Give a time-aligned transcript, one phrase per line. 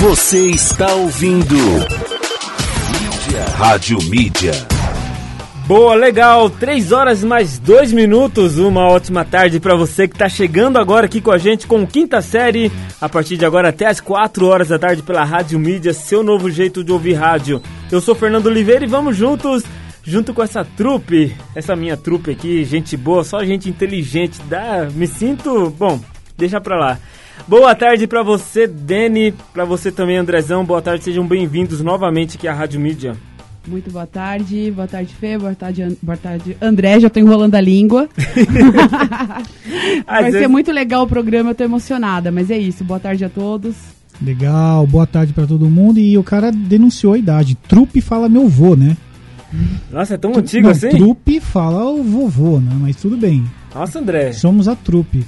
[0.00, 3.44] Você está ouvindo Mídia.
[3.56, 4.52] Rádio Mídia.
[5.66, 6.48] Boa, legal.
[6.48, 8.58] Três horas mais dois minutos.
[8.58, 12.22] Uma ótima tarde para você que está chegando agora aqui com a gente com quinta
[12.22, 12.70] série.
[13.00, 16.48] A partir de agora até as quatro horas da tarde pela Rádio Mídia, seu novo
[16.48, 17.60] jeito de ouvir rádio.
[17.90, 19.64] Eu sou Fernando Oliveira e vamos juntos,
[20.04, 24.40] junto com essa trupe, essa minha trupe aqui, gente boa, só gente inteligente.
[24.48, 25.98] Dá, me sinto, bom,
[26.36, 26.98] deixa pra lá.
[27.46, 30.64] Boa tarde para você, Dene, para você também, Andrezão.
[30.64, 33.16] Boa tarde, sejam bem-vindos novamente aqui à Rádio Mídia.
[33.66, 37.60] Muito boa tarde, boa tarde Fê, boa tarde, boa tarde André, já tô enrolando a
[37.60, 38.08] língua.
[40.06, 43.28] Vai ser muito legal o programa, eu tô emocionada, mas é isso, boa tarde a
[43.28, 43.74] todos.
[44.22, 45.98] Legal, boa tarde para todo mundo.
[45.98, 47.54] E o cara denunciou a idade.
[47.54, 48.96] Trupe fala meu vô, né?
[49.90, 50.88] Nossa, é tão antigo Não, assim?
[50.90, 52.76] Trupe fala o vovô, né?
[52.80, 53.44] Mas tudo bem.
[53.74, 54.32] Nossa, André.
[54.32, 55.24] Somos a trupe.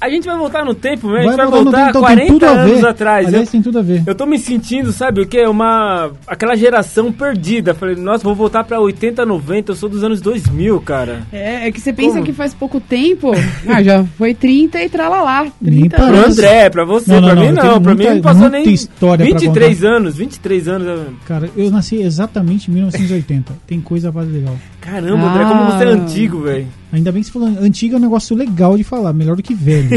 [0.00, 1.20] A gente vai voltar no tempo, né?
[1.20, 2.70] A gente vai, voltar tempo, então tem 40 tudo a ver.
[2.72, 3.26] anos atrás.
[3.26, 4.02] Aliás, Eu, tem tudo a ver.
[4.06, 5.44] eu tô me sentindo, sabe o que?
[5.46, 6.10] Uma.
[6.26, 7.74] aquela geração perdida.
[7.74, 11.22] Falei, nossa, vou voltar pra 80, 90, eu sou dos anos 2000, cara.
[11.32, 12.24] É, é que você pensa Como?
[12.24, 13.32] que faz pouco tempo.
[13.66, 15.46] Ah, já foi 30 e tralalá.
[15.60, 16.24] Nem 30 Pro parece.
[16.24, 16.38] anos.
[16.38, 17.82] André, pra você, Não, não, pra não, mim não.
[17.82, 18.72] Pra mim muita- não passou muita nem.
[18.74, 21.00] história pra 23 anos, 23 anos.
[21.26, 23.52] Cara, eu nasci exatamente em 1980.
[23.66, 24.56] Tem coisa quase legal.
[24.80, 25.90] Caramba, André, como você é Ah.
[25.90, 26.66] antigo, velho.
[26.92, 29.54] Ainda bem que você falou, antigo é um negócio legal de falar, melhor do que
[29.54, 29.90] velho.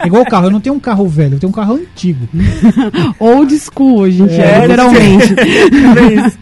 [0.00, 2.26] é igual carro, eu não tenho um carro velho, eu tenho um carro antigo.
[3.18, 5.34] Old school, gente, É, é, literalmente.
[6.00, 6.38] É isso.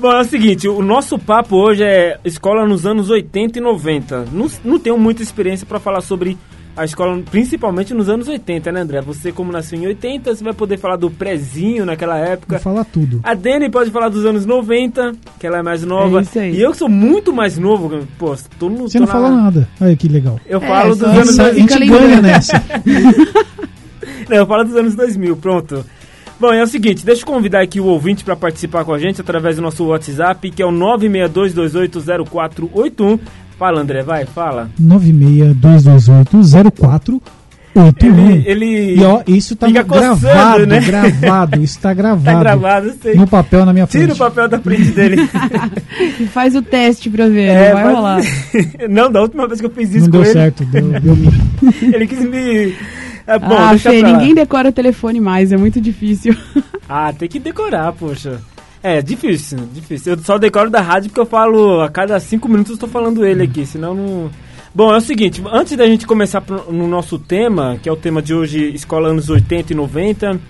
[0.00, 4.26] Bom, é o seguinte, o nosso papo hoje é escola nos anos 80 e 90.
[4.32, 6.38] Não, não tenho muita experiência pra falar sobre
[6.78, 9.00] a escola, principalmente nos anos 80, né, André?
[9.02, 12.58] Você, como nasceu em 80, você vai poder falar do prezinho naquela época.
[12.60, 13.20] falar tudo.
[13.24, 16.20] A Dani pode falar dos anos 90, que ela é mais nova.
[16.20, 16.54] É isso aí.
[16.56, 18.88] E eu que sou muito mais novo, pô, tô no.
[18.88, 19.68] Você tô não na- fala nada.
[19.80, 20.38] Olha que legal.
[20.46, 21.30] Eu É, falo dos anos.
[21.30, 22.62] isso Essa- a fica gente ganha nessa.
[24.28, 25.84] Não, eu falo dos anos 2000, pronto.
[26.40, 29.20] Bom, é o seguinte, deixa eu convidar aqui o ouvinte para participar com a gente
[29.20, 33.18] através do nosso WhatsApp, que é o 962280481.
[33.58, 34.70] Fala, André, vai, fala.
[34.80, 37.20] 962280481.
[38.44, 40.80] Ele, ele E ó, isso tá Fica gravado, coçando, né?
[40.80, 42.24] gravado, isso tá gravado.
[42.24, 43.14] tá gravado, sei.
[43.14, 44.02] No papel na minha frente.
[44.02, 45.16] Tira o papel da frente dele.
[46.20, 48.20] E faz o teste pra ver, É, não vai mas- rolar.
[48.90, 51.16] Não, da última vez que eu fiz isso Não com deu ele, certo, deu, deu
[51.92, 52.74] ele quis me...
[53.26, 56.34] É, bom, ah, Fê, ninguém decora o telefone mais, é muito difícil.
[56.88, 58.40] Ah, tem que decorar, poxa.
[58.82, 60.14] É, difícil, difícil.
[60.14, 63.24] Eu só decoro da rádio porque eu falo, a cada cinco minutos eu tô falando
[63.24, 64.30] ele aqui, senão não...
[64.74, 68.22] Bom, é o seguinte, antes da gente começar no nosso tema, que é o tema
[68.22, 70.40] de hoje, Escola anos 80 e 90,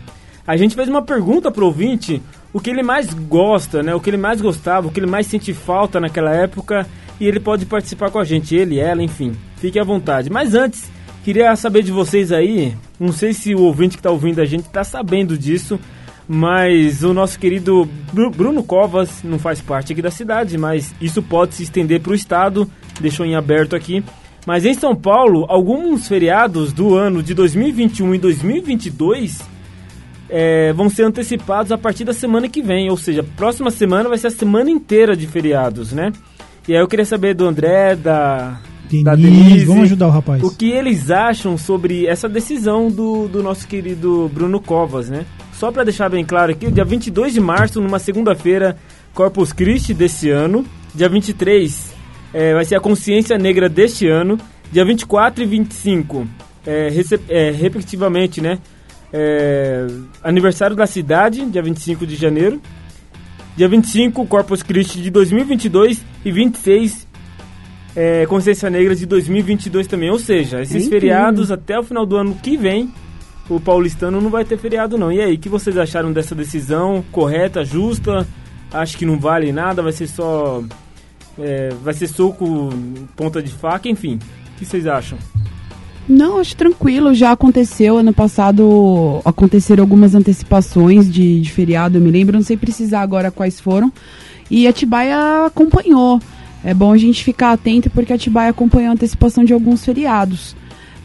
[0.46, 2.20] a gente fez uma pergunta pro ouvinte,
[2.52, 3.94] o que ele mais gosta, né?
[3.94, 6.86] O que ele mais gostava, o que ele mais sente falta naquela época,
[7.20, 9.32] e ele pode participar com a gente, ele, ela, enfim.
[9.56, 10.30] Fique à vontade.
[10.30, 10.90] Mas antes,
[11.24, 14.68] queria saber de vocês aí, não sei se o ouvinte que tá ouvindo a gente
[14.68, 15.78] tá sabendo disso,
[16.28, 21.22] mas o nosso querido Bru- Bruno Covas não faz parte aqui da cidade, mas isso
[21.22, 24.04] pode se estender para o estado, deixou em aberto aqui.
[24.46, 29.38] Mas em São Paulo, alguns feriados do ano de 2021 e 2022
[30.28, 34.18] é, vão ser antecipados a partir da semana que vem, ou seja, próxima semana vai
[34.18, 36.12] ser a semana inteira de feriados, né?
[36.66, 38.58] E aí eu queria saber do André, da,
[39.02, 40.42] da Denise, Denise, vamos ajudar o rapaz.
[40.42, 45.24] o que eles acham sobre essa decisão do, do nosso querido Bruno Covas, né?
[45.58, 48.76] Só para deixar bem claro aqui, dia 22 de março, numa segunda-feira,
[49.12, 50.64] Corpus Christi desse ano.
[50.94, 51.94] Dia 23
[52.32, 54.38] é, vai ser a Consciência Negra deste ano.
[54.70, 56.28] Dia 24 e 25,
[56.64, 56.88] é,
[57.28, 58.60] é, respectivamente, né?
[59.12, 59.84] É,
[60.22, 62.62] aniversário da cidade, dia 25 de janeiro.
[63.56, 67.08] Dia 25, Corpus Christi de 2022 e 26,
[67.96, 70.08] é, Consciência Negra de 2022 também.
[70.08, 71.00] Ou seja, esses Incrível.
[71.00, 72.92] feriados até o final do ano que vem,
[73.48, 75.10] o paulistano não vai ter feriado não.
[75.10, 77.04] E aí, o que vocês acharam dessa decisão?
[77.10, 78.26] Correta, justa?
[78.72, 80.62] Acho que não vale nada, vai ser só...
[81.38, 82.68] é, vai ser soco,
[83.16, 84.18] ponta de faca, enfim.
[84.54, 85.18] O que vocês acham?
[86.08, 87.98] Não, acho tranquilo, já aconteceu.
[87.98, 93.30] Ano passado aconteceram algumas antecipações de, de feriado, eu me lembro, não sei precisar agora
[93.30, 93.92] quais foram.
[94.50, 96.20] E Atibaia acompanhou.
[96.64, 100.56] É bom a gente ficar atento porque Atibaia acompanhou a antecipação de alguns feriados.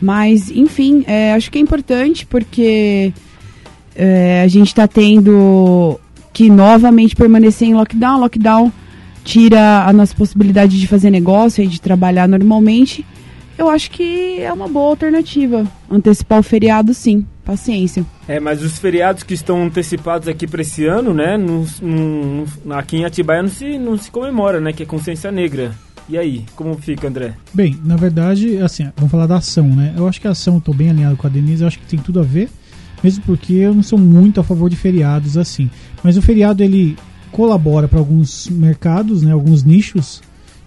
[0.04, 3.14] Mas, enfim, é, acho que é importante porque
[3.96, 5.98] é, a gente está tendo
[6.34, 8.20] que novamente permanecer em lockdown.
[8.20, 8.70] Lockdown
[9.24, 13.06] tira a nossa possibilidade de fazer negócio e de trabalhar normalmente.
[13.58, 15.66] Eu acho que é uma boa alternativa.
[15.90, 17.26] Antecipar o feriado, sim.
[17.46, 18.06] Paciência.
[18.28, 21.38] É, mas os feriados que estão antecipados aqui para esse ano, né?
[21.38, 24.74] não- não- aqui em Atibaia não se, não se comemora, né?
[24.74, 25.72] Que é Consciência Negra.
[26.10, 27.34] E aí, como fica, André?
[27.54, 29.94] Bem, na verdade, assim, vamos falar da ação, né?
[29.96, 32.00] Eu acho que a ação, tô bem alinhado com a Denise, eu acho que tem
[32.00, 32.50] tudo a ver.
[33.04, 35.70] mesmo porque eu não sou muito a favor de feriados assim.
[36.04, 36.98] Mas o feriado ele
[37.32, 40.22] colabora para alguns mercados, né, alguns nichos,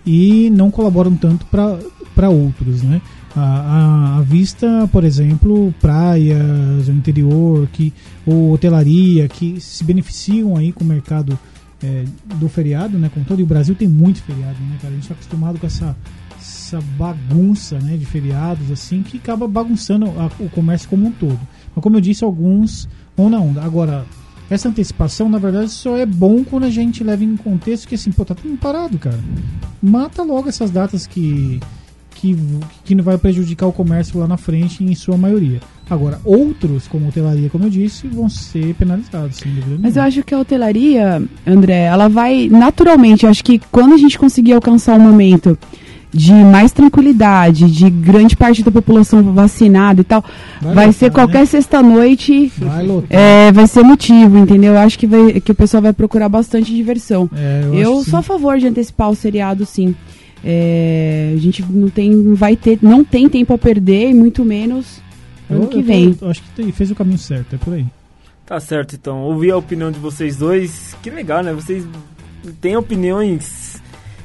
[0.04, 3.00] e não colaboram tanto para outros, né?
[3.34, 7.92] A, a, a, vista, por exemplo, praias, o interior, que,
[8.24, 11.38] ou hotelaria, que se beneficiam aí com o mercado
[11.86, 12.04] é,
[12.36, 13.08] do feriado, né?
[13.12, 14.92] Como todo e o Brasil tem muito feriado, né, cara?
[14.92, 15.96] A gente está acostumado com essa,
[16.38, 21.38] essa bagunça, né, de feriados, assim, que acaba bagunçando a, o comércio como um todo.
[21.74, 23.54] Mas como eu disse, alguns ou não.
[23.60, 24.04] Agora,
[24.50, 28.10] essa antecipação, na verdade, só é bom quando a gente leva em contexto que assim,
[28.10, 29.18] pô, tá tudo parado, cara.
[29.80, 31.60] Mata logo essas datas que,
[32.10, 32.36] que,
[32.84, 35.60] que não vai prejudicar o comércio lá na frente, em sua maioria.
[35.88, 40.24] Agora, outros, como hotelaria, como eu disse, vão ser penalizados, sem dúvida Mas eu acho
[40.24, 44.98] que a hotelaria, André, ela vai naturalmente, eu acho que quando a gente conseguir alcançar
[44.98, 45.56] o um momento
[46.12, 50.24] de mais tranquilidade, de grande parte da população vacinada e tal,
[50.60, 51.46] vai, vai lotar, ser qualquer né?
[51.46, 54.72] sexta-noite, vai, é, vai ser motivo, entendeu?
[54.72, 57.30] Eu acho que, vai, que o pessoal vai procurar bastante diversão.
[57.32, 59.94] É, eu, eu sou a favor de antecipar o seriado, sim.
[60.44, 65.05] É, a gente não tem, vai ter, não tem tempo a perder, e muito menos
[65.50, 66.16] ano eu, que vem.
[66.20, 67.86] Eu, acho que fez o caminho certo, é por aí.
[68.44, 69.22] Tá certo, então.
[69.22, 70.96] Ouvi a opinião de vocês dois.
[71.02, 71.52] Que legal, né?
[71.52, 71.84] Vocês
[72.60, 73.82] têm opiniões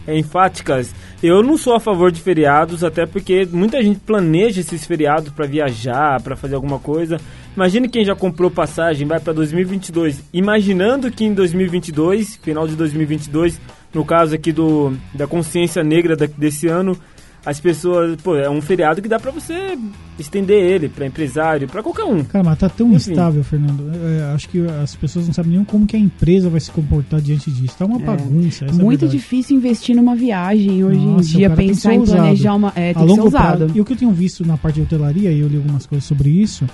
[0.07, 0.94] enfáticas.
[1.21, 5.45] Eu não sou a favor de feriados, até porque muita gente planeja esses feriados para
[5.45, 7.19] viajar, para fazer alguma coisa.
[7.56, 13.59] Imagine quem já comprou passagem, vai para 2022, imaginando que em 2022, final de 2022,
[13.94, 16.97] no caso aqui do da consciência negra desse ano,
[17.46, 19.78] as pessoas, pô, é um feriado que dá para você
[20.20, 22.24] estender ele para empresário, para qualquer um.
[22.24, 23.12] Cara, mas tá tão Enfim.
[23.12, 23.92] instável, Fernando.
[23.94, 27.20] É, acho que as pessoas não sabem nem como que a empresa vai se comportar
[27.20, 27.76] diante disso.
[27.78, 28.04] Tá uma é.
[28.04, 28.66] bagunça.
[28.66, 32.72] É Muito é difícil investir numa viagem hoje Nossa, em dia, pensar em planejar uma.
[32.76, 33.68] É, tem a longo prazo.
[33.74, 36.06] E o que eu tenho visto na parte de hotelaria, e eu li algumas coisas
[36.06, 36.68] sobre isso,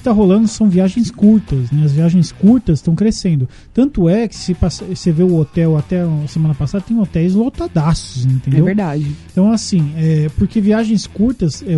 [0.00, 1.84] que está rolando são viagens curtas, né?
[1.84, 3.46] As viagens curtas estão crescendo.
[3.72, 7.34] Tanto é que se passa, você vê o hotel até a semana passada, tem hotéis
[7.34, 8.60] lotadaços, entendeu?
[8.60, 9.06] É verdade.
[9.30, 11.76] Então, assim, é, porque viagens curtas, é,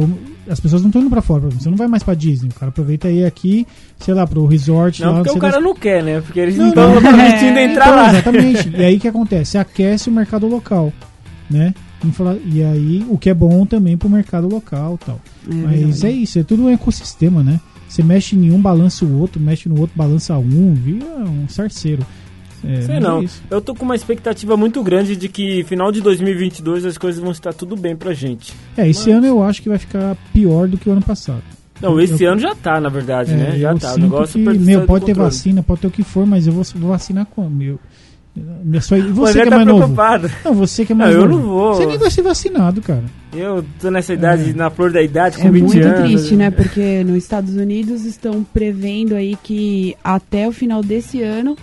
[0.50, 1.48] as pessoas não estão indo para fora.
[1.50, 2.48] Você não vai mais para Disney.
[2.48, 3.66] O cara aproveita aí aqui,
[3.98, 5.02] sei lá, pro resort.
[5.02, 5.64] Não, lá, porque o cara das...
[5.64, 6.20] não quer, né?
[6.20, 8.10] Porque eles não estão permitindo é, entrar então, lá.
[8.10, 8.70] Exatamente.
[8.78, 9.58] e aí o que acontece?
[9.58, 10.92] Aquece o mercado local,
[11.50, 11.74] né?
[12.46, 15.20] E aí, o que é bom também pro mercado local tal.
[15.48, 17.60] É Mas é isso, é tudo um ecossistema, né?
[17.92, 22.06] Você mexe em um, balança o outro, mexe no outro, balança um, vira um sarceiro.
[22.64, 23.22] É, Sei não.
[23.22, 27.20] É eu tô com uma expectativa muito grande de que final de 2022 as coisas
[27.20, 28.54] vão estar tudo bem pra gente.
[28.78, 29.18] É, esse mas...
[29.18, 31.42] ano eu acho que vai ficar pior do que o ano passado.
[31.82, 33.58] Não, esse eu, ano já tá, na verdade, é, né?
[33.58, 33.92] Já tá.
[33.92, 36.64] O negócio que, meu, pode ter vacina, pode ter o que for, mas eu vou,
[36.76, 37.44] vou vacinar com
[38.34, 38.80] meu.
[38.80, 40.22] Só, você que é tá mais preocupado.
[40.22, 40.34] novo.
[40.44, 41.34] Não, você que é mais não, novo.
[41.34, 41.74] Eu não vou.
[41.74, 43.04] Você nem vai ser vacinado, cara.
[43.34, 44.52] Eu tô nessa idade, é.
[44.54, 45.74] na flor da idade, com é 20 anos.
[45.74, 46.50] É muito triste, né?
[46.50, 51.56] Porque nos Estados Unidos estão prevendo aí que até o final desse ano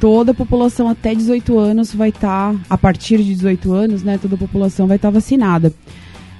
[0.00, 4.18] toda a população até 18 anos vai estar, tá, a partir de 18 anos, né?
[4.18, 5.72] Toda a população vai estar tá vacinada.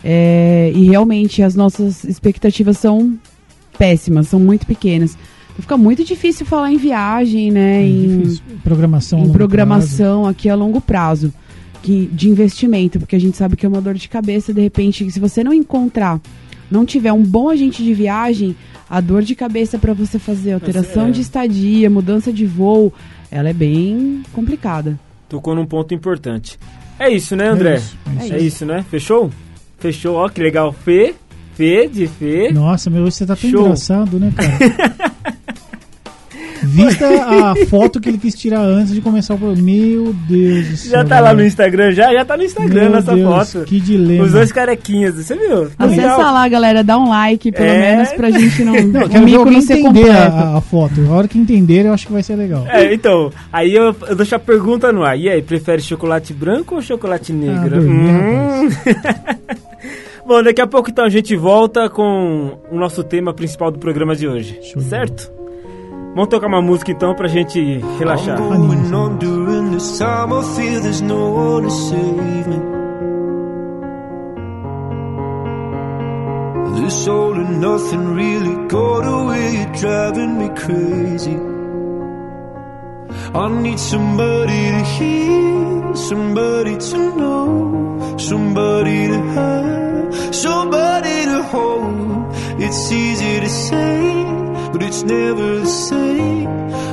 [0.03, 3.19] É, e realmente as nossas expectativas são
[3.79, 5.17] péssimas, são muito pequenas.
[5.59, 7.83] Fica muito difícil falar em viagem, né?
[7.83, 8.43] É em difícil.
[8.63, 10.31] programação, em programação prazo.
[10.31, 11.33] aqui a longo prazo
[11.83, 14.53] que, de investimento, porque a gente sabe que é uma dor de cabeça.
[14.53, 16.21] De repente, se você não encontrar,
[16.71, 18.57] não tiver um bom agente de viagem,
[18.89, 21.11] a dor de cabeça para você fazer alteração é.
[21.11, 22.93] de estadia, mudança de voo,
[23.31, 24.99] ela é bem complicada.
[25.29, 26.59] Tocou num ponto importante.
[26.99, 27.75] É isso, né, André?
[27.75, 28.35] É isso, é isso.
[28.35, 28.85] É isso né?
[28.91, 29.31] Fechou?
[29.79, 30.73] Fechou, ó, que legal.
[30.73, 31.15] Fê,
[31.55, 32.51] Fê de Fê.
[32.53, 33.61] Nossa, meu, você tá tão Show.
[33.63, 35.15] engraçado, né, cara?
[36.75, 39.63] Vista a foto que ele quis tirar antes de começar o programa.
[39.63, 40.91] Meu Deus do céu.
[40.91, 42.13] Já tá lá no Instagram, já?
[42.13, 43.65] Já tá no Instagram Meu essa Deus, foto.
[43.65, 44.25] Que dilema.
[44.25, 45.71] Os dois carequinhas, você viu?
[45.71, 47.79] Tá Acessa lá, galera, dá um like, pelo é...
[47.79, 48.73] menos, pra gente não.
[48.83, 51.01] não quero ver alguém entender a, a, foto.
[51.09, 52.67] A hora que entender, eu acho que vai ser legal.
[52.69, 55.19] É, então, aí eu, eu deixo a pergunta no ar.
[55.19, 57.77] E aí, prefere chocolate branco ou chocolate negro?
[57.77, 58.69] Ah, hum.
[60.27, 64.17] Bom, daqui a pouco então a gente volta com o nosso tema principal do programa
[64.17, 64.59] de hoje.
[64.63, 65.31] Show certo?
[66.15, 68.39] Vamos tocar uma música então pra gente relaxar.
[76.77, 81.37] This all and nothing really got away, driving me crazy.
[83.35, 92.27] I need somebody to hear, somebody to know, somebody to have, somebody to hold.
[92.61, 94.44] It's easy to say
[94.75, 96.49] but it's never the same.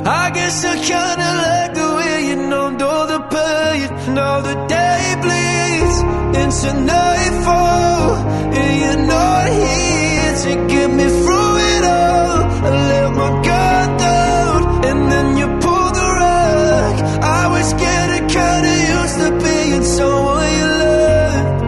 [0.06, 4.18] I guess I kinda like the way you numbed all the pain.
[4.18, 5.98] all the day bleeds
[6.42, 8.14] into nightfall,
[8.58, 12.38] and you're not here to get me through it all.
[12.66, 14.58] I let my guard down,
[14.88, 16.94] and then you pulled the rug.
[17.40, 21.62] I was getting kinda used to being someone you loved.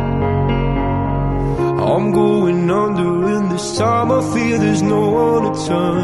[1.90, 6.03] I'm going under, and this time I fear there's no one to turn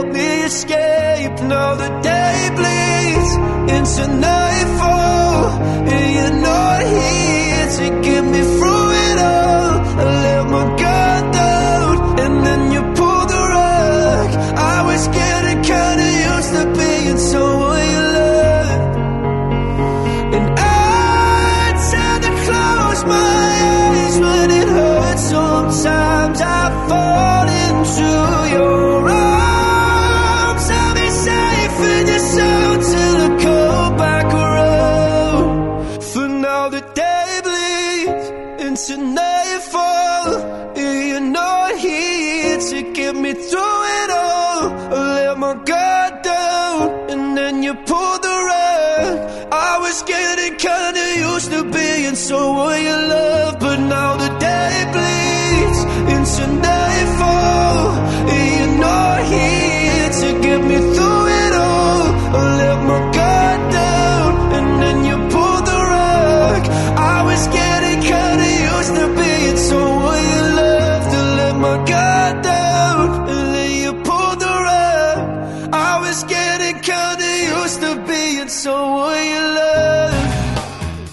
[0.00, 1.36] help me escape.
[1.52, 3.32] Now the day bleeds
[3.76, 5.48] into nightfall,
[5.92, 8.59] and you're not here to get me
[52.30, 53.29] so will you love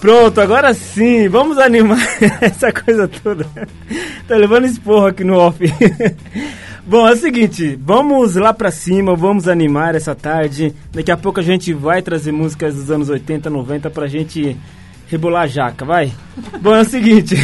[0.08, 2.00] Pronto, agora sim, vamos animar
[2.40, 3.46] essa coisa toda.
[4.26, 5.60] tá levando esporro aqui no off.
[6.88, 10.74] Bom, é o seguinte, vamos lá pra cima, vamos animar essa tarde.
[10.94, 14.56] Daqui a pouco a gente vai trazer músicas dos anos 80, 90 pra gente
[15.08, 16.14] rebolar a jaca, vai?
[16.62, 17.36] Bom, é o seguinte.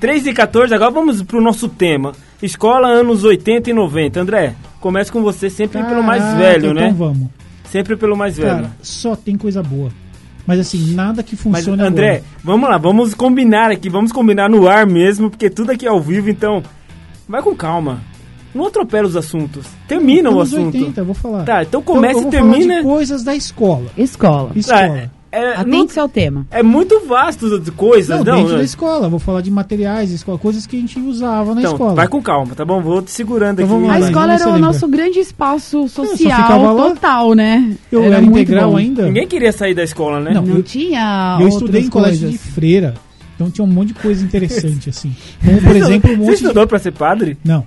[0.00, 2.12] 3 e 14, agora vamos pro nosso tema.
[2.42, 4.18] Escola anos 80 e 90.
[4.18, 6.94] André, começa com você sempre pelo mais Caraca, velho, então né?
[6.96, 7.28] vamos.
[7.70, 8.62] Sempre pelo mais velho.
[8.62, 9.90] Cara, só tem coisa boa.
[10.48, 12.24] Mas assim, nada que Mas, funcione André, agora.
[12.42, 16.00] vamos lá, vamos combinar aqui, vamos combinar no ar mesmo, porque tudo aqui é ao
[16.00, 16.62] vivo, então
[17.28, 18.00] vai com calma.
[18.54, 19.66] Não atropela os assuntos.
[19.86, 20.74] Termina o assunto.
[20.74, 21.44] 80, eu vou falar.
[21.44, 22.66] Tá, então começa eu e vou termina.
[22.66, 23.90] Falar de coisas da escola.
[23.94, 24.52] Escola.
[24.56, 24.80] Escola.
[24.80, 26.46] É, é, Atente-se ao tema.
[26.50, 28.36] é muito vasto de coisas, Não, não.
[28.36, 28.58] dentro né?
[28.58, 29.08] da escola.
[29.08, 31.94] Vou falar de materiais escola, coisas que a gente usava na então, escola.
[31.94, 32.80] vai com calma, tá bom?
[32.80, 33.86] Vou te segurando Então aqui.
[33.86, 34.60] A lá, escola era o lembra.
[34.60, 37.76] nosso grande espaço social total, né?
[37.92, 39.04] Eu era, muito integral ainda.
[39.06, 40.32] Ninguém queria sair da escola, né?
[40.34, 42.32] Não, Não eu- tinha Eu estudei em colégio coisas.
[42.40, 42.94] de freira.
[43.34, 45.14] Então tinha um monte de coisa interessante, assim.
[45.44, 46.42] Como, por exemplo, um Você monte de...
[46.42, 47.36] estudou pra ser padre?
[47.44, 47.64] Não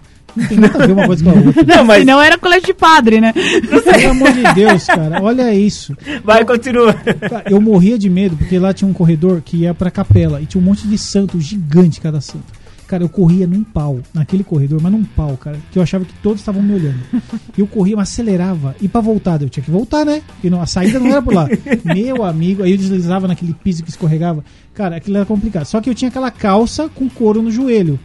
[0.48, 1.64] tem nada a ver uma coisa com a outra.
[1.64, 3.34] Não, mas Senão era colégio de padre, né?
[3.34, 5.96] Pelo amor de Deus, cara, olha isso.
[6.24, 6.94] vai, continua.
[6.94, 10.46] Cara, Eu morria de medo, porque lá tinha um corredor que ia pra capela e
[10.46, 12.62] tinha um monte de santo gigante cada santo.
[12.88, 16.14] Cara, eu corria num pau, naquele corredor, mas num pau, cara, que eu achava que
[16.16, 17.00] todos estavam me olhando.
[17.58, 18.76] Eu corria, mas acelerava.
[18.82, 20.22] E pra voltar, eu tinha que voltar, né?
[20.28, 21.48] Porque não, a saída não era por lá.
[21.86, 24.44] Meu amigo, aí eu deslizava naquele piso que escorregava.
[24.74, 25.64] Cara, aquilo era complicado.
[25.64, 27.98] Só que eu tinha aquela calça com couro no joelho.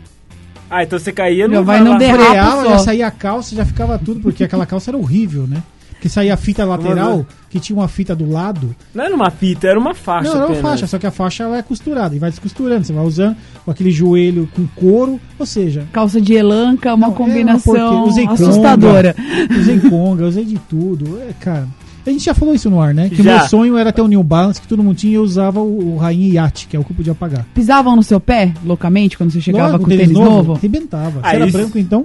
[0.71, 2.71] Ah, então você caía no vai no derrapo Freava, só.
[2.71, 5.63] já saía a calça, já ficava tudo, porque aquela calça era horrível, né?
[5.93, 8.77] Porque saía a fita lateral, que tinha uma fita do lado.
[8.95, 10.25] Não era uma fita, era uma faixa.
[10.29, 10.71] Não, era uma apenas.
[10.71, 12.85] faixa, só que a faixa ela é costurada e vai descosturando.
[12.85, 17.07] Você vai usando com aquele joelho com couro, ou seja, Calça de elanca, uma Não,
[17.07, 18.03] é uma combinação porqueria.
[18.03, 18.43] Usei conga.
[18.43, 19.17] assustadora.
[19.59, 21.19] usei conga, usei de tudo.
[21.23, 21.67] É, cara,
[22.11, 23.09] a gente já falou isso no ar, né?
[23.09, 23.39] Que o Já.
[23.39, 25.95] meu sonho era ter um New Balance que todo mundo tinha e eu usava o,
[25.95, 27.45] o Rainha Yacht, que é o que eu podia pagar.
[27.55, 30.55] Pisavam no seu pé, loucamente, quando você chegava Lógico, com o tênis novo?
[30.55, 31.21] Arrebentava.
[31.23, 32.05] Ah, era branco, então.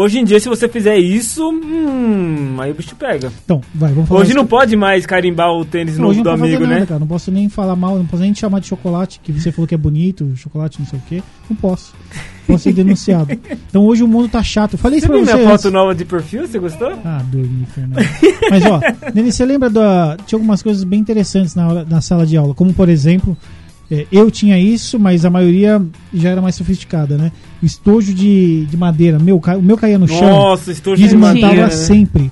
[0.00, 3.32] Hoje em dia, se você fizer isso, hum, aí o bicho pega.
[3.44, 6.62] Então, vai, vamos falar Hoje não pode mais carimbar o tênis Não, novo do amigo,
[6.64, 6.86] nada, né?
[6.86, 7.00] cara.
[7.00, 9.66] Não posso nem falar mal, não posso nem te chamar de chocolate, que você falou
[9.66, 11.22] que é bonito, chocolate não sei o quê.
[11.50, 11.92] Não posso.
[12.46, 13.28] Posso ser denunciado.
[13.68, 14.74] Então hoje o mundo tá chato.
[14.74, 15.34] Eu falei Você isso pra viu você.
[15.34, 15.62] minha antes.
[15.62, 16.46] foto nova de perfil?
[16.46, 16.90] Você gostou?
[17.04, 18.02] Ah, dormi, Fernando.
[18.50, 18.80] Mas ó,
[19.12, 20.16] Denis, você lembra da.
[20.26, 23.36] Tinha algumas coisas bem interessantes na, hora- na sala de aula, como por exemplo,
[23.90, 25.80] é, eu tinha isso, mas a maioria
[26.12, 27.32] já era mais sofisticada, né?
[27.62, 30.28] O estojo de, de madeira, meu, o meu caía no chão.
[30.28, 31.70] Nossa, Desmontava Tinha, né?
[31.70, 32.30] sempre.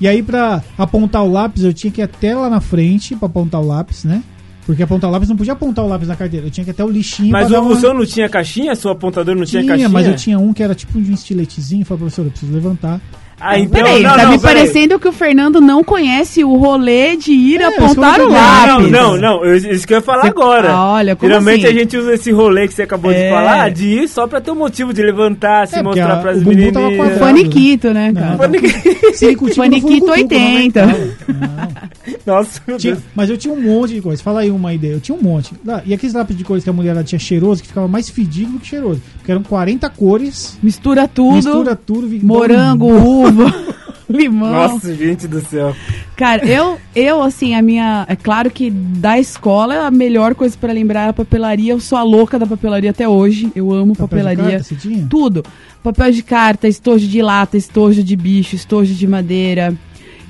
[0.00, 3.26] E aí, pra apontar o lápis, eu tinha que ir até lá na frente pra
[3.26, 4.22] apontar o lápis, né?
[4.64, 6.46] Porque apontar o lápis não podia apontar o lápis na carteira.
[6.46, 7.94] Eu tinha que até o lixinho Mas o, dar o uma...
[7.94, 8.74] não tinha caixinha?
[8.76, 9.88] Seu apontador não tinha, Tinha, caixinha?
[9.88, 11.84] mas eu tinha um que era tipo de um estiletezinho.
[11.84, 13.00] Falei, professor, eu preciso levantar.
[13.44, 13.82] Ah, então.
[13.82, 14.54] Peraí, não, tá não, me peraí.
[14.56, 18.38] parecendo que o Fernando não conhece o rolê de ir É, apontar eu o sou
[18.38, 18.90] Não, lápis.
[18.90, 20.70] não, não, eu- isso que eu ia falar agora.
[20.70, 21.74] Ah, olha, como Geralmente assim?
[21.74, 23.30] a gente usa esse rolê que você acabou de É.
[23.30, 26.22] falar de ir só pra ter um motivo de levantar, se É, porque mostrar a-
[26.22, 27.18] pras o bumbum tava quadrado.
[27.18, 30.38] Faniquito, né, Não, Faniquito no furucutuco, 80.
[30.38, 30.98] não aguentava.
[31.28, 31.82] Não.
[32.26, 33.04] Nossa, meu Tinha- Deus.
[33.14, 34.22] mas eu tinha um monte de coisa.
[34.22, 34.92] Fala aí uma ideia.
[34.92, 35.52] Eu tinha um monte.
[35.64, 38.52] Lá- E aqueles lápis de cores que a mulher tinha cheiroso, que ficava mais fedido
[38.52, 39.00] do que cheiroso.
[39.18, 41.34] Porque eram 40 cores, Mistura tudo.
[41.34, 42.08] mistura tudo.
[42.22, 43.31] Morango, uva,
[44.08, 44.52] limão.
[44.52, 45.74] Nossa, gente do céu.
[46.16, 48.04] Cara, eu, eu, assim, a minha.
[48.08, 51.72] É claro que da escola, a melhor coisa pra lembrar é a papelaria.
[51.72, 53.50] Eu sou a louca da papelaria até hoje.
[53.56, 54.52] Eu amo Papel de papelaria.
[54.58, 55.06] carta, você tinha?
[55.08, 55.42] Tudo.
[55.82, 59.74] Papel de carta, estojo de lata, estojo de bicho, estojo de madeira.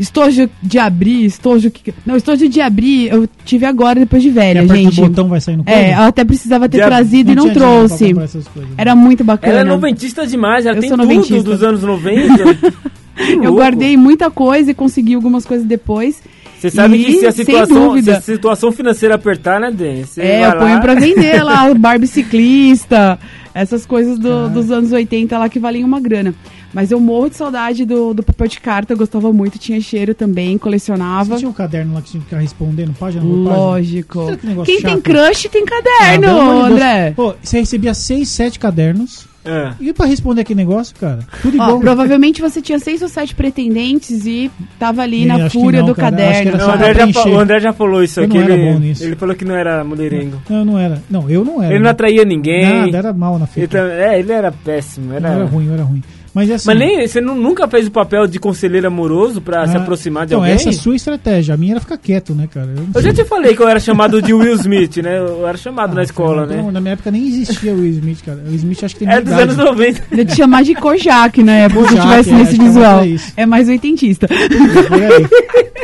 [0.01, 1.93] Estojo de abrir, estojo que.
[2.05, 5.01] Não, estojo de abrir eu tive agora depois de E velha, gente.
[5.01, 7.45] o botão vai sair no É, eu até precisava ter De ab- trazido e não
[7.45, 8.13] pra trouxe.
[8.15, 8.47] coisas.
[8.77, 9.53] Era muito bacana.
[9.53, 11.43] Ela é noventista demais, ela Eu tem sou tudo noventista.
[11.51, 12.83] dos anos 90.
[13.15, 16.21] Que Eu guardei muita coisa e consegui algumas coisas depois.
[16.59, 20.09] Você sabe E, que se a situação, se a situação financeira apertar, né, Denis?
[20.09, 23.19] Você É, eu ponho lá- pra vender lá, Barbie ciclista,
[23.55, 26.35] essas coisas do- dos anos 80 lá que valiam uma grana.
[26.73, 30.15] Mas eu morro de saudade do, do papel de carta, eu gostava muito, tinha cheiro
[30.15, 31.35] também, colecionava.
[31.35, 33.57] Você tinha um caderno lá que tinha que ficar respondendo página por página?
[33.57, 34.27] Lógico.
[34.37, 35.03] Que Quem tem chato?
[35.03, 36.65] crush tem Ah, caderno, de Deus.
[36.73, 37.13] André.
[37.15, 39.31] Pô, você recebia 6, 7 cadernos.
[39.45, 39.73] É.
[39.81, 41.19] E pra responder aquele negócio, cara?
[41.43, 41.81] Tudo Ó, igual.
[41.81, 44.49] provavelmente você tinha seis ou sete pretendentes e
[44.79, 46.57] tava ali Ih, na fúria não, do cara, caderno.
[46.57, 48.35] Não, o, André já falou, o André já falou isso Eu aqui.
[48.39, 49.03] não era ele, bom nisso.
[49.03, 50.41] ele falou que não era mulherengo.
[50.49, 51.03] Não, não era.
[51.11, 51.75] Não, eu não era.
[51.75, 52.65] Ele não atraía ninguém.
[52.87, 53.79] Nada, era mal na Ele fita.
[53.79, 55.13] tam- é, ele era péssimo.
[55.13, 55.29] Era...
[55.31, 56.03] Eu era ruim, eu era ruim.
[56.35, 56.67] Mas é assim.
[56.67, 60.25] Mas nem, você nu- nunca fez o papel de conselheiro amoroso pra se ah, aproximar
[60.27, 60.55] de então, alguém?
[60.55, 61.55] essa é a sua estratégia.
[61.55, 62.69] A minha era ficar quieto, né, cara?
[62.95, 63.11] Eu sei.
[63.11, 65.19] já te falei que eu era chamado de Will Smith, né?
[65.19, 66.73] Eu era chamado Ah, na escola, Fernando, né?
[66.73, 68.39] Na minha época nem existia o Will Smith, cara.
[68.39, 69.43] O Will Smith acho que tem É dos idade.
[69.43, 70.03] anos 90.
[70.11, 72.65] Eu ia te chamar de Kojak na época, se Kojak, tivesse é, nesse que é
[72.65, 73.33] mais visual.
[73.37, 74.27] É mais oitentista.
[74.29, 75.27] Por aí.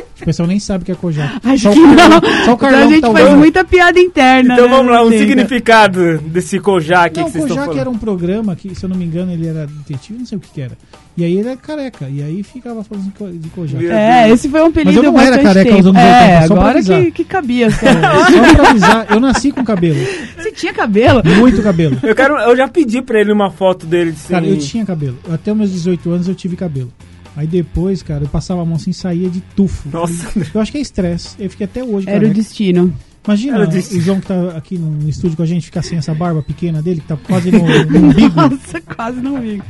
[0.21, 1.39] O pessoal nem sabe o que é Kojak.
[1.45, 1.97] Acho Só o que não.
[1.97, 4.55] Carlão- Só o Então Carlão a que gente tá faz muita piada interna.
[4.55, 5.19] Então né, vamos lá, um Tenta.
[5.19, 7.81] significado desse Kojak Não, que o vocês estão Kojak falando.
[7.81, 10.41] era um programa que, se eu não me engano, ele era detetive, não sei o
[10.41, 10.73] que, que era.
[11.17, 12.09] E aí ele era careca.
[12.09, 13.87] E aí ficava falando de ko- de Kojak.
[13.87, 15.77] É, esse foi um Mas apelido eu não era careca tempo.
[15.77, 17.01] aos anos É, 80, só pra agora avisar.
[17.05, 17.71] que, que cabia.
[17.73, 18.25] cara.
[18.25, 19.99] Só pra avisar, eu nasci com cabelo.
[20.37, 21.23] Você tinha cabelo?
[21.39, 21.97] Muito cabelo.
[22.03, 24.11] Eu, quero, eu já pedi pra ele uma foto dele.
[24.11, 25.17] Assim, Cara, eu tinha cabelo.
[25.33, 26.93] Até os meus 18 anos eu tive cabelo.
[27.39, 29.89] Aí depois, cara, eu passava a mão assim e saía de tufo.
[29.93, 30.51] Nossa, André.
[30.53, 31.37] Eu acho que é estresse.
[31.39, 32.35] Eu fiquei até hoje, Era o careca.
[32.35, 32.93] destino.
[33.25, 34.01] Imagina o.
[34.01, 37.01] João que tá aqui no estúdio com a gente ficar sem essa barba pequena dele,
[37.01, 39.63] que tá quase no, no umbigo, Nossa, quase não vi.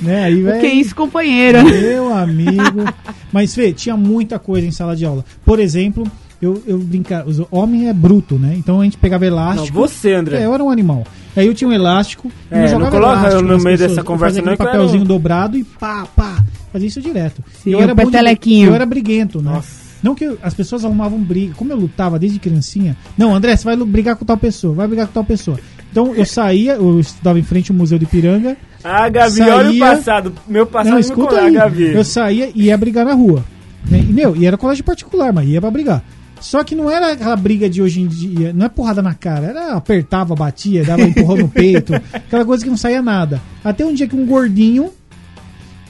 [0.00, 0.24] né?
[0.24, 0.60] Aí, O velho.
[0.60, 1.64] que é isso, companheira?
[1.64, 2.84] Meu amigo.
[3.32, 5.24] Mas, Fê, tinha muita coisa em sala de aula.
[5.44, 6.04] Por exemplo,
[6.40, 7.28] eu, eu brincava.
[7.50, 8.54] Homem é bruto, né?
[8.56, 9.76] Então a gente pegava Não, elástico.
[9.76, 10.42] você, André.
[10.42, 11.04] É, eu era um animal.
[11.34, 13.80] Aí eu tinha um elástico e É, eu não jogava coloca elástico no meio pessoas.
[13.90, 16.44] dessa Eu conversa não, eu papelzinho era um- dobrado e pá, pá.
[16.72, 17.42] Fazia isso direto.
[17.62, 18.68] Sim, eu o era bom de- petelequinho.
[18.70, 19.50] Eu era briguento, né?
[19.52, 19.88] Nossa.
[20.02, 21.54] Não que eu- as pessoas arrumavam briga.
[21.56, 22.96] Como eu lutava desde criancinha.
[23.16, 24.74] Não, André, você vai brigar com tal pessoa.
[24.74, 25.58] Vai brigar com tal pessoa.
[25.90, 28.56] Então eu saía, eu estudava em frente ao Museu do Ipiranga.
[28.84, 30.32] Ah, Gavi, Saía- olha o passado.
[30.46, 31.52] Meu passado Não, me escuta colar, aí.
[31.52, 31.94] Gavi.
[31.94, 33.44] Eu saía e ia brigar na rua.
[33.90, 33.98] Né?
[34.08, 36.04] E, meu, e era colégio particular, mas ia pra brigar.
[36.40, 39.46] Só que não era aquela briga de hoje em dia, não é porrada na cara,
[39.46, 43.40] era apertava, batia, dava empurrão no peito, aquela coisa que não saía nada.
[43.64, 44.90] Até um dia que um gordinho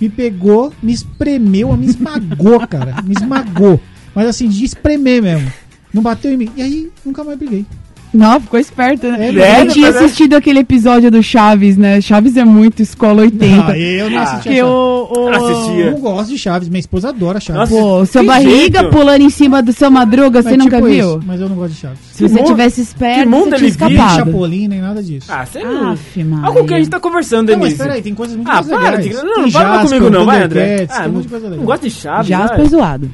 [0.00, 3.80] me pegou, me espremeu, me esmagou, cara, me esmagou.
[4.14, 5.52] Mas assim, de espremer mesmo.
[5.92, 6.50] Não bateu em mim.
[6.56, 7.66] E aí, nunca mais briguei.
[8.12, 9.26] Não, ficou esperto, né?
[9.26, 9.66] É, eu né?
[9.66, 12.00] tinha é- assistido aquele episódio do Chaves, né?
[12.00, 13.72] Chaves é muito escola 80.
[13.72, 14.62] Ah, eu não assistia que Chaves.
[14.72, 15.84] o, o, Assistia.
[15.84, 17.70] Eu não gosto de Chaves, minha esposa adora Chaves.
[17.70, 18.90] Nossa, Pô, o seu Que barriga jeito.
[18.96, 21.08] pulando em cima do seu madruga, você nunca tipo viu?
[21.18, 21.98] isso, mas eu não gosto de Chaves.
[22.12, 24.16] Se você mundo- tivesse esperto, que mundo você tinha ele vive, Nem escapado.
[24.26, 25.26] Chapolin, nem nada disso.
[25.30, 26.42] Ah, você não...
[26.44, 27.82] Olha com quem a gente tá conversando, Não, mas Denise.
[27.82, 29.04] peraí, tem coisas muito Ah, mais para legais.
[29.04, 29.12] de...
[29.14, 30.86] Não, Tem não fala comigo não, vai, André.
[30.90, 31.22] Ah, tem não,
[31.56, 32.68] não gosto de Chaves, Jasper vai.
[32.68, 33.10] zoado.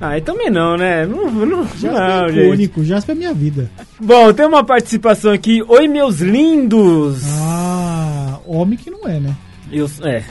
[0.00, 1.04] Ah, e também não, né?
[1.04, 2.44] Não, não, Jasper não, é gente.
[2.44, 3.70] icônico, Jasper é minha vida.
[4.00, 5.62] Bom, tem uma participação aqui.
[5.66, 7.22] Oi, meus lindos.
[7.40, 9.34] Ah, homem que não é, né?
[9.72, 10.22] Eu, é.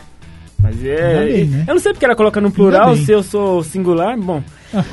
[0.57, 1.25] Mas é.
[1.25, 1.65] Bem, né?
[1.67, 4.17] Eu não sei porque ela coloca no plural, se eu sou singular.
[4.17, 4.41] Bom,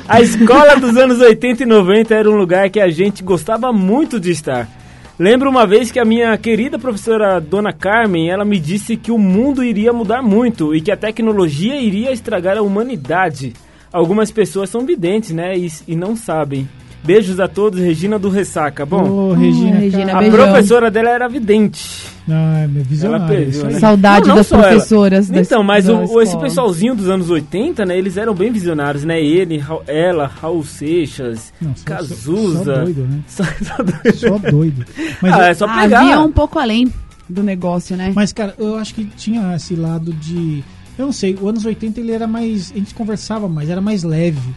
[0.07, 4.19] a escola dos anos 80 e 90 era um lugar que a gente gostava muito
[4.19, 4.69] de estar.
[5.17, 9.17] Lembro uma vez que a minha querida professora Dona Carmen, ela me disse que o
[9.17, 13.53] mundo iria mudar muito e que a tecnologia iria estragar a humanidade.
[13.95, 16.67] Algumas pessoas são videntes, né, e, e não sabem.
[17.03, 18.83] Beijos a todos, Regina do Ressaca.
[18.83, 20.37] Bom, Ô, Regina, Regina, a beijão.
[20.39, 22.01] professora dela era vidente.
[22.27, 23.79] Ah, é Ela perdeu, né?
[23.79, 27.95] Saudade Não, não das professoras da Então, mas o, esse pessoalzinho dos anos 80, né,
[27.95, 29.21] eles eram bem visionários, né?
[29.21, 32.63] Ele, Ra- ela, Raul Seixas, Não, só- Cazuza.
[32.63, 33.19] Só, só doido, né?
[33.27, 34.17] Só- só doido.
[34.17, 34.85] Só doido.
[35.21, 35.99] Mas, ah, eu- é só pegar.
[36.01, 36.91] Havia um pouco além
[37.29, 38.11] do negócio, né?
[38.15, 40.63] mas, cara, eu acho que tinha esse lado de.
[40.97, 42.71] Eu não sei, os anos 80 ele era mais.
[42.71, 44.53] A gente conversava mais, era mais leve.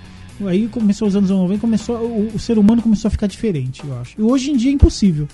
[0.47, 3.99] Aí começou os anos 90, começou, o, o ser humano começou a ficar diferente, eu
[4.01, 4.15] acho.
[4.17, 5.27] E hoje em dia é impossível.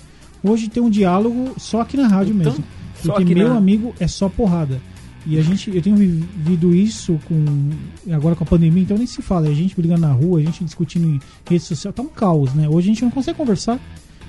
[0.43, 2.63] Hoje tem um diálogo só aqui na rádio Então, mesmo.
[3.03, 4.81] Porque, meu na- amigo, é só porrada.
[5.27, 7.43] E a gente, eu tenho vivido isso com
[8.11, 10.63] agora com a pandemia, então nem se fala, a gente brigando na rua, a gente
[10.63, 12.67] discutindo em rede social, tá um caos, né?
[12.69, 13.79] Hoje a gente não consegue conversar,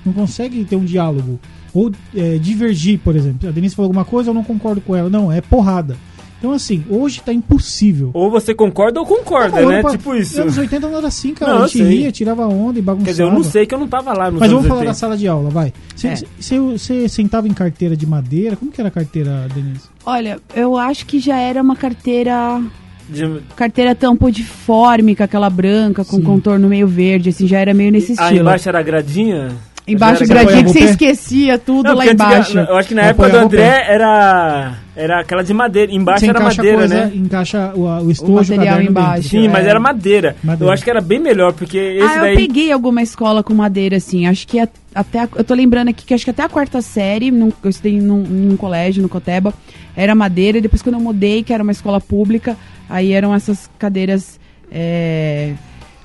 [0.03, 1.39] não consegue ter um diálogo
[1.71, 3.47] ou é, divergir, por exemplo.
[3.47, 5.95] A Denise falou alguma coisa, eu não concordo com ela, não, é porrada.
[6.39, 8.11] Então, assim, hoje tá impossível.
[8.13, 9.81] Ou você concorda ou concorda, Não, né?
[9.83, 10.39] eu- Tipo isso.
[10.39, 11.53] Anos 80 não era assim, cara.
[11.55, 13.05] Não, a gente ria, tirava onda e bagunçava.
[13.05, 14.89] Quer dizer, eu não sei que eu não tava lá nos Mas vamos falar da
[14.91, 14.99] 80.
[14.99, 15.73] sala de aula, vai.
[15.95, 17.07] Você, É.
[17.07, 18.55] sentava em carteira de madeira?
[18.55, 19.81] Como que era a carteira, Denise?
[20.05, 22.61] Olha, eu acho que já era uma carteira.
[23.09, 26.21] De- Carteira tampo de fórmica, aquela branca, com Sim.
[26.23, 28.41] contorno meio verde, assim, já era meio nesse Ah, estilo.
[28.41, 29.55] embaixo era gradinha?
[29.87, 32.57] Embaixo Já era gradinha que o você esquecia tudo Não, lá antiga- embaixo.
[32.59, 35.91] eu acho que na Não época do o André era, era aquela de madeira.
[35.93, 37.11] Embaixo Você era madeira, coisa, né?
[37.15, 39.21] encaixa o, o estojo, material caderno embaixo.
[39.23, 39.29] dentro.
[39.29, 39.69] Sim, mas é.
[39.69, 40.35] era madeira.
[40.43, 40.65] Madeira.
[40.69, 42.33] Eu acho que era bem melhor, porque esse ah, daí.
[42.33, 44.27] eu peguei alguma escola com madeira, assim.
[44.27, 44.59] Acho que
[44.93, 45.19] até.
[45.21, 48.01] a- eu tô lembrando aqui que acho que até a quarta série, num, eu estudei
[48.01, 49.53] num, num colégio, no Coteba,
[49.95, 50.57] era madeira.
[50.57, 52.57] E depois, quando eu mudei, que era uma escola pública,
[52.89, 54.37] aí eram essas cadeiras.
[54.69, 55.53] é,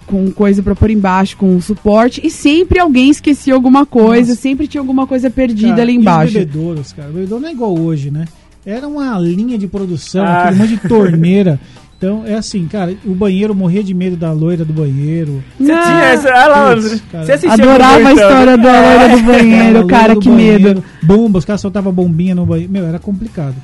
[0.06, 2.20] com coisa pra pôr embaixo, com suporte.
[2.24, 4.40] E sempre alguém esquecia alguma coisa, Nossa.
[4.40, 6.32] sempre tinha alguma coisa perdida Cara, ali e os embaixo.
[6.34, 7.08] bebedouros, cara.
[7.10, 8.24] O bebedouro não é igual hoje, né?
[8.64, 10.42] Era uma linha de produção, Ah.
[10.44, 11.58] aquele monte de torneira.
[12.02, 15.40] Então, é assim, cara, o banheiro morria de medo da loira do banheiro.
[15.56, 15.82] Você Não.
[15.84, 16.28] tinha essa.
[16.48, 16.74] Lá.
[16.74, 20.84] Você assistia Adorava a história da loira do banheiro, cara, do que banheiro, medo.
[21.00, 22.72] Bomba, os caras soltavam bombinha no banheiro.
[22.72, 23.54] Meu, era complicado.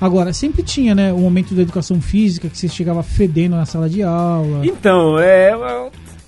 [0.00, 3.88] Agora, sempre tinha, né, o momento da educação física, que você chegava fedendo na sala
[3.88, 4.60] de aula.
[4.64, 5.54] Então, é.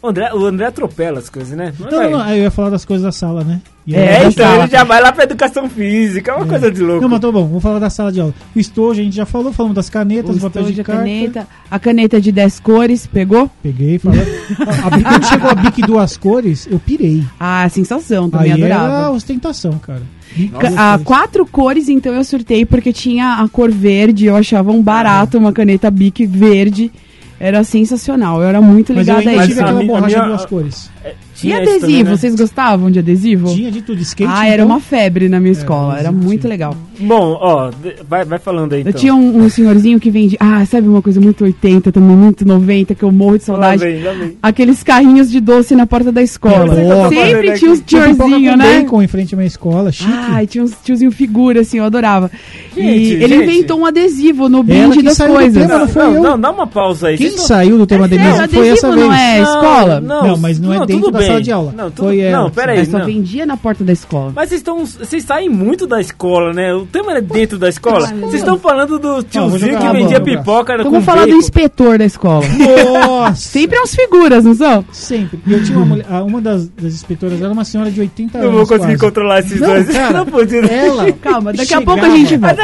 [0.02, 1.72] O André, o André atropela as coisas, né?
[1.81, 3.61] Não, não, não, aí eu ia falar das coisas da sala, né?
[3.90, 4.62] É, É, então, sala.
[4.64, 7.02] ele já vai lá pra educação física, é uma coisa de louco.
[7.02, 8.33] Não, mas tá bom, vamos falar da sala de aula.
[8.55, 10.85] O estojo a gente já falou, falamos das canetas, O do papel estojo, de a
[10.85, 11.00] carta.
[11.02, 13.50] caneta, a caneta de 10 cores, pegou?
[13.62, 17.24] Peguei, Bic- quando chegou a Bic duas cores, eu pirei.
[17.40, 19.11] Ah, sensação, também Aí era adorava.
[19.11, 20.02] ostentação, cara.
[20.37, 21.05] Bic Ca- duas a cores.
[21.07, 25.53] quatro cores, então eu surtei porque tinha a cor verde, eu achava um barato uma
[25.53, 26.90] caneta Bic verde.
[27.38, 30.29] Era sensacional, eu era muito Mas eu ligada ainda a Mas tive aquela borracha minha-
[30.29, 30.90] duas cores.
[31.37, 32.11] E Tinha isso adesivo, também, né?
[32.16, 33.55] vocês gostavam de adesivo?
[33.55, 34.31] Tinha de tudo, skate.
[34.35, 36.51] ah, era então, uma febre na minha escola, era adesivo muito tinha.
[36.51, 36.77] legal.
[36.99, 37.70] Bom, ó,
[38.09, 38.90] vai, vai falando aí então.
[38.92, 40.38] Eu tinha um, um senhorzinho que vendia.
[40.40, 43.85] Ah, sabe uma coisa muito 80, também muito 90, que eu morro de Lá saudade?
[43.85, 44.37] vem, lá vem.
[44.42, 46.75] Aqueles carrinhos de doce na porta da escola.
[46.75, 47.09] Boa.
[47.11, 48.81] Sempre tinha uns Tinha pipoca tiozinho, com né?
[48.81, 50.11] bacon em frente à minha escola, chique.
[50.11, 52.31] Ai, tinha uns tiozinho figura, assim, eu adorava.
[52.75, 53.42] e Gente, ele gente.
[53.42, 55.66] inventou um adesivo no brinde das saiu do coisas.
[55.66, 56.22] tema, não foi não, eu.
[56.22, 57.18] não, dá uma pausa aí.
[57.18, 59.07] Quem saiu do tema É Denise foi essa adesivo vez.
[59.07, 60.01] não é escola?
[60.01, 61.26] Não, mas não é dentro da bem.
[61.27, 61.73] Sala de aula.
[61.77, 62.43] Não, tudo, Foi ela.
[62.43, 62.79] não peraí.
[62.79, 63.07] Mas só não.
[63.07, 64.33] vendia na porta da escola.
[64.35, 64.85] Mas vocês estão.
[64.87, 66.73] Vocês saem muito da escola, né?
[66.75, 68.07] O tema é dentro da escola.
[68.07, 72.05] Vocês estão falando do tiozinho que a vendia pipoca Então vamos falar do inspetor da
[72.05, 72.45] escola.
[72.49, 73.37] Nossa!
[73.37, 74.85] Sempre uns figuras, não são?
[74.93, 75.41] Sempre.
[75.47, 78.39] E eu tinha uma mulher, ah, uma das, das inspetoras era uma senhora de 80
[78.39, 78.57] Não anos.
[78.57, 78.99] vou conseguir quase.
[78.99, 79.89] controlar esses Não, dois.
[79.89, 80.61] cara, não podia.
[80.67, 82.62] Ela Calma, daqui a chegava, pouco a gente volta.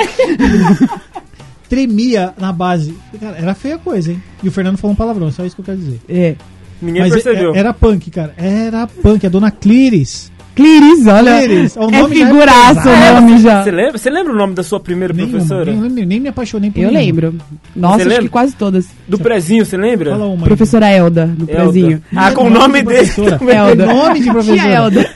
[1.68, 2.94] Tremia na base.
[3.18, 4.22] Cara, era feia a coisa, hein?
[4.42, 6.00] E o Fernando falou um palavrão, só isso que eu quero dizer.
[6.08, 6.36] É.
[6.82, 7.54] Ninguém Mas percebeu.
[7.54, 8.34] é- era punk, cara.
[8.36, 9.24] Era punk.
[9.24, 10.30] A dona Cliris.
[10.54, 11.38] Cliris, olha.
[11.40, 13.62] Cliris, o É nome já é figuraço o nome já.
[13.64, 15.72] Você lembra, você lembra o nome da sua primeira Nenhuma, professora?
[15.72, 17.00] nem, nem, nem me apaixonei por Eu nenhuma.
[17.22, 17.34] lembro.
[17.74, 18.22] Nossa, Você acho lembra?
[18.24, 18.86] que quase todas.
[19.08, 20.10] Do prezinho, você lembra?
[20.10, 20.44] Fala uma.
[20.44, 21.62] Professora Elda, do Elda.
[21.62, 22.02] prezinho.
[22.14, 22.98] Ah, com o Nome nome de dele.
[22.98, 23.38] professora.
[23.38, 23.56] também.
[23.56, 23.86] Elda.
[23.86, 24.60] Nome de professora.
[24.60, 25.10] Tia Elda.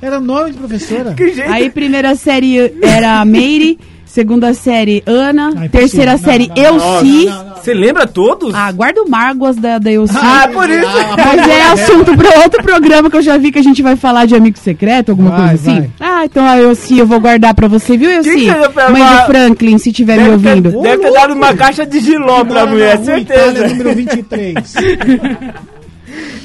[0.00, 1.14] Era nome de professora.
[1.14, 1.50] Que jeito.
[1.50, 6.32] Aí, primeira série era Meire, segunda série Ana, Ai, terceira impossível.
[6.32, 6.94] série Não, não, não.
[7.04, 7.24] Elci.
[7.26, 7.56] Não, não, não.
[7.56, 8.54] Você lembra todos?
[8.54, 10.14] Ah, guarda o mágoas da, da Elci.
[10.16, 10.86] Ah, por isso.
[11.16, 14.24] Mas é assunto para outro programa que eu já vi que a gente vai falar
[14.26, 15.80] de amigo secreto, alguma Vai, coisa assim.
[15.80, 15.90] vai.
[16.00, 18.46] Ah, então a Elci eu vou guardar pra você, viu, Elci?
[18.46, 19.20] Mãe falar?
[19.22, 20.80] do Franklin, se estiver me Deve ter, ouvindo.
[20.82, 23.40] deve ter dado uma caixa de giló pra Mora mulher, rua certeza.
[23.50, 24.74] Itália, número 23.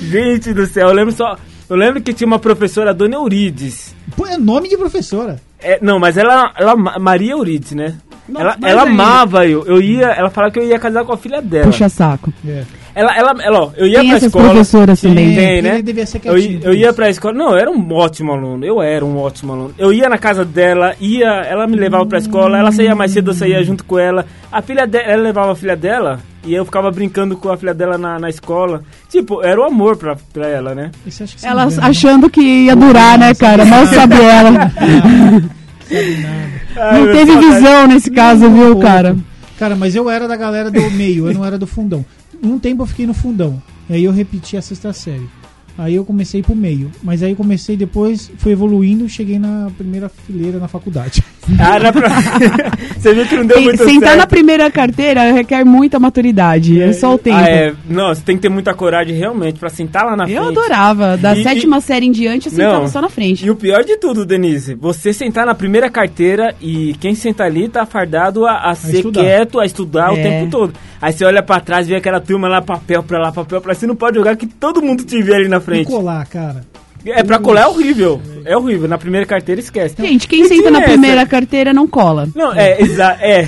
[0.01, 1.37] Gente do céu, eu lembro só.
[1.69, 3.95] Eu lembro que tinha uma professora, a Dona Eurides.
[4.15, 5.39] Pô, é nome de professora.
[5.59, 6.75] É, não, mas ela, ela.
[6.75, 7.95] Maria Eurides, né?
[8.27, 8.93] Não, ela ela ainda.
[9.03, 9.65] amava eu.
[9.65, 10.07] Eu ia.
[10.07, 11.65] Ela falava que eu ia casar com a filha dela.
[11.65, 12.33] Puxa saco.
[12.45, 12.63] É.
[12.95, 14.49] Ela, ela, ela, ó, eu ia Tem pra escola.
[14.49, 15.35] professoras também.
[15.35, 15.81] Tem, Ele né?
[15.81, 17.33] devia ser Eu, quietinho, eu ia pra escola.
[17.33, 18.63] Não, eu era um ótimo aluno.
[18.63, 19.73] Eu era um ótimo aluno.
[19.79, 23.31] Eu ia na casa dela, ia, ela me levava pra escola, ela saía mais cedo,
[23.31, 24.25] eu saía junto com ela.
[24.51, 27.73] A filha dela, ela levava a filha dela e eu ficava brincando com a filha
[27.73, 28.83] dela na, na escola.
[29.09, 30.91] Tipo, era o amor pra, pra ela, né?
[31.05, 33.65] Isso acho que você Ela não lembra, achando que ia durar, né, cara?
[33.65, 34.51] Mal sabe ela.
[34.51, 36.51] não sabe nada.
[36.77, 39.15] Ai, Não teve visão nesse caso, um viu, cara?
[39.57, 42.05] Cara, mas eu era da galera do meio, eu não era do fundão.
[42.43, 43.61] Um tempo eu fiquei no fundão.
[43.89, 45.29] E aí eu repeti a sexta série.
[45.77, 46.91] Aí eu comecei pro meio.
[47.01, 51.23] Mas aí comecei depois, fui evoluindo, cheguei na primeira fileira na faculdade.
[51.59, 52.07] Ah, era pra...
[52.97, 54.17] Você viu que não deu Tem- muito sentar certo.
[54.17, 56.81] na primeira carteira requer muita maturidade.
[56.81, 57.35] É, só o tempo.
[57.37, 57.73] Ah, é.
[57.89, 60.57] Não, você tem que ter muita coragem realmente pra sentar lá na Eu frente.
[60.57, 61.17] adorava.
[61.17, 62.87] Da E- sétima série em diante, eu sentava Não.
[62.87, 63.45] só na frente.
[63.45, 67.67] E o pior de tudo, Denise, você sentar na primeira carteira e quem senta ali
[67.67, 69.21] tá fardado a, a ser estudar.
[69.21, 70.23] quieto, a estudar o É.
[70.23, 70.73] tempo todo.
[71.01, 73.75] Aí você olha pra trás, vê aquela turma lá, papel pra lá, papel pra lá,
[73.75, 75.87] você não pode jogar que todo mundo te vê ali na E frente.
[75.87, 76.65] colar, cara.
[77.05, 78.21] É, pra colar é horrível.
[78.45, 78.87] É horrível.
[78.87, 79.95] Na primeira carteira, esquece.
[79.99, 80.87] Gente, quem E senta na essa.
[80.89, 82.29] primeira carteira não cola.
[82.35, 83.47] Não, é, exa é.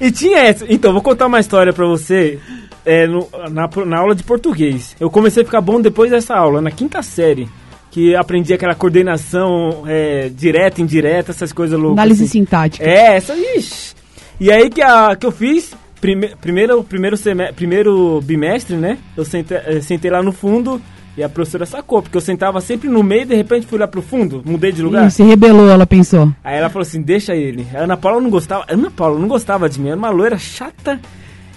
[0.00, 0.66] E tinha essa.
[0.68, 2.38] Então, vou contar uma história pra você
[2.84, 4.94] é, no- na, na aula de português.
[5.00, 7.48] Eu comecei a ficar bom depois dessa aula, na quinta série.
[7.90, 11.98] Que aprendi aquela coordenação é, direta, indireta, essas coisas loucas.
[11.98, 12.32] Análise assim.
[12.40, 12.84] sintática.
[12.88, 13.94] É, essa, ixi.
[14.38, 18.96] E aí que, a, que eu fiz, prime, primeiro, primeiro, seme, primeiro bimestre, né?
[19.16, 20.80] Eu sentei, eh, sentei lá no fundo
[21.16, 23.86] e a professora sacou, porque eu sentava sempre no meio e de repente fui lá
[23.86, 25.06] pro fundo, mudei de lugar.
[25.06, 26.32] Ih, se rebelou, ela pensou.
[26.42, 27.66] Aí ela falou assim, deixa ele.
[27.74, 28.64] A Ana Paula não gostava.
[28.68, 31.00] Ana Paula não gostava de mim, era uma loira chata.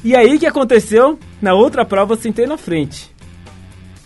[0.04, 1.18] E aí o que aconteceu?
[1.42, 3.14] Na outra prova eu sentei na frente.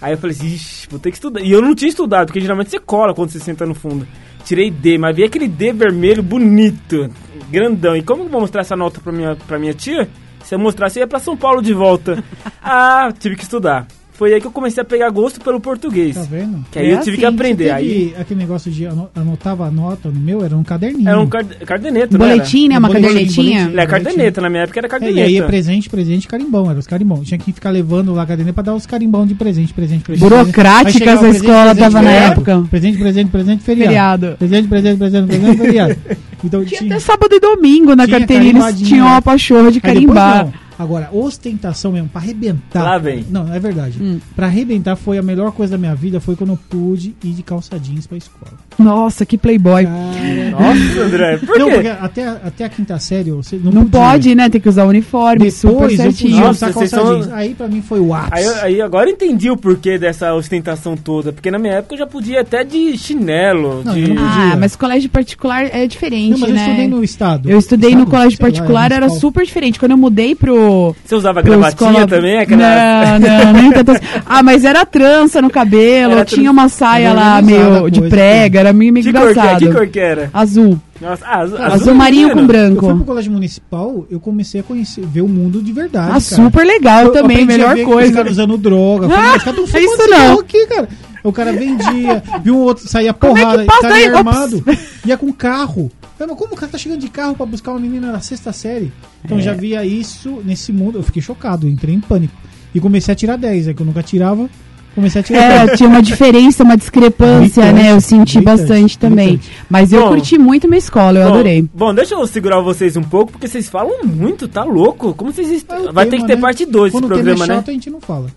[0.01, 1.41] Aí eu falei assim, ixi, vou ter que estudar.
[1.41, 4.07] E eu não tinha estudado, porque geralmente você cola quando você senta no fundo.
[4.43, 7.09] Tirei D, mas vi aquele D vermelho bonito,
[7.49, 7.97] grandão.
[7.97, 10.07] E como eu vou mostrar essa nota pra minha, pra minha tia?
[10.43, 12.23] Se eu mostrasse, eu ia pra São Paulo de volta.
[12.63, 13.87] ah, tive que estudar.
[14.17, 16.15] Foi aí que eu comecei a pegar gosto pelo português.
[16.15, 16.65] Tá vendo?
[16.71, 17.69] Que aí É eu tive assim, que aprender.
[17.69, 21.07] Aí aquele negócio de ano- anotava a nota no meu, era um caderninho.
[21.07, 22.17] era um card cardeneta?
[22.17, 22.79] Boletim, né?
[22.79, 23.59] Uma Um boletim, cadernetinha.
[23.65, 23.79] boletim.
[23.79, 25.19] É, cardeneta, na minha época era É, cardeneta.
[25.19, 27.21] e aí presente, presente, carimbão, era os carimbão.
[27.23, 30.21] Tinha que ficar levando lá a caderneta pra dar os carimbão de presente, presente, presente.
[30.27, 32.31] Burocráticas Aí chegava a presente, escola presente, tava na feriado.
[32.33, 32.65] época.
[32.71, 33.87] Presente, presente, presente, feriado.
[33.87, 34.35] Feriado.
[34.39, 35.95] Presente, presente, presente, presente, feriado.
[36.43, 36.91] Então Tinha tinha.
[36.91, 40.53] até sábado e domingo na carteirinha, eles tinham uma pachorra de Aí depois carimbar.
[40.79, 42.83] Agora, ostentação mesmo, pra arrebentar.
[42.83, 43.25] Lá vem.
[43.29, 43.97] Não, é verdade.
[44.01, 44.19] Hum.
[44.35, 47.41] Pra arrebentar foi a melhor coisa da minha vida, foi quando eu pude ir de
[47.43, 48.53] calça jeans pra escola.
[48.77, 49.85] Nossa, que playboy.
[49.85, 53.99] Cara, Nossa, André, por não, porque até, até a quinta série você não, Não podia.
[53.99, 54.49] pode, né?
[54.49, 56.39] Tem que usar uniforme, super Depois eu certinho.
[56.41, 57.31] Nossa, calça são- jeans.
[57.31, 58.33] Aí pra mim foi o ápice.
[58.33, 61.33] Aí, eu- aí agora eu entendi o porquê dessa ostentação toda.
[61.33, 63.81] Porque na minha época eu já podia até de chinelo.
[63.83, 64.11] Não, de...
[64.11, 66.65] eu Ah, mas colégio particular é diferente, não, mas eu né?
[66.67, 67.49] estudei no estado.
[67.49, 68.11] Eu estudei no Estado?
[68.11, 69.79] colégio Sei lá, particular, era super diferente.
[69.79, 70.66] Quando eu mudei pro.
[71.03, 72.37] Você usava gravatinha também?
[72.39, 73.19] Aquela...
[73.19, 73.91] Não, não, nem tanto.
[73.91, 74.05] assim.
[74.25, 78.59] Ah, mas era trança no cabelo, Era tinha uma saia lá meio de coisa, prega,
[78.59, 79.31] era meio, meio Que cor, que, é?
[79.31, 79.59] engraçado.
[79.59, 80.29] que cor que era?
[80.33, 80.79] Azul.
[80.99, 82.85] Nossa, ah, azul, Azul marinho com Eu fui branco.
[82.95, 86.07] pro colégio municipal, eu comecei a conhecer, ver o mundo de verdade.
[86.07, 86.19] Ah, cara.
[86.21, 88.13] super legal Eu também, a melhor ver Os coisa.
[88.13, 89.05] caras usando droga.
[89.05, 90.39] Eu falei, Ah, os caras é isso não.
[90.39, 90.89] aqui, cara.
[91.23, 94.03] O cara vendia, viu um outro, saía Como é porrada, cara aí?
[94.03, 94.17] ia Ops.
[94.17, 94.63] armado,
[95.05, 95.91] ia com carro.
[96.19, 98.51] Eu, mas como o cara tá chegando de carro pra buscar uma menina na sexta
[98.51, 98.91] série?
[99.23, 99.41] Então É.
[99.41, 102.33] já via isso nesse mundo, eu fiquei chocado, eu entrei em pânico.
[102.73, 104.49] E comecei a tirar 10, é que eu nunca tirava,
[104.97, 105.69] comecei a 10.
[105.71, 107.91] É, tinha uma diferença, uma discrepância, né?
[107.91, 109.39] Eu senti bastante também.
[109.69, 110.07] Mas eu Bom.
[110.09, 111.65] curti muito minha escola, eu Bom, adorei.
[111.73, 115.13] Bom, deixa eu segurar vocês um pouco, porque vocês falam muito, tá louco?
[115.13, 115.49] Como vocês...
[115.51, 116.41] est- É Vai ter tema, que ter né?
[116.41, 117.55] parte 2 desse Quando o tema programa, é né?
[117.55, 118.27] chato, a gente não fala.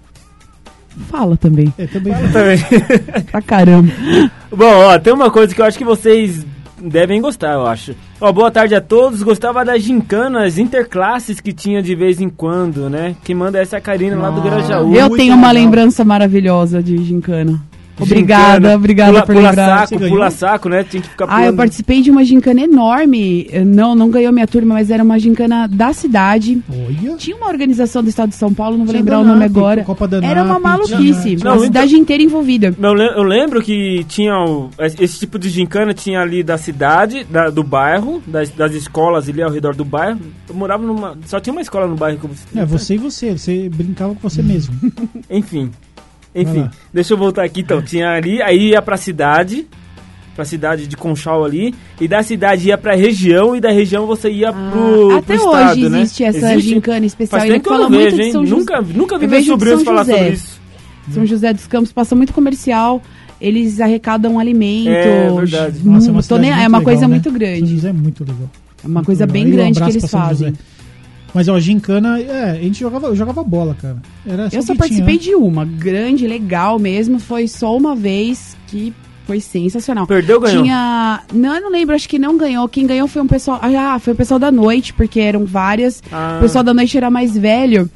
[1.10, 1.72] Fala também.
[1.78, 2.12] É, também.
[2.32, 2.58] Também.
[3.30, 3.90] Pra caramba.
[4.54, 6.44] Bom, ó, tem uma coisa que eu acho que vocês
[6.82, 7.94] devem gostar, eu acho.
[8.20, 9.22] Ó, boa tarde a todos.
[9.22, 13.16] Gostava das gincanas interclasses que tinha de vez em quando, né?
[13.24, 14.94] Quem manda essa é a Karina lá do Grajaú.
[14.94, 15.64] eu tenho uma legal.
[15.64, 17.60] lembrança maravilhosa de gincana.
[17.98, 18.74] Obrigada, Gincana.
[18.76, 19.66] obrigada pula, por pula lembrar.
[19.78, 20.10] saco, Você ganhou?
[20.16, 20.84] pula saco, né?
[20.84, 21.56] Tinha que ficar Ah, eu pulando.
[21.56, 23.46] participei de uma gincana enorme.
[23.66, 26.62] Não, não ganhou minha turma, mas era uma gincana da cidade.
[26.70, 27.16] Olha.
[27.16, 29.50] Tinha uma organização do estado de São Paulo, não vou Tinha lembrar o nome NAP,
[29.50, 29.84] agora.
[29.84, 31.36] Copa da Era uma maluquice.
[31.36, 32.74] tinha- a Não, cidade inteira envolvida.
[32.80, 37.24] Eu le- eu lembro que tinha o- esse tipo de gincana tinha ali da cidade,
[37.24, 40.20] da- do bairro, das, das escolas ali ao redor do bairro.
[40.48, 41.16] Eu morava numa.
[41.26, 44.28] Só tinha uma escola no bairro que eu É, você e você, você brincava com
[44.28, 44.74] você mesmo.
[45.28, 45.70] Enfim.
[46.34, 47.82] Enfim, deixa eu voltar aqui então.
[47.82, 49.66] Tinha ali, aí ia pra cidade,
[50.36, 54.30] pra cidade de Conchal ali, e da cidade ia pra região, e da região você
[54.30, 56.00] ia pro, Ah, até pro hoje estado, né?
[56.02, 56.70] existe essa Existe?
[56.74, 57.40] gincana especial.
[57.40, 58.32] Faz tempo que eu fala não muito vejo, de hein?
[58.32, 58.42] São.
[58.44, 60.16] Nunca, nunca vi Eu meus sobrinhos São falar José.
[60.18, 60.60] sobre isso.
[61.12, 63.02] São José dos Campos passa muito comercial.
[63.40, 64.88] Eles arrecadam alimento.
[64.90, 65.80] É, verdade.
[65.82, 67.06] Nossa, é uma, nem- é uma legal, coisa né?
[67.08, 67.74] muito São grande.
[67.74, 68.50] José é muito legal.
[68.82, 69.32] É uma Muito coisa legal.
[69.32, 70.48] bem Aí um grande que eles São fazem.
[70.50, 70.60] José.
[71.34, 73.96] Mas, ó, gincana, é, a gente jogava, eu jogava bola, cara.
[74.26, 77.18] Era Eu só participei tinha, de uma, grande, legal mesmo.
[77.18, 78.92] Foi só uma vez que
[79.26, 80.06] foi sensacional.
[80.06, 80.62] Perdeu ou ganhou?
[80.64, 81.22] Tinha.
[81.32, 82.68] Não, eu não lembro, acho que não ganhou.
[82.68, 83.60] Quem ganhou foi um pessoal.
[83.62, 86.02] Ah, foi o pessoal da noite, porque eram várias.
[86.10, 86.36] Ah.
[86.38, 87.88] O pessoal da noite era mais velho.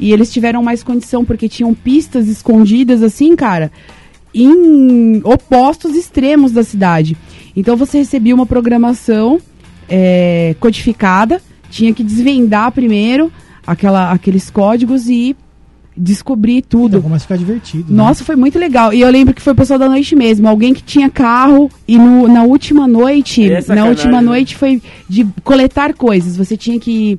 [0.00, 3.70] E eles tiveram mais condição, porque tinham pistas escondidas, assim, cara,
[4.34, 7.16] em opostos extremos da cidade.
[7.54, 9.38] Então você recebia uma programação
[9.88, 13.32] é, codificada, tinha que desvendar primeiro
[13.66, 15.36] aquela, aqueles códigos e
[15.96, 16.92] descobrir tudo.
[16.96, 17.90] Então começa a ficar divertido.
[17.92, 17.96] né?
[17.96, 18.92] Nossa, foi muito legal.
[18.92, 20.48] E eu lembro que foi o pessoal da noite mesmo.
[20.48, 24.20] Alguém que tinha carro e no- na última noite, É na última né?
[24.22, 26.36] noite foi de coletar coisas.
[26.36, 27.18] Você tinha que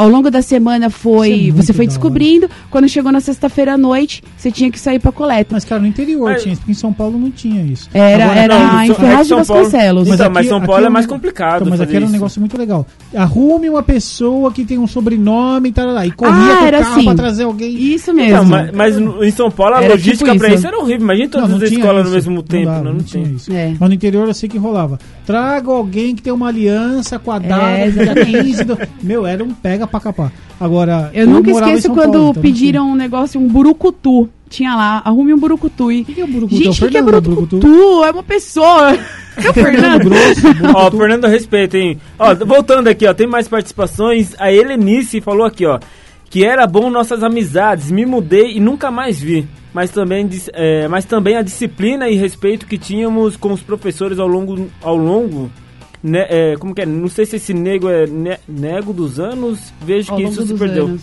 [0.00, 2.48] ao longo da semana é foi, muito você foi descobrindo.
[2.70, 5.48] Quando chegou na sexta-feira à noite, você tinha que sair pra coleta.
[5.52, 7.88] Mas, cara, no interior Mas- tinha isso, porque em São Paulo não tinha isso.
[7.92, 10.08] Era, Agora, era não, em São- Ferraz de Vasconcelos.
[10.08, 12.04] Mas- Então, aqui- São aqui Paulo é um- mais complicado Então, mas fazer aqui era
[12.04, 12.12] um isso.
[12.12, 12.86] negócio muito legal.
[13.14, 16.66] Arrume uma pessoa que tem um sobrenome e tal, lá, e corria Ah, com o
[16.66, 17.04] era carro assim.
[17.04, 17.72] pra trazer alguém.
[17.76, 18.36] Isso mesmo.
[18.38, 20.58] Não, mas, mas em São Paulo a Era logística tipo pra isso.
[20.58, 21.02] isso era horrível.
[21.02, 22.66] Imagina todas não as tinha escolas no mesmo Não tempo.
[22.66, 23.24] dava, não, não tinha.
[23.28, 23.52] isso.
[23.52, 23.74] É.
[23.78, 24.98] Mas no interior eu sei que rolava.
[25.26, 27.70] Traga alguém que tem uma aliança quadrada.
[27.70, 28.30] É, dia exatamente.
[28.50, 30.30] 15 do- Meu, era um pega capar.
[30.60, 34.28] Agora, Eu nunca morava em esqueço quando Paulo, então pediram um negócio, um burucutu.
[34.50, 35.90] Tinha lá, arrume um burucutu.
[35.90, 36.02] E...
[36.02, 36.56] O que é o Burucutu?
[36.56, 38.04] Gente, É o o que, que é Fernando burucutu?
[38.04, 38.98] É uma pessoa.
[39.36, 40.04] É o Fernando.
[40.10, 40.96] Grosso, Ó, Burucutu.
[40.98, 41.98] Fernando, respeita, hein?
[42.18, 44.34] Ó, voltando aqui, ó, tem mais participações.
[44.38, 45.78] A Helenice falou aqui, ó,
[46.28, 47.90] que era bom nossas amizades.
[47.90, 49.48] Me mudei e nunca mais vi.
[49.72, 54.26] Mas também, é, mas também a disciplina e respeito que tínhamos com os professores ao
[54.26, 55.48] longo, ao longo
[56.02, 56.86] né, é, como que é?
[56.86, 59.58] Não sei se esse nego é ne- nego dos anos.
[59.84, 60.86] Vejo Ao que isso se perdeu.
[60.86, 61.02] anos.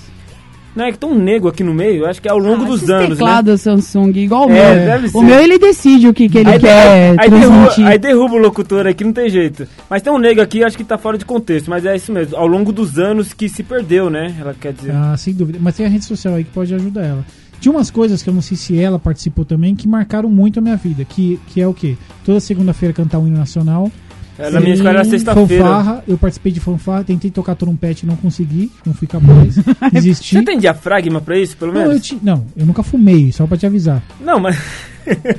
[0.75, 2.05] Não é que tem um nego aqui no meio?
[2.05, 3.15] Acho que é ao longo Ah, dos anos, né?
[3.15, 4.85] teclados Samsung, igual o É, meu.
[4.85, 5.17] deve ser.
[5.17, 8.37] O meu ele decide o que, que ele Aí, quer aí, derruba, aí derruba o
[8.37, 9.67] locutor aqui, não tem jeito.
[9.89, 12.37] Mas tem um nego aqui, acho que tá fora de contexto, mas é isso mesmo.
[12.37, 14.35] Ao longo dos anos que se perdeu, né?
[14.39, 14.91] Ela quer dizer.
[14.93, 15.57] Ah, sem dúvida.
[15.59, 17.25] Mas tem a rede social aí que pode ajudar ela.
[17.59, 20.61] Tinha umas coisas que eu não sei se ela participou também, que marcaram muito a
[20.61, 21.03] minha vida.
[21.03, 21.97] Que, que é o quê?
[22.23, 23.91] Toda segunda-feira cantar o hino nacional.
[24.39, 25.63] É, na minha escola era sexta-feira.
[25.65, 29.55] Fanfarra, eu participei de fanfarra, tentei tocar trompete e não consegui, não fui capaz.
[29.91, 30.35] Desisti.
[30.35, 31.95] Você tem diafragma pra isso, pelo Não, menos?
[31.95, 34.03] eu ti- não, eu nunca fumei, só pra te avisar.
[34.21, 34.57] Não, mas.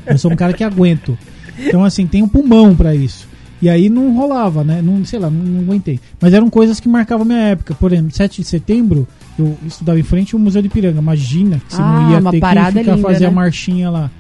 [0.07, 1.17] Eu sou um cara que aguento.
[1.59, 3.29] Então, assim, tem um pulmão pra isso.
[3.61, 4.81] E aí não rolava, né?
[4.81, 5.99] Não, sei lá, não, não aguentei.
[6.21, 7.75] Mas eram coisas que marcavam a minha época.
[7.75, 9.07] Por exemplo, 7 de setembro,
[9.39, 11.01] eu estudava em frente ao Museu de Piranga.
[11.01, 13.35] Imagina que você Ah, não ia ter que ficar linda, fazer a né?
[13.35, 14.11] marchinha lá.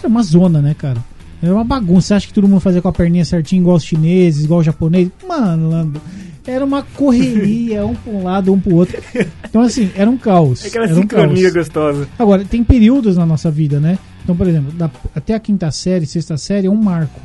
[0.00, 0.98] Era uma zona, né, cara?
[1.42, 2.08] Era uma bagunça.
[2.08, 4.66] Você acha que todo mundo fazia com a perninha certinho, igual os chineses, igual os
[4.66, 5.10] japoneses?
[5.26, 6.00] Mano, Lando,
[6.46, 9.00] era uma correria, um pra um lado, um pro outro.
[9.48, 10.64] Então, assim, era um caos.
[10.64, 11.54] Aquela era um sincronia caos.
[11.54, 12.08] gostosa.
[12.18, 13.98] Agora, tem períodos na nossa vida, né?
[14.22, 17.20] Então, por exemplo, da- até a quinta série, sexta série é um marco.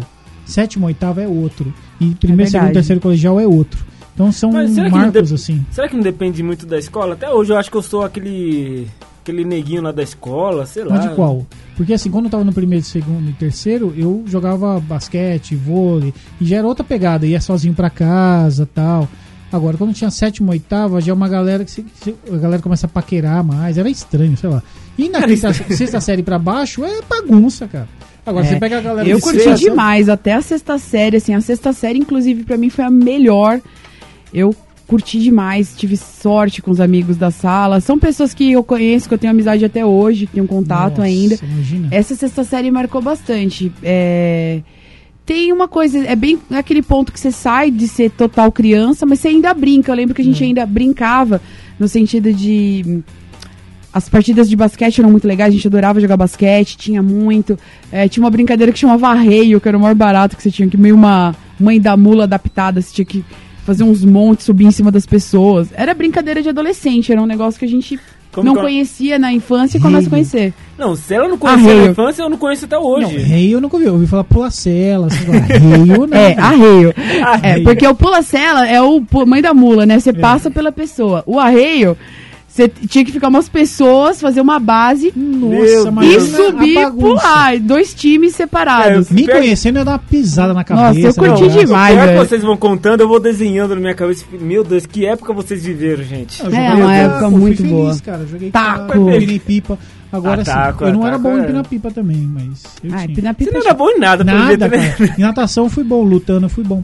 [0.45, 1.73] Sétimo, oitavo é outro.
[1.99, 2.73] E primeiro, segundo, verdade.
[2.73, 3.85] terceiro colegial é outro.
[4.17, 5.63] Então são marcos assim.
[5.71, 7.13] Será que não depende muito da escola?
[7.13, 8.87] Até hoje eu acho que eu sou aquele.
[9.21, 10.95] aquele neguinho lá da escola, sei lá.
[10.95, 11.45] Mas de qual?
[11.75, 16.45] Porque assim, quando eu tava no primeiro, segundo e terceiro, eu jogava basquete, vôlei, e
[16.45, 19.07] já era outra pegada, ia sozinho pra casa tal.
[19.51, 22.87] Agora, quando tinha sétima, oitava, já é uma galera que se- se- a galera começa
[22.87, 24.63] a paquerar mais, era estranho, sei lá.
[24.97, 27.87] E na quinta, sexta série pra baixo é bagunça, cara.
[28.25, 31.15] Agora É, você pega a galera Eu de curti sexta- demais, até a sexta série,
[31.17, 33.61] assim, a sexta série, inclusive, pra mim foi a melhor.
[34.33, 34.55] Eu
[34.87, 37.81] curti demais, tive sorte com os amigos da sala.
[37.81, 41.03] São pessoas que eu conheço, que eu tenho amizade até hoje, que tenho contato Nossa,
[41.03, 41.37] ainda.
[41.43, 41.87] Imagina.
[41.91, 43.71] Essa sexta série marcou bastante.
[43.83, 44.61] É,
[45.25, 49.19] Tem uma coisa, é bem aquele ponto que você sai de ser total criança, mas
[49.19, 49.91] você ainda brinca.
[49.91, 51.41] Eu lembro que a gente ainda brincava
[51.77, 53.03] no sentido de.
[53.91, 57.57] As partidas de basquete eram muito legais, a gente adorava jogar basquete, tinha muito.
[57.91, 60.67] É, tinha uma brincadeira que chamava arreio, que era o maior barato, que você tinha
[60.69, 63.25] que meio uma mãe da mula adaptada, você tinha que
[63.67, 65.67] fazer uns montes, subir em cima das pessoas.
[65.75, 67.99] Era brincadeira de adolescente, era um negócio que a gente
[68.31, 68.61] Como não é?
[68.63, 70.09] conhecia na infância e começa a Arreio.
[70.09, 70.53] conhecer.
[70.77, 71.91] Não, se ela não conhecia na Arreio.
[71.91, 73.17] infância, eu não conheço até Não, hoje.
[73.17, 73.85] rei eu nunca ouvi.
[73.87, 75.09] Eu ouvi falar pulacela,
[75.91, 76.17] eu não.
[76.17, 76.93] É, arreio.
[76.97, 77.63] É, Arreio.
[77.65, 79.99] porque o pula-cela é o mãe da mula, né?
[79.99, 81.21] Você passa pela pessoa.
[81.27, 81.97] O arreio,
[82.57, 86.91] você tinha que ficar umas pessoas, fazer uma base Nossa, mas e a subir e
[86.91, 87.59] pular.
[87.59, 89.09] Dois times separados.
[89.11, 91.07] É, Me conhecendo, eu ia dar uma pisada na cabeça.
[91.07, 91.65] Nossa, eu curti no braço.
[91.65, 91.95] demais.
[91.95, 94.25] Pior que vocês vão contando, eu vou desenhando na minha cabeça.
[94.41, 96.41] Meu Deus, que época vocês viveram, gente.
[96.41, 97.99] Eu É, joguei uma época fui muito feliz, boa.
[98.03, 98.17] cara.
[98.23, 98.87] Eu Joguei Taco.
[98.87, 99.77] taco, empinei pipa.
[100.11, 100.51] Agora Ah, sim,
[100.85, 103.15] eu não taco era bom em é- empinar pipa também, mas eu Ai, tinha.
[103.15, 103.51] pina Você pipa.
[103.59, 104.89] não era bom em nada, pelo Nada, jeito, né?
[104.97, 105.15] cara.
[105.17, 106.83] Em natação fui bom, lutando fui bom.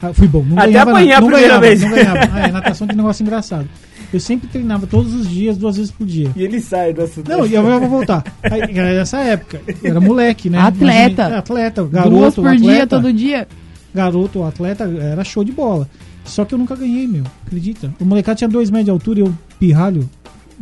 [0.00, 1.16] Ah, fui bom, não Até ganhava apanhar nada.
[1.16, 1.82] a não primeira ganhava, vez.
[1.82, 2.30] Não ganhava.
[2.32, 3.68] Ah, é, natação tem um negócio engraçado.
[4.12, 6.30] Eu sempre treinava todos os dias, duas vezes por dia.
[6.34, 7.28] E ele sai do assunto.
[7.28, 8.24] Não, e eu vou voltar.
[8.42, 10.58] Aí, era nessa época, eu era moleque, né?
[10.58, 11.22] Atleta.
[11.22, 13.48] Imagina- é, atleta, garoto, Duas por atleta, dia, todo dia.
[13.94, 15.88] garoto, atleta, era show de bola.
[16.24, 17.24] Só que eu nunca ganhei, meu.
[17.46, 17.92] Acredita?
[18.00, 20.08] O molecado tinha dois metros de altura e eu pirralho.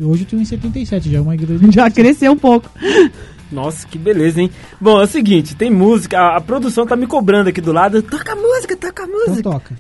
[0.01, 1.61] Hoje eu tenho 1,77, já é uma igreja.
[1.71, 2.69] Já cresceu um pouco.
[3.51, 4.51] Nossa, que beleza, hein?
[4.81, 8.03] Bom, é o seguinte, tem música, a, a produção tá me cobrando aqui do lado.
[8.03, 9.43] Toca a música, toca a Então música.
[9.51, 9.75] toca.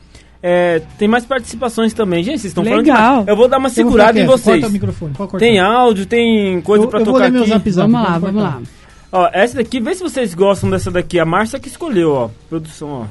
[0.49, 2.23] É, tem mais participações também.
[2.23, 3.27] Gente, vocês estão falando demais.
[3.27, 4.61] Eu vou dar uma segurada em vocês.
[4.61, 5.13] Corta o microfone.
[5.41, 7.49] Tem áudio, tem coisa Eu- pra eu vou tocar aqui.
[7.49, 7.91] zap zap.
[7.91, 8.63] Vamos lá, vamos lá.
[9.11, 11.19] Ó, essa daqui, vê se vocês gostam dessa daqui.
[11.19, 12.31] A Márcia que escolheu, ó.
[12.49, 13.05] Produção, ó.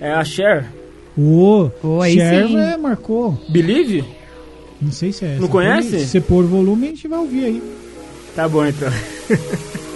[0.00, 0.72] É a Cher.
[1.18, 1.68] Ô,
[2.02, 2.58] aí Cher sim.
[2.58, 3.38] é, marcou.
[3.50, 4.02] Believe?
[4.80, 5.40] Não sei se é essa.
[5.42, 6.00] Não conhece?
[6.00, 7.62] Se você pôr volume, a gente vai ouvir aí.
[8.34, 8.88] Tá bom então.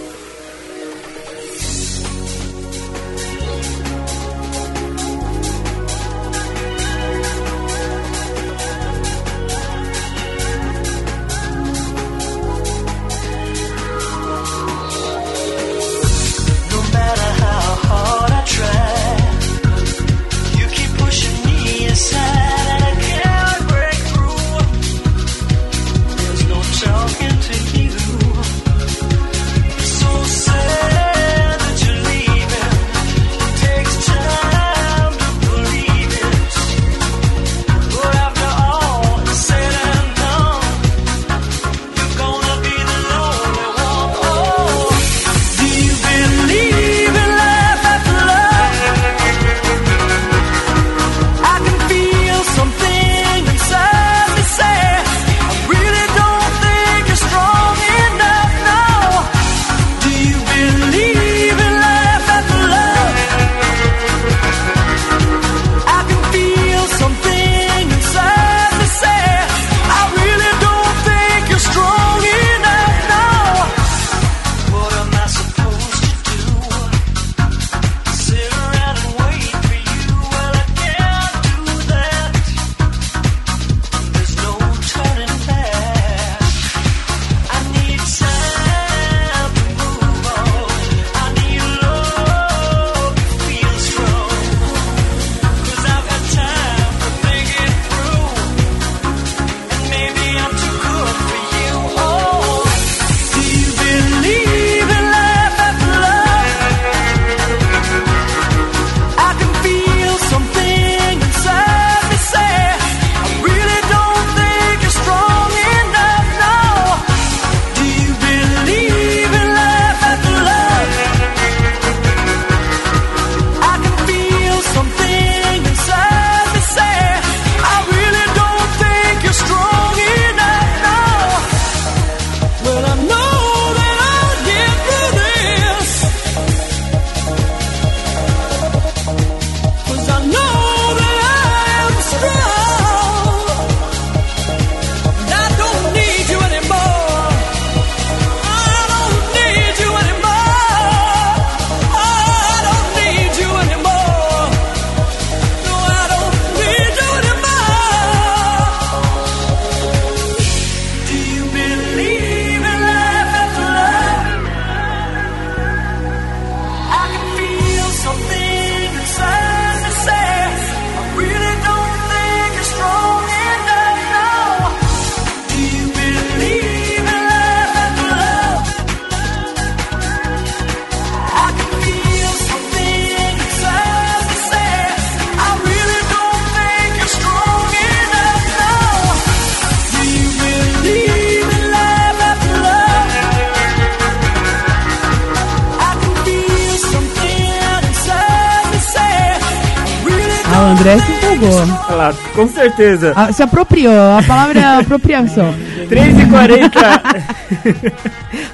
[202.35, 203.13] com certeza.
[203.15, 203.93] Ah, se apropriou.
[204.17, 205.53] A palavra é apropriação.
[205.89, 206.71] 3h40.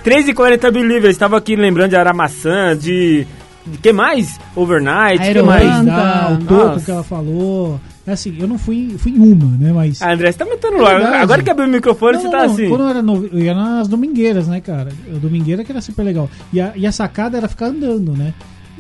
[0.03, 1.13] 3h40 Believers.
[1.15, 3.25] Estava aqui lembrando de Aramaçã, de.
[3.63, 4.39] De que mais?
[4.55, 5.45] Overnight, que Aeroan.
[5.45, 5.88] mais?
[5.88, 6.86] Ah, o toco Nossa.
[6.86, 7.79] que ela falou.
[8.07, 9.71] Assim, eu não fui, fui em uma, né?
[9.71, 10.01] Mas.
[10.01, 11.21] Ah, André, você tá metendo É lá.
[11.21, 12.53] Agora que abriu o microfone, Não, você não, tá não.
[12.53, 12.67] assim.
[12.69, 14.89] Quando eu era novo, eu ia nas domingueiras, né, cara?
[15.15, 16.27] A domingueira que era super legal.
[16.51, 18.34] E a, e a sacada era ficar andando, né?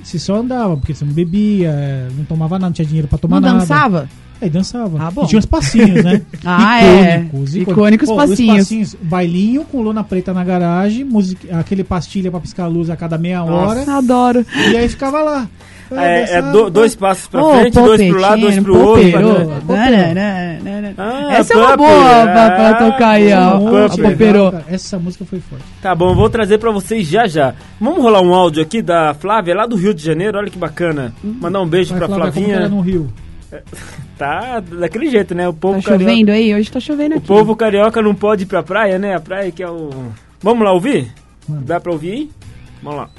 [0.03, 3.39] Se só andava, porque você não bebia, não tomava nada, não tinha dinheiro pra tomar
[3.39, 3.59] Não nada.
[3.59, 4.09] dançava?
[4.41, 4.97] Aí dançava.
[4.99, 5.23] Ah, bom.
[5.23, 6.21] E tinha uns passinhos, né?
[6.43, 7.17] Ah, é.
[7.19, 8.39] icônicos, Icônicos Pô, passinhos.
[8.57, 12.89] Os passinhos, bailinho com lona preta na garagem, music, aquele pastilha pra piscar a luz
[12.89, 13.83] a cada meia hora.
[13.95, 14.43] Adoro.
[14.71, 15.47] E aí ficava lá.
[15.93, 19.11] É, é dançava, do- dois passos pra Ô, frente, dois pro lado, dois pro outro.
[19.11, 19.45] pra- Poperô.
[19.67, 19.75] Poperô.
[19.77, 20.93] Nananana.
[20.97, 21.89] Ah, Essa é uma boa
[22.23, 23.59] pra, pra Ah, tocar aí, ó.
[23.89, 24.01] Puppy.
[24.01, 24.51] Poperô.
[24.51, 25.65] Cara, Essa música foi forte.
[25.81, 27.53] Tá bom, vou trazer pra vocês já já.
[27.79, 30.37] Vamos rolar um áudio aqui da Flávia, lá do Rio de Janeiro.
[30.37, 31.13] Olha que bacana.
[31.23, 32.75] Mandar um beijo Vai pra falar como que era Flavinha.
[32.77, 33.09] no Rio.
[34.17, 35.47] Tá daquele jeito, né?
[35.47, 36.09] O povo Tá carioca.
[36.11, 36.53] chovendo aí?
[36.53, 37.27] Hoje tá chovendo O aqui.
[37.27, 39.15] povo carioca não pode ir pra praia, né?
[39.15, 39.89] A praia que é o.
[40.41, 41.11] Vamos lá ouvir?
[41.47, 42.31] Dá pra ouvir aí?
[42.83, 43.09] Vamos lá.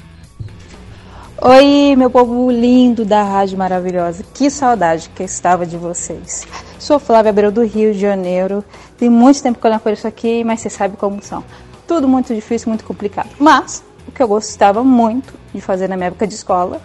[1.41, 4.23] Oi, meu povo lindo da Rádio Maravilhosa.
[4.33, 6.47] Que saudade que eu estava de vocês.
[6.79, 8.63] Sou Flávia Abreu do Rio de Janeiro.
[8.97, 11.43] Tem muito tempo que eu não apareço aqui, mas você sabe como são.
[11.85, 13.29] Tudo muito difícil, muito complicado.
[13.37, 16.81] Mas o que eu gostava muito de fazer na minha época de escola,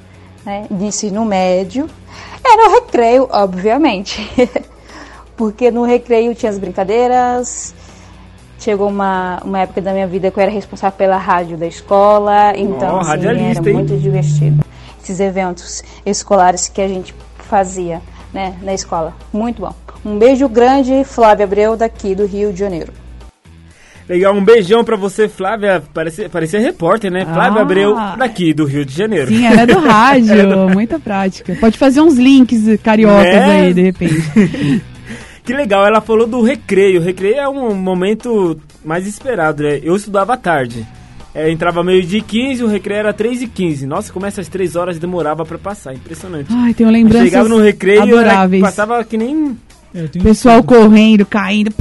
[0.48, 1.90] né, de ensino médio,
[2.42, 4.26] era o recreio, obviamente.
[5.36, 7.74] Porque no recreio tinha as brincadeiras.
[8.58, 12.56] Chegou uma, uma época da minha vida que eu era responsável pela rádio da escola.
[12.56, 13.54] Então, Ó, assim, era hein?
[13.72, 14.64] muito divertido.
[15.00, 18.00] Esses eventos escolares que a gente fazia
[18.32, 19.14] né, na escola.
[19.32, 19.72] Muito bom.
[20.04, 22.92] Um beijo grande, Flávia Abreu, daqui do Rio de Janeiro.
[24.08, 25.82] Legal, um beijão pra você, Flávia.
[25.92, 27.24] Parecia, parecia repórter, né?
[27.26, 27.62] Flávia Ah.
[27.62, 29.28] Abreu, daqui do Rio de Janeiro.
[29.28, 30.34] Sim, ela é do rádio,
[30.72, 31.54] muita prática.
[31.60, 33.60] Pode fazer uns links cariocas Né?
[33.66, 34.82] aí, de repente.
[35.44, 37.00] Que legal, ela falou do recreio.
[37.00, 39.80] O recreio é um momento mais esperado, né?
[39.82, 40.86] Eu estudava à tarde.
[41.34, 43.86] É, entrava meio de 15, o recreio era 3 e 15.
[43.86, 46.48] Nossa, como essas 3 horas demorava pra passar, impressionante.
[46.52, 48.60] Ai, tenho lembranças Chegava no recreio, era, adoráveis.
[48.62, 49.56] passava que nem...
[49.94, 50.82] É, Pessoal certeza.
[50.82, 51.70] correndo, caindo.
[51.70, 51.72] É,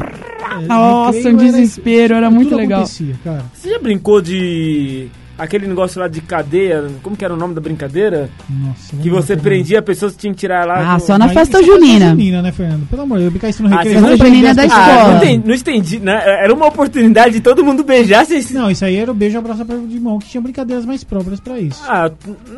[0.61, 2.79] Nossa, um desespero, era muito tudo legal.
[2.81, 3.45] acontecia, cara.
[3.53, 5.07] Você já brincou de...
[5.37, 8.29] Aquele negócio lá de cadeia, como que era o nome da brincadeira?
[8.49, 10.93] Nossa, Que você prendia a pessoa, você tinha que tirar lá...
[10.93, 12.09] Ah, do- só na Mas festa é junina.
[12.09, 12.87] junina, né, Fernando?
[12.89, 13.99] Pelo amor de Deus, brincar isso no Ah, recreio.
[13.99, 15.13] você Festa vai junina da Ah, escola.
[15.13, 16.21] não, tem- não estendi, né?
[16.43, 18.51] Era uma oportunidade de todo mundo beijar, vocês...
[18.51, 21.39] Não, isso aí era o beijo abraço aperto de mão, que tinha brincadeiras mais próprias
[21.39, 21.83] pra isso.
[21.87, 22.09] Ah,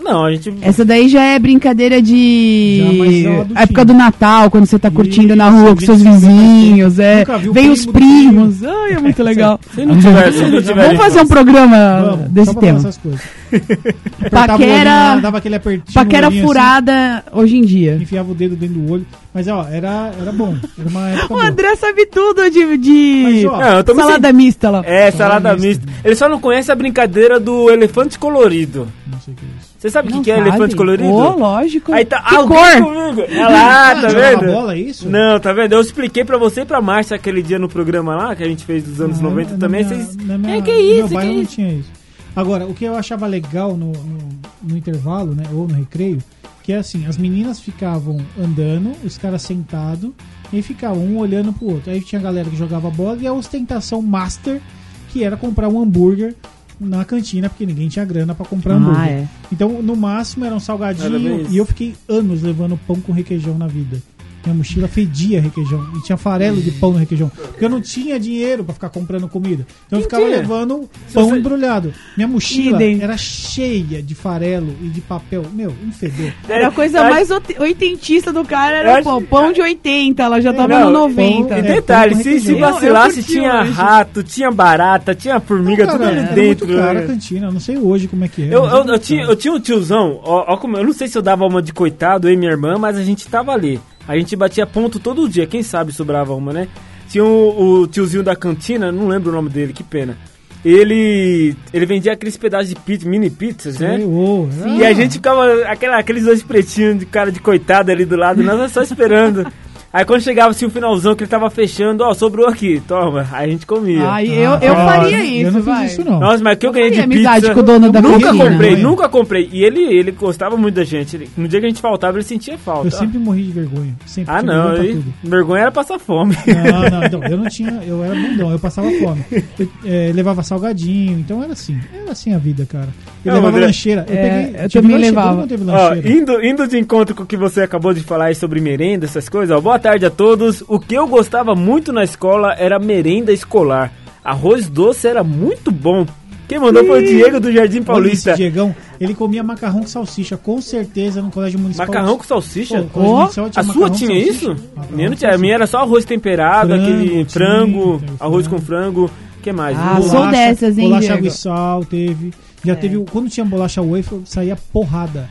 [0.01, 0.53] não, a gente...
[0.61, 3.47] Essa daí já é brincadeira Já de adultinho.
[3.55, 7.25] época do Natal, quando você tá curtindo na rua com seus que vizinhos, é.
[7.51, 8.63] Vem os primos.
[8.63, 9.59] Ai, é muito legal.
[9.75, 10.86] Se não tiver, se não tiver...
[10.86, 12.80] Vamos fazer um programa Vamos, desse falar tema.
[12.80, 13.22] essas coisas.
[13.51, 15.93] Olhinho Paquera, lá, dava aquele apertinho.
[15.93, 17.93] paquera olhinho, furada hoje em dia.
[17.93, 19.05] Assim, enfiava o dedo dentro do olho.
[19.34, 20.55] Mas, ó, era, era bom.
[20.78, 21.47] Era uma época O boa.
[21.47, 24.82] André sabe tudo de, de Mas, ó, Não, me salada mista lá.
[24.86, 25.86] É, salada Salada mista.
[26.03, 28.88] Ele só não conhece a brincadeira do elefante colorido.
[29.11, 29.70] Não sei o que é isso.
[29.80, 30.49] Você sabe o que, Não que é sabe?
[30.49, 31.09] elefante colorido?
[31.09, 31.93] Ô, lógico.
[31.93, 32.82] Aí tá, que ah, cor?
[32.84, 33.22] comigo.
[33.32, 34.45] É lá, tá vendo?
[34.45, 35.07] bola, é isso?
[35.09, 35.72] Não, tá vendo?
[35.72, 38.65] Eu expliquei pra você e pra Márcia aquele dia no programa lá, que a gente
[38.65, 39.86] fez dos anos Ah, 90 na também.
[39.86, 40.17] minha- Vocês.
[40.28, 41.51] na minha- É, que isso, meu que bairro não isso?
[41.55, 41.99] tinha isso.
[42.36, 44.17] Agora, o que eu achava legal no, no,
[44.63, 46.21] no intervalo, né, ou no recreio,
[46.63, 50.11] que é assim, as meninas ficavam andando, os caras sentados,
[50.51, 51.91] e ficavam um olhando pro outro.
[51.91, 54.61] Aí tinha a galera que jogava bola e a ostentação master,
[55.09, 56.36] que era comprar um hambúrguer
[56.80, 59.01] na cantina, porque ninguém tinha grana pra comprar hambúrguer.
[59.01, 59.27] Ah, é.
[59.51, 63.67] Então, no máximo, era um salgadinho, e eu fiquei anos levando pão com requeijão na
[63.67, 64.01] vida.
[64.46, 65.86] Minha mochila fedia requeijão.
[65.98, 67.30] E tinha farelo de pão no requeijão.
[67.30, 69.66] Porque eu não tinha dinheiro pra ficar comprando comida.
[69.88, 71.94] Então eu ficava levando pão você- embrulhado.
[72.16, 73.02] Minha mochila Idem.
[73.02, 75.44] era cheia de farelo e de papel.
[75.54, 76.32] Meu, um fedor.
[76.48, 77.30] Era a coisa É, mais
[77.60, 81.56] oitentista do cara, era acho- pô, pão de 80, ela já tava Não, no 90.
[81.56, 83.72] E É, detalhe, pão com se, se vacilasse, tinha hoje.
[83.72, 86.66] rato, tinha barata, tinha formiga, Cara, tudo ali dentro.
[86.68, 87.04] muito caro né?
[87.06, 87.48] a cantina.
[87.48, 88.46] Eu não sei hoje como é que é.
[88.54, 91.18] Eu, eu, eu tinha, eu tinha um tiozão, ó, ó como, eu não sei se
[91.18, 93.80] eu dava uma de coitado, eu e minha irmã, mas a gente tava ali.
[94.10, 96.68] A gente batia ponto todo dia, quem sabe sobrava uma, né?
[97.10, 100.18] Tinha o, o tiozinho da cantina, não lembro o nome dele, que pena.
[100.66, 103.97] Ele ele vendia aqueles pedaços de pizza, mini pizzas, né?
[103.97, 107.91] Sei, ô, E ah, a gente ficava, aquela, aqueles dois pretinhos de cara de coitado
[107.91, 109.45] ali do lado, nós só esperando.
[109.92, 113.26] Aí quando chegava assim o finalzão que ele tava fechando, ó, sobrou aqui, toma.
[113.32, 114.08] Aí a gente comia.
[114.08, 115.86] Ai, eu, Ah, eu ah, faria Eu isso, não fiz vai.
[115.88, 116.20] isso, não.
[116.20, 117.06] Nossa, mas que eu ganhei de pizza.
[117.06, 118.84] amizade com o dono da nunca comprei, Não é?
[118.84, 119.50] nunca comprei.
[119.52, 121.16] E ele, ele gostava muito da gente.
[121.16, 122.86] Ele- no dia que a gente faltava, ele sentia falta.
[122.88, 123.96] Eu sempre morri de vergonha.
[124.06, 125.14] Sempre Ah, tive não, vergonha pra aí, tudo.
[125.24, 126.36] vergonha era passar fome.
[126.46, 129.26] Não, não, então, eu não tinha, eu era bundão, eu passava fome.
[129.32, 132.90] Eu eh, levava salgadinho, então era assim, era assim a vida, cara.
[133.26, 135.30] Eu Não, levava André, lancheira, eu, é, peguei, eu tive também lancheira, levava.
[135.30, 136.10] todo mundo teve Ó, lancheira.
[136.18, 139.28] indo, indo de encontro com o que você acabou de falar aí sobre merenda, essas
[139.28, 140.63] coisas, ó, boa tarde a todos.
[140.67, 143.91] O que eu gostava muito na escola era merenda escolar.
[144.23, 146.05] Arroz doce era muito bom.
[146.47, 148.32] Quem mandou foi o Diego do Jardim Olha Paulista.
[148.32, 151.86] esse Diegão, ele comia macarrão com salsicha, com certeza no colégio municipal.
[151.88, 152.88] Macarrão com salsicha?
[152.91, 154.55] Pô, o colégio Ó, municipal A sua tinha isso?
[154.89, 158.59] Minha, não tinha, a minha era só arroz temperado, Frango, aquele frango, teve arroz frango.
[158.61, 159.11] com frango.
[159.43, 159.77] que mais?
[159.80, 161.17] Ah, sou dessas, hein, Bolacha Diego?
[161.19, 162.34] água e sal teve.
[162.64, 162.97] Já teve.
[162.97, 165.30] o- Quando tinha bolacha wafer, saía porrada.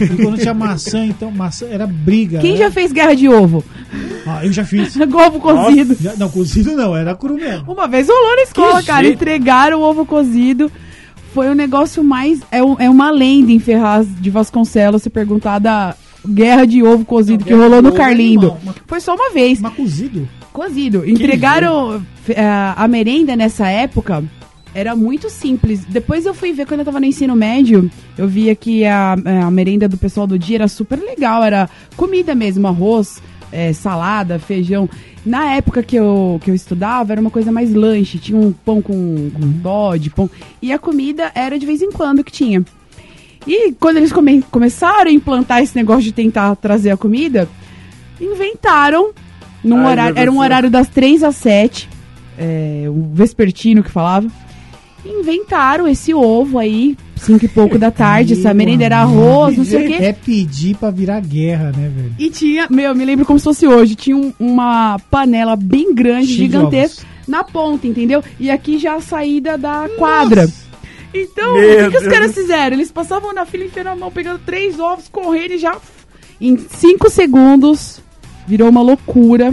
[0.00, 0.04] É.
[0.04, 2.38] E quando tinha maçã, então, maçã era briga.
[2.40, 2.58] Quem né?
[2.58, 3.64] já fez guerra de ovo?
[4.26, 4.94] Ah, eu já fiz.
[5.00, 5.96] ovo cozido.
[6.00, 7.72] Já- não, cozido não, era cru mesmo.
[7.72, 9.02] Uma vez rolou na escola, Que cara.
[9.04, 9.16] jeito.
[9.16, 10.70] Entregaram o ovo cozido.
[11.34, 12.40] Foi o negócio mais.
[12.50, 15.94] É, um- é uma lenda em Ferraz de Vasconcelos se perguntar da
[16.28, 18.46] guerra de ovo cozido Não, que rolou no é Carlindo.
[18.52, 19.60] animal, mas- Foi só uma vez.
[19.60, 20.28] Mas cozido?
[20.52, 21.08] Cozido.
[21.08, 22.44] Entregaram eh,
[22.76, 24.22] a merenda nessa época.
[24.74, 25.84] Era muito simples.
[25.84, 29.40] Depois eu fui ver quando eu tava no ensino médio, eu via que a, eh,
[29.42, 31.42] a merenda do pessoal do dia era super legal.
[31.44, 34.88] Era comida mesmo, arroz, eh, salada, feijão.
[35.26, 38.18] Na época que eu, que eu estudava, era uma coisa mais lanche.
[38.18, 40.28] Tinha um pão com, com Dodge, pão.
[40.62, 42.64] E a comida era de vez em quando que tinha.
[43.46, 47.48] E quando eles come- começaram a implantar esse negócio de tentar trazer a comida,
[48.20, 49.10] inventaram
[49.62, 51.88] num Ai, horário, era um horário das 3 às 7,
[52.38, 54.28] é, o vespertino que falava.
[55.04, 59.84] Inventaram esse ovo aí, cinco e pouco da tarde, essa merenda era arroz, não sei
[59.84, 59.94] o quê.
[60.04, 62.14] É pedir pra virar guerra, né, velho?
[62.18, 66.26] E tinha, meu, me lembro como se fosse hoje, tinha um- uma panela bem grande,
[66.28, 68.22] Cheio gigantesca, na ponta, entendeu?
[68.38, 70.48] E aqui já a saída da quadra.
[71.14, 72.76] Então, Meu o que, que os caras fizeram?
[72.76, 75.76] Eles passavam na fila enfiando a mão, pegando três ovos, correndo e já.
[76.40, 78.00] Em cinco segundos,
[78.46, 79.52] virou uma loucura.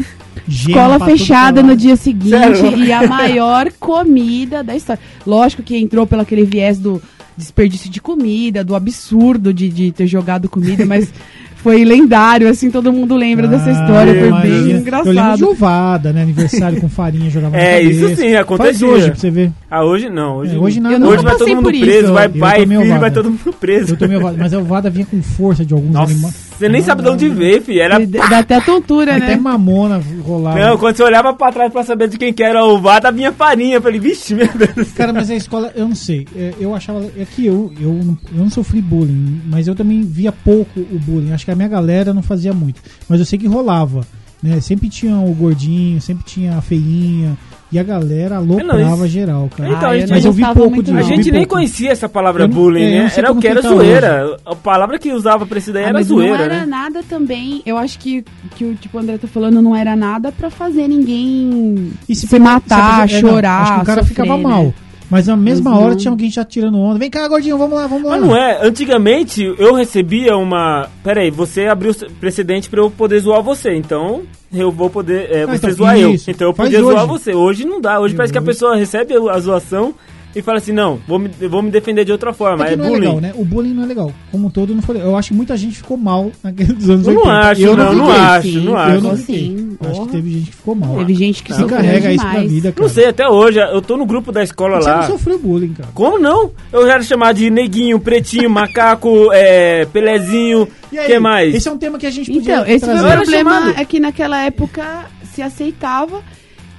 [0.49, 2.77] Escola tudo fechada é no dia seguinte Sério?
[2.77, 5.01] e a maior comida da história.
[5.25, 7.01] Lógico que entrou pelo aquele viés do
[7.37, 11.09] desperdício de comida, do absurdo de, de ter jogado comida, mas
[11.63, 14.57] foi lendário, assim, todo mundo lembra dessa história, foi Ah, bem imagina.
[14.59, 15.49] Eu lembro de engraçado.
[15.49, 16.21] ovada, né?
[16.23, 18.87] Aniversário com farinha, jogava É, isso sim, Faz acontecia.
[18.87, 19.51] hoje pra você ver.
[19.69, 20.37] Ah, hoje não.
[20.37, 20.95] Hoje, É, hoje nada.
[20.95, 21.85] Eu nunca Hoje vai todo passei mundo por isso.
[21.85, 22.99] preso, vai Eu pai, filho, ovada.
[22.99, 23.93] vai todo mundo preso.
[23.93, 26.48] Eu tomei ovada, mas a ovada vinha com força de alguns animais.
[26.59, 27.81] Você nem sabe de onde veio, filho.
[27.81, 28.05] Era...
[28.05, 29.35] Dá até tontura, Até né?
[29.37, 30.59] mamona rolava.
[30.59, 33.31] Não, quando você olhava pra trás pra saber de quem que era o ovada, vinha
[33.31, 33.75] farinha.
[33.77, 34.91] Eu falei, vixe, meu Deus.
[34.91, 36.27] Cara, mas a escola, eu não sei.
[36.35, 37.03] é, Eu achava.
[37.17, 40.99] É que eu, eu, não, eu não sofri bullying, mas eu também via pouco o
[40.99, 41.31] bullying.
[41.31, 42.81] Acho que a minha galera não fazia muito.
[43.07, 44.05] Mas eu sei que rolava.
[44.43, 44.59] Né?
[44.61, 47.37] Sempre tinha o gordinho, sempre tinha a feinha.
[47.71, 49.69] E a galera aloprava isso- geral, cara.
[49.69, 50.97] Então, Ah, a eu gente- mas eu vi pouco não.
[50.97, 51.55] A gente nem pouco.
[51.55, 53.11] conhecia essa palavra não- bullying, é, né?
[53.15, 54.37] Era o que era tá zoeira.
[54.43, 56.65] A palavra que usava pra isso daí Ah, era mas zoeira, não era né?
[56.65, 57.61] nada também.
[57.65, 60.87] Eu acho que, que o tipo o André tá falando não era nada pra fazer
[60.87, 63.61] ninguém E se, pega- matar, se a pessoa- é, chorar.
[63.61, 64.43] acho que o cara sofrer, ficava né?
[64.43, 64.73] mal.
[65.09, 66.99] Mas na mesma Mas hora tinha alguém já tirando onda.
[66.99, 68.11] Vem cá, gordinho, vamos lá, vamos lá.
[68.17, 70.87] Mas não é, antigamente eu recebia uma.
[71.03, 74.21] Peraí, você abriu precedente pra eu poder zoar você, então
[74.53, 75.29] eu vou poder.
[75.31, 76.13] É, Ah, você então, zoar eu.
[76.13, 76.29] isso.
[76.29, 77.07] Então eu Faz podia zoar hoje.
[77.07, 77.33] você.
[77.33, 77.99] Hoje não dá.
[77.99, 79.93] Hoje Eu parece que a hoje- pessoa recebe a zoação
[80.35, 82.65] e fala assim: não, vou me, eu vou me defender de outra forma.
[82.65, 82.91] É É, é bullying.
[82.99, 83.33] legal, né?
[83.35, 84.11] O bullying não é legal.
[84.31, 85.09] Como um todo, não foi legal.
[85.11, 87.39] Eu acho que muita gente ficou mal naqueles anos Eu não 80.
[87.39, 89.01] acho, eu não, não acho, sim, não Eu acho.
[89.01, 89.77] não Sim.
[89.81, 90.05] Acho porra.
[90.07, 90.97] que teve gente que ficou mal.
[90.97, 92.81] Teve gente que Você sofreu carrega isso pra vida, cara.
[92.87, 94.97] Não sei, até hoje, eu tô no grupo da escola Você lá.
[94.97, 95.89] não sofreu bullying, cara.
[95.93, 96.51] Como não?
[96.71, 101.55] Eu já era chamado de neguinho, pretinho, macaco, é, pelezinho, E aí, que mais?
[101.55, 103.03] Esse é um tema que a gente podia Então, esse foi trazer.
[103.03, 106.21] o Eu era problema, é que naquela época se aceitava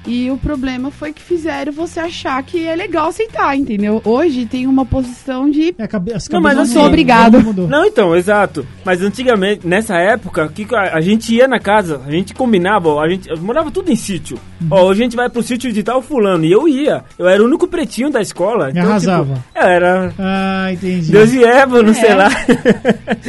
[0.07, 4.01] e o problema foi que fizeram você achar que é legal aceitar, entendeu?
[4.05, 7.68] Hoje tem uma posição de É, cabe- as Não, mas eu sou mudaram, obrigado.
[7.68, 8.66] Não, então, exato.
[8.84, 13.28] Mas antigamente, nessa época, que a, gente ia na casa, a gente combinava, a gente
[13.40, 14.38] morava tudo em sítio.
[14.61, 14.68] Uhum.
[14.70, 16.44] Ó, hoje a gente vai pro sítio de tal fulano.
[16.44, 17.05] E eu ia.
[17.18, 18.70] Eu era o único pretinho da escola.
[18.70, 19.34] Então, arrasava.
[19.34, 21.12] Tipo, eu era Ah, entendi.
[21.12, 21.94] Deus e Eva, não É.
[21.94, 22.28] sei lá.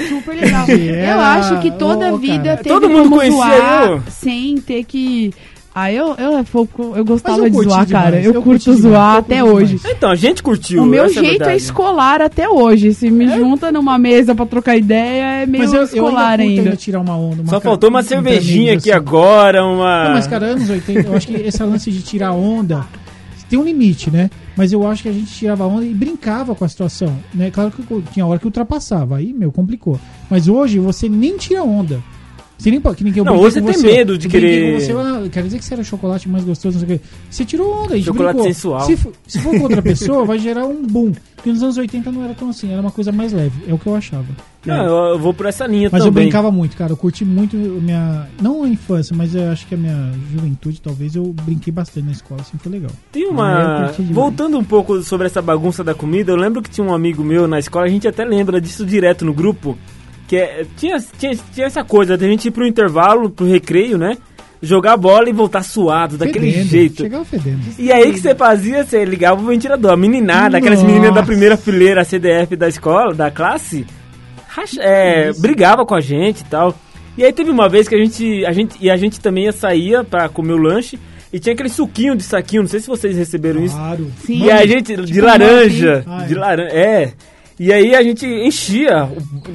[0.10, 0.66] super legal.
[0.72, 2.58] É, eu acho que toda vida cara.
[2.58, 4.04] teve Todo mundo como conhecia zoar eu.
[4.10, 5.34] sem ter que...
[5.74, 8.22] Ah, eu, eu, eu, eu gostava eu de zoar, demais, cara.
[8.22, 9.78] Eu, eu curto demais, zoar eu até hoje.
[9.78, 9.96] demais.
[9.96, 10.84] Então, a gente curtiu.
[10.84, 11.58] O meu essa a jeito é verdade.
[11.58, 12.94] escolar até hoje.
[12.94, 16.44] Se me junta numa mesa pra trocar ideia, é meio Mas eu, eu escolar ainda,
[16.44, 16.62] curto ainda.
[16.62, 17.42] ainda tirar uma onda.
[17.42, 18.98] Uma Só faltou uma cervejinha aqui assim.
[18.98, 20.06] agora, uma...
[20.06, 22.86] Não, mas, cara, anos 80, eu acho que esse lance de tirar onda
[23.52, 24.30] tem um limite, né?
[24.56, 27.52] Mas eu acho que a gente tirava onda e brincava com a situação, né?
[27.52, 30.00] Claro que tinha hora que ultrapassava, aí, meu, complicou.
[30.30, 32.02] Mas hoje você nem tira onda.
[32.62, 34.92] Você nem pode, que que eu Não, hoje você tem medo de eu querer- Você,
[34.92, 37.06] ah, quer dizer que você era o chocolate mais gostoso, não sei o quê.
[37.30, 38.54] Você tirou onda, Chocolate brincou.
[38.54, 38.82] sensual.
[38.86, 41.12] Se, for- se for com outra pessoa, vai gerar um boom.
[41.36, 43.64] Porque nos anos 80 não era tão assim, era uma coisa mais leve.
[43.68, 44.28] É o que eu achava.
[44.64, 46.26] Não, eu, eu vou por essa linha Mas eu também.
[46.26, 46.92] brincava muito, cara.
[46.92, 48.28] Eu curti muito minha.
[48.40, 52.12] Não a infância, mas eu acho que a minha juventude, talvez, eu brinquei bastante na
[52.12, 52.92] escola, assim, foi legal.
[53.12, 53.92] Tem Ah, eu uma.
[54.12, 57.48] Voltando um pouco sobre essa bagunça da comida, eu lembro que tinha um amigo meu
[57.48, 59.76] na escola, a gente até lembra disso direto no grupo,
[60.32, 64.18] que é, tinha, tinha, tinha essa coisa da gente ir pro intervalo, pro recreio, né?
[64.62, 67.02] Jogar bola e voltar suado, daquele Fedendo, jeito.
[67.04, 67.60] Chegava fedendo.
[67.78, 69.92] E aí que você fazia, você ligava o ventilador.
[69.92, 73.86] A meninada, aquelas meninas da primeira fileira CDF da escola, da classe,
[74.48, 76.74] racha- é, brigava com a gente e tal.
[77.18, 78.78] E aí teve uma vez que a gente, a gente.
[78.80, 80.98] E a gente também ia sair pra comer o lanche.
[81.34, 83.76] E tinha aquele suquinho de saquinho, não sei se vocês receberam isso.
[83.76, 84.10] Claro.
[84.26, 84.44] Sim.
[84.46, 86.38] E a gente, de tipo laranja, um Ah, de é.
[86.40, 87.14] laranja, é.
[87.64, 89.08] E aí a gente enchia,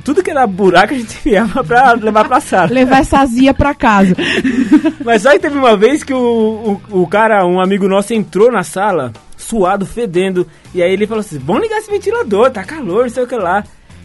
[0.04, 2.72] tudo que era buraco a gente enfiava pra levar pra sala.
[2.72, 4.14] Levar essa azia pra casa.
[5.04, 8.52] Mas só que teve uma vez que o, o, o cara, um amigo nosso, entrou
[8.52, 13.02] na sala, suado, fedendo, e aí ele falou assim, vamos ligar esse ventilador, tá calor,
[13.02, 13.64] não sei o que lá.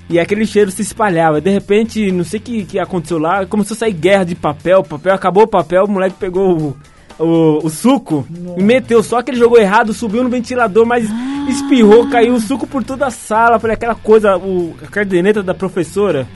[0.09, 3.75] E aquele cheiro se espalhava, de repente, não sei o que, que aconteceu lá, começou
[3.75, 6.75] a sair guerra de papel, papel, acabou o papel, o moleque pegou
[7.19, 8.27] o, o, o suco
[8.57, 11.07] e meteu, só que ele jogou errado, subiu no ventilador, mas
[11.47, 15.53] espirrou, caiu o suco por toda a sala, foi aquela coisa, o, a caderneta da
[15.53, 16.27] professora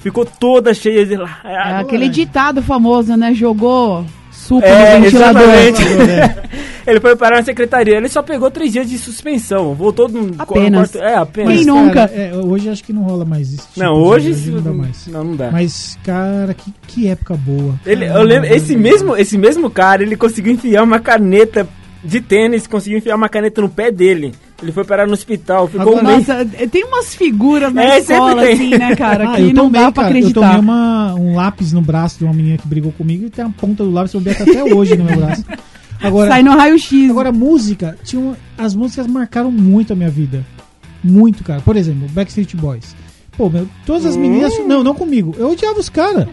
[0.00, 1.38] ficou toda cheia de lá.
[1.44, 3.32] É aquele ditado famoso, né?
[3.34, 5.42] Jogou suco É, no ventilador.
[5.42, 6.48] exatamente.
[6.86, 7.96] ele foi parar na secretaria.
[7.96, 9.74] Ele só pegou três dias de suspensão.
[9.74, 10.92] Voltou no Apenas.
[10.92, 11.04] quarto.
[11.06, 11.48] É, apenas.
[11.56, 11.94] Quem Mas, nunca?
[12.08, 13.66] cara, é, hoje acho que não rola mais isso.
[13.74, 15.06] tipo Não, de- hoje, não dá mais.
[15.08, 15.50] Não, não dá.
[15.50, 17.74] Mas, cara, que, que época boa.
[17.84, 21.68] Ele, eu lembro, esse mesmo, esse mesmo cara, ele conseguiu enfiar uma caneta
[22.02, 24.32] de tênis, conseguiu enfiar uma caneta no pé dele.
[24.60, 26.26] Ele foi parar no hospital, ficou Agora- um mês.
[26.26, 29.30] Nossa, tem umas figuras na É, escola, assim, né, cara?
[29.30, 30.40] Ah, que eu não tomei, dá pra cara, eu acreditar.
[30.40, 33.48] tomei uma- um lápis no braço de uma menina que brigou comigo e tem a
[33.50, 35.44] ponta do lápis, eu tá até hoje no meu braço.
[36.02, 37.08] Agora, Sai no raio-x.
[37.10, 40.44] agora música, tinha uma- as músicas marcaram muito a minha vida.
[41.04, 41.60] Muito, cara.
[41.60, 42.96] Por exemplo, Backstreet Boys.
[43.36, 44.52] Pô, meu, todas as meninas.
[44.58, 44.66] Hum.
[44.66, 45.32] Não, não comigo.
[45.38, 46.26] Eu odiava os caras.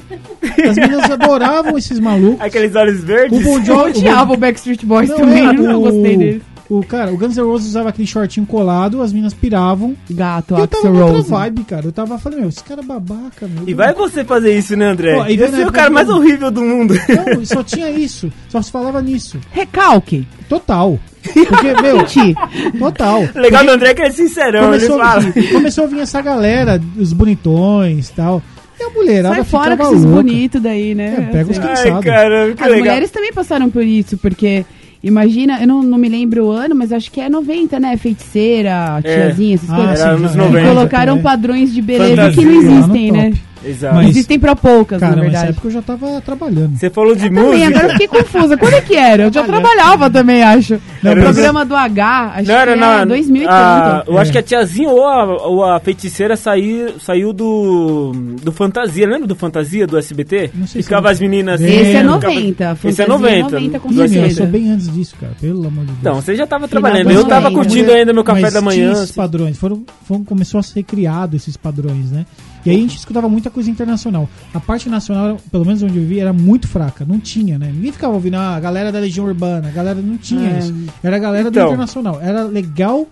[0.67, 2.41] As meninas adoravam esses malucos.
[2.41, 3.43] Aqueles olhos O verdes.
[3.43, 3.89] Bon Eu Jovi.
[3.99, 6.41] odiava o Backstreet Boys Não, também, é, eu não o- gostei dele.
[6.67, 9.95] O cara, o Guns N' Roses usava aquele shortinho colado, as meninas piravam.
[10.09, 11.85] Gato, E eu tava outra vibe, cara.
[11.85, 13.63] Eu tava falando, meu, esse cara é babaca, meu.
[13.67, 15.15] E vai você fazer isso, né, André?
[15.15, 16.95] Pô, e vem na é o cara mais horrível do mundo.
[17.35, 18.33] Não, só tinha isso.
[18.49, 19.39] Só se falava nisso.
[19.51, 20.27] Recalque.
[20.49, 20.99] Total.
[21.21, 22.35] Porque, meu, Ti.
[22.79, 23.21] total.
[23.35, 25.23] Legal do André é que ele é sincerão, ele Começou, fala.
[25.51, 28.41] começou a vir essa galera, os bonitões e tal.
[28.79, 31.27] E a mulherada Sai fora com esses bonitos daí, né?
[31.29, 31.61] É, pega os Assim.
[31.61, 31.79] caras.
[31.79, 32.03] Ai, Cansado.
[32.03, 32.85] caramba, que As legal.
[32.85, 34.65] mulheres também passaram por isso, porque
[35.05, 37.95] imagina, eu não, não me lembro o ano, mas acho que é 90, né?
[37.95, 39.27] Feiticeira, É.
[39.27, 39.97] tiazinha, essas Ah, coisas.
[39.99, 40.59] sim, Era anos já- 90.
[40.61, 41.21] E colocaram é.
[41.21, 42.33] padrões de beleza Fantasia.
[42.43, 43.29] que não existem, né?
[43.29, 43.41] top.
[43.65, 43.95] Exato.
[43.95, 45.57] Mas- Existem pra poucas, Cara, na mas nessa verdade.
[45.57, 46.77] época eu já tava trabalhando.
[46.77, 47.67] Você falou de Também, música.
[47.67, 48.57] agora eu fiquei confusa.
[48.57, 49.23] Quando é que era?
[49.23, 50.79] Eu já trabalhava também, acho.
[51.01, 53.01] Não, o mas- programa do H, acho Não, era que na.
[53.01, 54.11] é 2000 e a- tanto.
[54.11, 54.31] Eu acho É.
[54.33, 58.11] que a tiazinha ou a, ou a feiticeira saiu, saiu do.
[58.43, 59.07] do Fantasia.
[59.07, 60.51] Lembra do Fantasia do SBT?
[60.53, 61.61] Não sei se Ficava eu- as meninas.
[61.61, 62.63] Esse Esse é Ficava- 90.
[62.63, 63.43] Esse é Fantasia 90.
[63.55, 64.35] 90 com do Ih, meu, eu certeza.
[64.37, 65.33] sou bem antes disso, cara.
[65.41, 65.97] Pelo amor de Deus.
[65.99, 67.09] Então, você já tava trabalhando.
[67.11, 67.55] Eu tava 90.
[67.69, 68.91] curtindo ainda meu café Mas da manhã.
[68.91, 69.57] esses padrões.
[69.57, 72.25] Foram, foram, começou a ser criado esses padrões, né?
[72.65, 74.29] E aí a gente escutava muita coisa internacional.
[74.53, 77.03] A parte nacional, pelo menos onde eu vi, era muito fraca.
[77.07, 77.71] Não tinha, né?
[77.73, 79.67] Ninguém ficava ouvindo ah, a galera da Legião Urbana.
[79.69, 80.59] A galera não tinha É.
[80.59, 80.73] isso.
[81.03, 81.67] Era a galera do Então.
[81.69, 82.19] internacional.
[82.21, 83.07] Era legal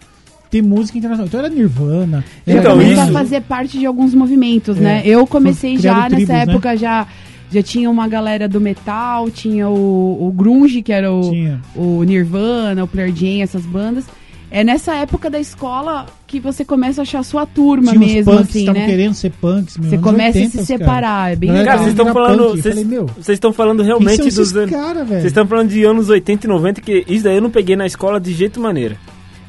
[0.52, 1.28] ter música internacional.
[1.28, 2.24] Então era Nirvana.
[2.46, 4.82] Era Então, isso- a fazer parte de alguns movimentos, É.
[4.82, 5.02] né?
[5.06, 6.52] Eu comecei já tribos, nessa né?
[6.52, 7.08] época, já,
[7.52, 11.60] já tinha uma galera do metal, tinha o, o grunge, que era o, Tinha.
[11.76, 14.06] o Nirvana, o Pearl Jam, essas bandas.
[14.56, 18.14] É nessa época da escola que você começa a achar a sua turma Tinha os
[18.14, 18.88] mesmo, punks assim, estavam né?
[18.88, 19.78] querendo ser punks.
[19.80, 20.66] meu, Você começa 80, a se cara.
[20.80, 21.94] separar, é bem Galera Cara, legal.
[21.96, 23.14] vocês estão falando.
[23.18, 24.70] Vocês estão falando realmente esses dos anos.
[24.70, 25.08] cara, velho?
[25.22, 27.88] Vocês estão falando de anos 80 e 90, que isso daí eu não peguei na
[27.88, 28.96] escola de jeito maneira.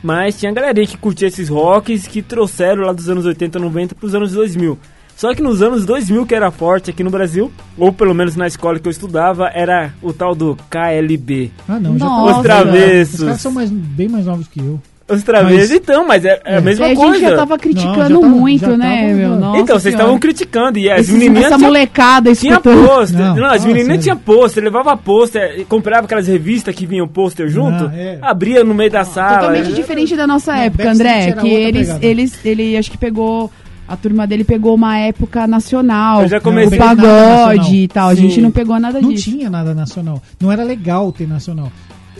[0.02, 3.94] Mas tinha galerinha que curtia esses rocks que trouxeram lá dos anos 80 e 90
[3.94, 4.78] pros anos 2000.
[5.16, 8.46] Só que nos anos 2000 que era forte aqui no Brasil, ou pelo menos na
[8.46, 11.50] escola que eu estudava, era o tal do KLB.
[11.68, 12.32] Ah, não, já Nossa.
[12.32, 12.36] tá.
[12.38, 13.20] Os travessos.
[13.20, 14.80] Os caras são mais, bem mais novos que eu.
[15.06, 16.60] Os travessos, Mas- então, mas é, é a É.
[16.62, 17.20] mesma a gente coisa.
[17.20, 19.28] já tava criticando Não, já tava- muito, já né, tava- meu?
[19.28, 19.38] não.
[19.40, 22.88] Nossa então, vocês estavam criticando e as Esses- menininhas Essa tinham- molecada Tinha escutando.
[22.88, 23.18] pôster.
[23.20, 24.02] Não, Não, as meninas sério.
[24.02, 28.18] tinham pôster, levava pôster, comprava aquelas revistas que vinham pôster junto, Ah, é.
[28.22, 29.40] abria no meio da sala.
[29.40, 29.74] Totalmente né?
[29.76, 31.32] diferente da nossa Não, época, André.
[31.32, 32.06] Que eles, pegada.
[32.06, 33.50] eles, ele acho que pegou.
[33.86, 36.22] A turma dele pegou uma época nacional.
[36.22, 37.46] Eu já o comecei- Não, nacional.
[37.48, 38.08] pagode e tal.
[38.08, 38.22] A Sim.
[38.22, 39.28] gente não pegou nada Não disso.
[39.30, 40.22] tinha nada nacional.
[40.40, 41.70] Não era legal ter nacional.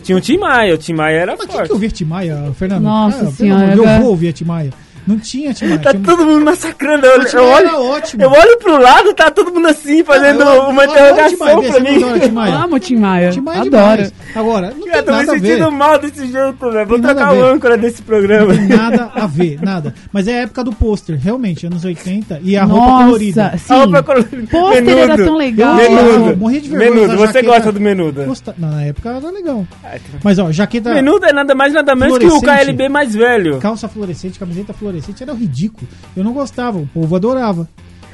[0.05, 1.67] Tinha o Tim Maia, o Tim Maia era Mas quem forte.
[1.67, 2.83] que ouvia Timaya, Fernando?
[2.83, 4.69] Nossa Ah, senhora, Eu vou ouvir a Timaya.
[5.07, 5.79] Não tinha Timaya.
[5.79, 6.03] Tá tinha...
[6.03, 7.05] todo mundo massacrando.
[7.05, 8.23] Eu, eu olho, ótimo.
[8.23, 11.95] eu olho pro lado, tá todo mundo assim, fazendo Eu- eu- uma interrogação pra mim.
[12.03, 12.55] adora Timaya?
[12.55, 13.29] Amo o Tim Maia.
[13.31, 13.71] Timaya é Adoro.
[13.95, 14.13] demais.
[14.35, 15.47] Agora, não Eu tem tô me nada a ver.
[15.47, 16.87] sentindo mal desse jeito, velho.
[16.87, 18.53] Vou trocar a o âncora desse programa.
[18.53, 19.93] Não tem nada a ver, nada.
[20.11, 22.39] Mas é a época do pôster, realmente, anos 80.
[22.43, 23.53] E a roupa Nossa, colorida.
[23.57, 23.73] sim.
[23.73, 24.47] A roupa colorida.
[24.49, 25.75] Pôster era tão legal.
[25.75, 26.29] Menudo.
[26.31, 27.45] Eu morri de vergonha Menudo, você jaqueta.
[27.45, 28.23] gosta do menudo.
[28.25, 29.67] Gosta- Na época era legal.
[29.83, 30.93] Ah, Mas ó, jaqueta.
[30.93, 32.41] Menudo é nada mais nada menos que o.
[32.41, 33.57] KLB mais velho.
[33.59, 35.87] Calça fluorescente, camiseta fluorescente, era ridículo.
[36.15, 37.67] Eu não gostava, o povo adorava.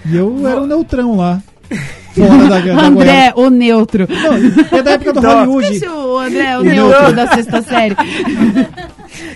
[0.06, 1.42] E eu era um neutrão lá.
[2.14, 4.06] Fora da, da André, o neutro.
[4.10, 5.46] Não, é da época do Dó.
[5.46, 5.86] Hollywood.
[5.86, 7.14] É o André, o neutro neutro.
[7.16, 7.96] da sexta série.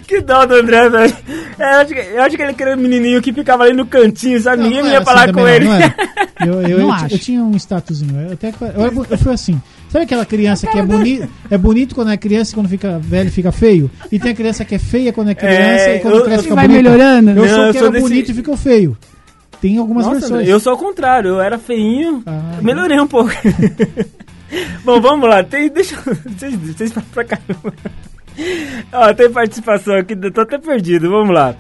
[0.08, 1.14] Que dó do André, velho.
[1.60, 3.86] É, Eu acho, que, eu acho que ele queria um menininho que ficava ali no
[3.86, 4.58] cantinho, sabe?
[4.58, 5.66] Não, Ninguém não ia era falar assim com ele.
[5.66, 5.96] não, não era.
[6.46, 7.16] Eu, eu, Não eu, acho.
[7.16, 8.14] eu tinha um statusinho.
[8.28, 9.62] Eu, até, eu, era- eu fui assim.
[9.90, 13.32] Sabe aquela criança que é, boni é bonito quando é criança e quando fica velho
[13.32, 13.90] fica feio?
[14.12, 16.44] E tem a criança que é feia quando é criança É, e quando eu- cresce
[16.44, 16.90] fica Vai bonita.
[16.90, 17.30] melhorando?
[17.32, 18.98] Eu Não, sou eu que sou era desse- bonito e ficou feio.
[19.68, 20.48] Tem algumas Nossa, versões.
[20.48, 23.32] eu sou ao contrário, eu era feinho, Ah, melhorei um pouco.
[24.86, 27.74] Bom, vamos lá, tem, deixa eu- vocês, vocês falam pra caramba.
[28.94, 31.56] Ó, tem participação aqui, eu tô até perdido, vamos lá.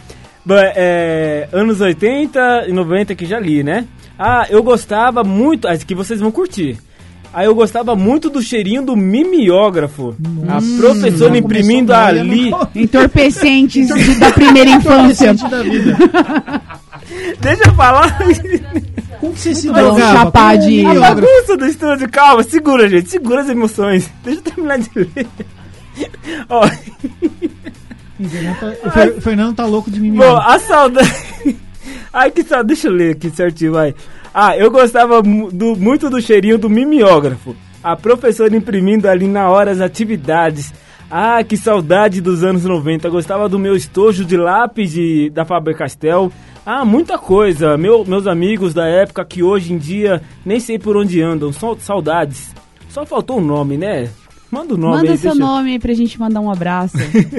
[0.46, 3.86] Bom, é, anos 80 e 90 que já li, né?
[4.20, 6.78] Ah, eu gostava muito, ah, que vocês vão curtir.
[7.34, 10.16] Aí eu gostava muito do cheirinho do mimeógrafo.
[10.48, 12.52] A professora já imprimindo ali.
[12.76, 13.90] Entorpecentes
[14.20, 15.34] da primeira infância.
[15.34, 15.98] Da vida.
[17.40, 18.18] Deixa eu falar.
[19.20, 20.58] Como que você se Vamos drogava?
[20.58, 24.10] de- um A bagunça do estúdio, calma, segura, gente, segura as emoções.
[24.24, 25.28] Deixa eu terminar de ler.
[26.50, 26.66] Ó,
[28.20, 30.14] O Fernando tá- Fer- Fernando tá louco de mim.
[30.16, 31.14] bom, a saudade.
[32.14, 32.68] Ai, que saudade.
[32.70, 33.94] Deixa eu ler aqui certinho, vai.
[34.34, 37.56] Ah, eu gostava do- muito do cheirinho do mimeógrafo.
[37.84, 40.74] A professora imprimindo ali na hora as atividades.
[41.10, 43.08] Ah, que saudade dos anos 90.
[43.10, 46.32] Gostava do meu estojo de lápis de, da Faber-Castell.
[46.66, 47.78] Ah, muita coisa.
[47.78, 51.54] Meu, meus amigos da época que hoje em dia nem sei por onde andam.
[51.54, 52.54] Só saudades.
[52.90, 54.10] Só faltou o nome, né?
[54.50, 56.96] Manda o nome Manda aí, seu deixa nome aí pra gente mandar um abraço.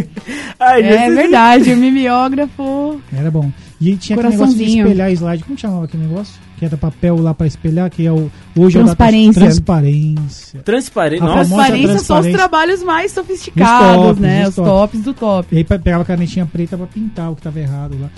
[0.61, 1.15] Ai, é Jesus.
[1.17, 3.01] verdade, o mimeógrafo.
[3.17, 3.51] Era bom.
[3.81, 5.45] E tinha aquele negócio de espelhar slide.
[5.45, 6.35] Como chamava aquele negócio?
[6.59, 8.31] Que era papel lá pra espelhar, que é o.
[8.57, 9.41] Hoje Transparência.
[9.41, 10.61] é o da transparência.
[10.63, 11.23] Transparente.
[11.23, 12.39] A Nossa, famosa Transparência são os transparência.
[12.39, 14.43] trabalhos mais sofisticados, Os tops, né?
[14.43, 14.69] os Os tops.
[14.71, 15.57] tops do E top.
[15.57, 18.09] aí pe- pegava a canetinha preta pra pintar o que tava errado lá.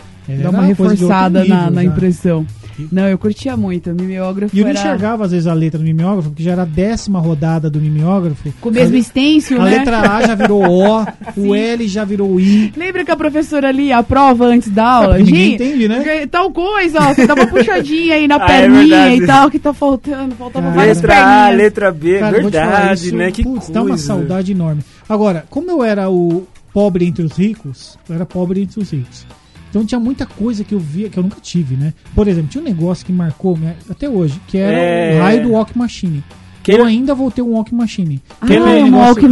[0.43, 2.47] Dá uma reforçada na, nível na impressão.
[2.93, 3.91] Não, eu curtia muito.
[3.91, 6.53] O mimeógrafo E eu não era enxergava às vezes a letra do mimeógrafo, porque já
[6.53, 8.53] era a décima rodada do mimeógrafo.
[8.61, 9.79] com o mesmo a, stencil, a né?
[9.79, 11.05] letra A já virou O,
[11.37, 12.73] o L já virou I.
[12.77, 15.19] Lembra que a professora ali, a prova antes da aula?
[15.19, 16.27] ninguém Gente, entende, né?
[16.31, 19.23] Tal coisa, ó, você dá uma puxadinha aí na Ah, é perninha verdade.
[19.23, 20.37] e tal, que tá faltando.
[20.37, 21.17] Faltava Cara, várias letra A,
[21.49, 21.57] perninhas.
[21.57, 22.19] letra B.
[22.21, 23.31] Cara, verdade, isso, né?
[23.33, 23.73] Que putz, coisa.
[23.73, 24.83] dá uma saudade enorme.
[25.09, 29.27] Agora, como eu era o pobre entre os ricos, eu era pobre entre os ricos.
[29.71, 31.93] Então tinha muita coisa que eu via que eu nunca tive, né?
[32.15, 35.19] Por exemplo, tinha um negócio que marcou minha- até hoje, que era É.
[35.19, 36.25] o raio do Walk Machine.
[36.63, 38.21] Que- Eu ainda vou ter um Walk Machine.
[38.31, 39.31] Ah, Aquele um negócio- walk rapidinho,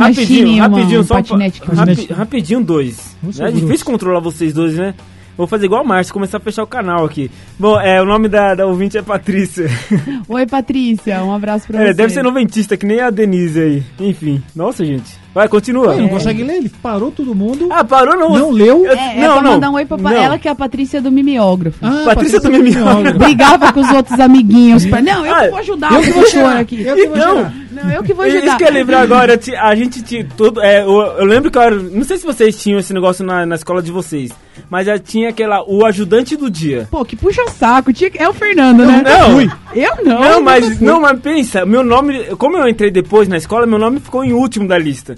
[0.48, 1.60] machine, uma- rapidinho, um só um patinete.
[1.60, 2.12] pa- rapi- Patinete.
[2.12, 3.16] rapidinho dois.
[3.22, 3.64] Você É grosso.
[3.66, 4.94] difícil controlar vocês dois, né?
[5.36, 7.30] Vou fazer igual o Márcio, começar a fechar o canal aqui.
[7.58, 9.66] Bom, é, o nome da, da ouvinte é Patrícia.
[10.28, 11.94] Oi, Patrícia, um abraço pra É, você.
[11.94, 13.82] deve ser noventista, que nem a Denise aí.
[14.00, 15.18] Enfim, nossa, gente.
[15.34, 15.92] Vai, continua.
[15.92, 18.30] Ele não consegue ler, ele parou todo mundo, Ah, parou não.
[18.30, 18.86] não leu.
[18.86, 19.52] Eu- É, é não, pra não.
[19.52, 20.10] mandar um oi pra Não.
[20.10, 21.78] ela que é a Patrícia do mimeógrafo.
[21.84, 23.18] Ah, Patrícia do Mimeógrafo.
[23.18, 24.86] Brigava com os outros amiguinhos.
[24.86, 25.02] Pra...
[25.02, 26.56] Não, eu Ah, vou ajudar eu o vou professor tirar.
[26.60, 26.80] aqui.
[26.82, 27.52] Eu que vou Então.
[27.82, 28.56] Não, eu que vou Isso ajudar.
[28.56, 30.60] que eu lembro agora, a gente tinha todo.
[30.62, 31.74] É, eu, eu lembro que eu era.
[31.76, 34.32] Não sei se vocês tinham esse negócio na, na escola de vocês,
[34.70, 35.62] mas já tinha aquela.
[35.68, 36.88] O ajudante do dia.
[36.90, 37.92] Pô, que puxa saco.
[37.92, 38.10] Tinha...
[38.14, 39.02] É o Fernando, né?
[39.04, 39.40] Não,
[39.74, 40.20] Eu não.
[40.20, 44.00] Não, mas, não, mas pensa, meu nome, como eu entrei depois na escola, meu nome
[44.00, 45.16] ficou em último da lista.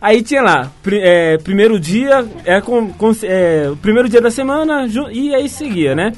[0.00, 4.30] Aí tinha lá, pri- é, primeiro dia, é, com, com- é, o primeiro dia da
[4.30, 6.12] semana, e aí seguia, né?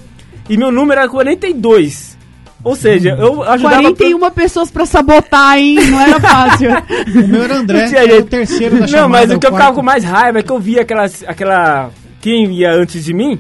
[0.49, 2.17] E meu número era 42.
[2.65, 3.83] Ou seja, eu ajudava...
[3.83, 5.75] 41 pessoas pra sabotar, hein?
[5.91, 6.71] Não era fácil.
[7.25, 9.09] O meu era André, Não tinha que era o terceiro da Não, chamada.
[9.09, 11.91] mas o que eu ficava com mais raiva é que eu via aquelas, aquela...
[12.21, 13.37] Quem ia antes de mim,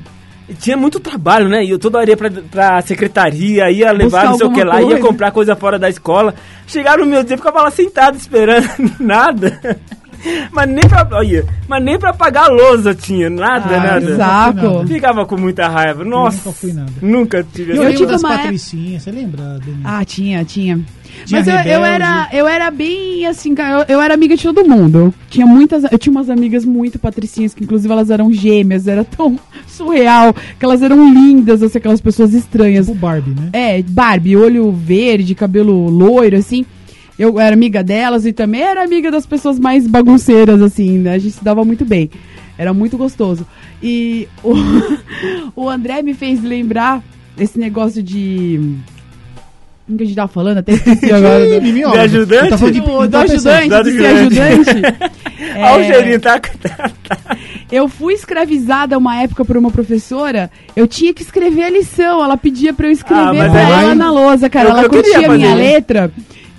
[0.48, 1.64] e tinha muito trabalho, né?
[1.64, 4.64] E eu toda hora ia pra, pra secretaria, ia levar Buscar não sei o que
[4.64, 5.00] lá, ia coisa.
[5.06, 6.34] comprar coisa fora da escola.
[6.66, 8.68] Chegaram no meu dia, eu ficava lá sentado esperando
[8.98, 9.78] nada.
[10.52, 14.16] Mas nem pra, olha, mas nem pra pagar a lousa tinha, nada, Ah, nada.
[14.16, 14.86] saco.
[14.86, 16.04] Ficava com muita raiva.
[16.04, 16.92] Nossa, nunca fui nada.
[17.00, 19.82] nunca tive eu, Eu tive das uma época- patricinhas, você lembra, Denise?
[19.84, 20.80] Ah, tinha, tinha.
[21.26, 24.64] Tinha Mas eu, eu era, eu era bem assim, eu, eu era amiga de todo
[24.66, 25.12] mundo.
[25.28, 29.38] Tinha muitas, eu tinha umas amigas muito patricinhas, que inclusive elas eram gêmeas, era tão
[29.68, 32.86] surreal, que elas eram lindas, assim, aquelas pessoas estranhas.
[32.86, 33.48] Tipo Barbie, né?
[33.52, 36.64] É, Barbie, olho verde, cabelo loiro, assim.
[37.18, 41.14] Eu era amiga delas e também era amiga das pessoas mais bagunceiras, assim, né?
[41.14, 42.10] A gente se dava muito bem.
[42.58, 43.46] Era muito gostoso.
[43.82, 44.54] E o,
[45.56, 47.02] o André me fez lembrar
[47.38, 48.60] esse negócio de.
[49.88, 50.58] O que a gente tava falando?
[50.58, 51.44] Até esqueci agora.
[51.46, 51.90] Ih, né?
[51.90, 52.44] De ajudante?
[52.44, 54.70] Eu tava falando de Do, do ajudante, de ser ajudante.
[55.58, 56.38] Olha o É, cheirinho, tá?
[56.40, 57.36] tá- tá.
[57.70, 60.50] eu fui escravizada uma época por uma professora.
[60.74, 62.22] Eu tinha que escrever a lição.
[62.24, 64.68] Ela pedia pra eu escrever Ah, pra ela na lousa, cara.
[64.68, 65.62] Eu- ela eu curtia a minha né?
[65.62, 66.12] letra.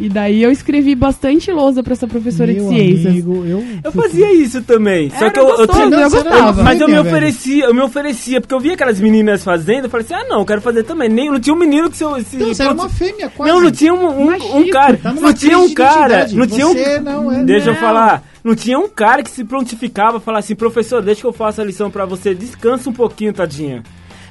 [0.04, 3.06] E daí eu escrevi bastante lousa pra essa professora Meu de ciências.
[3.08, 5.10] amigo, eu, Eu fazia isso também.
[5.10, 6.64] Só Era que eu, eu gostoso, tinha- eu Você era gostava.
[6.64, 10.06] Mas eu me oferecia, eu me oferecia, porque eu via aquelas meninas fazendo, eu falei
[10.06, 11.08] assim, ah não, eu quero fazer também.
[11.08, 12.16] Nem, não tinha um menino que se eu.
[12.22, 13.52] Se, Então, você era uma fêmea, quase.
[13.54, 14.98] não, não tinha um, um, um cara.
[14.98, 16.28] Tá não tinha um cara.
[16.34, 16.74] Não tinha um.
[16.74, 17.80] Você não é- Deixa eu Não.
[17.80, 18.24] falar.
[18.44, 21.66] Não tinha um cara que se prontificava falar assim, professor, deixa que eu faça a
[21.66, 23.82] lição pra você, descansa um pouquinho, tadinha.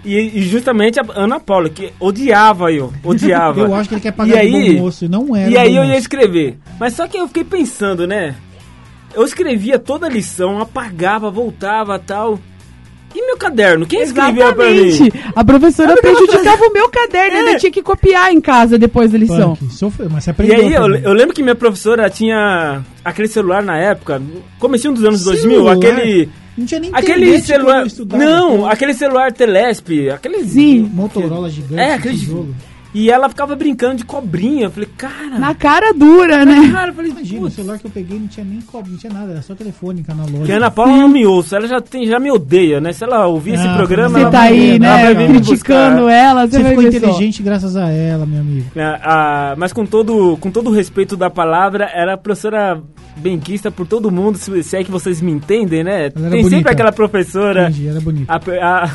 [0.05, 3.61] E, e justamente a Ana Paula, que odiava eu, odiava.
[3.63, 5.57] Eu acho que ele quer E pagar de aí- bom moço, e não era E
[5.57, 6.59] aí bom eu ia escrever.
[6.81, 8.35] Mas só que eu fiquei pensando, né?
[9.15, 12.39] Eu escrevia toda a lição, apagava, voltava tal.
[13.15, 13.87] E meu caderno?
[13.87, 14.87] Quem escrevia pra mim?
[14.87, 15.25] Exatamente.
[15.37, 17.37] A professora prejudicava o meu caderno.
[17.51, 17.55] É.
[17.55, 19.55] Eu tinha que copiar em casa depois da lição.
[19.55, 20.57] Punk, sofreu, mas você E aprendeu.
[20.57, 24.21] aí eu, eu lembro que minha professora tinha aquele celular na época,
[24.59, 25.75] comecinho dos anos 2000, Celular?
[25.77, 28.67] aquele Não tinha nem aquele celular, não, pô.
[28.67, 30.91] aquele celular Telesp, aquele Sim.
[30.93, 32.55] Motorola gigante, É, aquele tijolo.
[32.95, 34.67] E ela ficava brincando de cobrinha.
[34.67, 36.71] Eu falei, cara, Na cara dura, né?
[36.71, 39.13] cara, eu falei, Imagina, o celular que eu peguei não tinha nem cobre, não tinha
[39.13, 40.45] nada, era só telefônica na loja.
[40.45, 42.93] Que a Ana Paula não me ouça, ela já, tem, já me odeia, né?
[42.93, 45.15] Se ela ouvir esse Ah, programa, Você ela tá vai- aí, ela vai né?
[45.15, 46.47] vir me Criticando ela.
[46.47, 46.99] Você, Você vai ficou ver só.
[47.07, 48.67] inteligente graças a ela, meu amigo.
[48.77, 52.81] Ah, ah, mas com todo, com todo o respeito da palavra, era a professora
[53.17, 55.93] benquista por todo mundo, se, se é que vocês me entendem, né?
[56.15, 56.51] Ela era Tem bonita.
[56.51, 57.69] sempre aquela professora.
[57.71, 58.29] Entendi, era bonito.
[58.31, 58.91] a- a-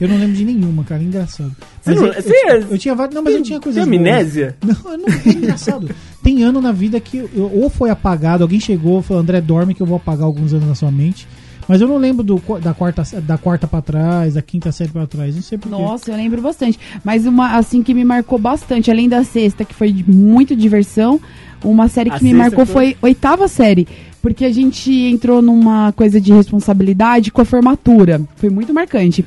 [0.00, 1.52] Eu não lembro de nenhuma, cara, engraçado.
[1.82, 3.14] Você não- eu, eu, você- eu tinha vários.
[3.14, 3.82] Não, mas eu tinha coisas.
[3.84, 4.08] Tem boas.
[4.10, 4.56] amnésia?
[4.64, 5.90] Não, eu não, é engraçado.
[6.22, 9.74] tem ano na vida que eu- ou foi apagado, alguém chegou e falou, André, dorme
[9.74, 11.26] que eu vou apagar alguns anos na sua mente.
[11.68, 15.06] Mas eu não lembro do, da, quarta, da quarta pra trás, da quinta série pra
[15.06, 15.76] trás, não sei porquê.
[15.80, 16.78] Nossa, eu lembro bastante.
[17.04, 21.20] Mas uma, assim, que me marcou bastante, além da sexta, que foi de muito diversão,
[21.62, 23.86] uma série A que me sexta marcou foi- foi oitava série.
[24.20, 28.20] Porque a gente entrou numa coisa de responsabilidade com a formatura.
[28.36, 29.24] Foi muito marcante.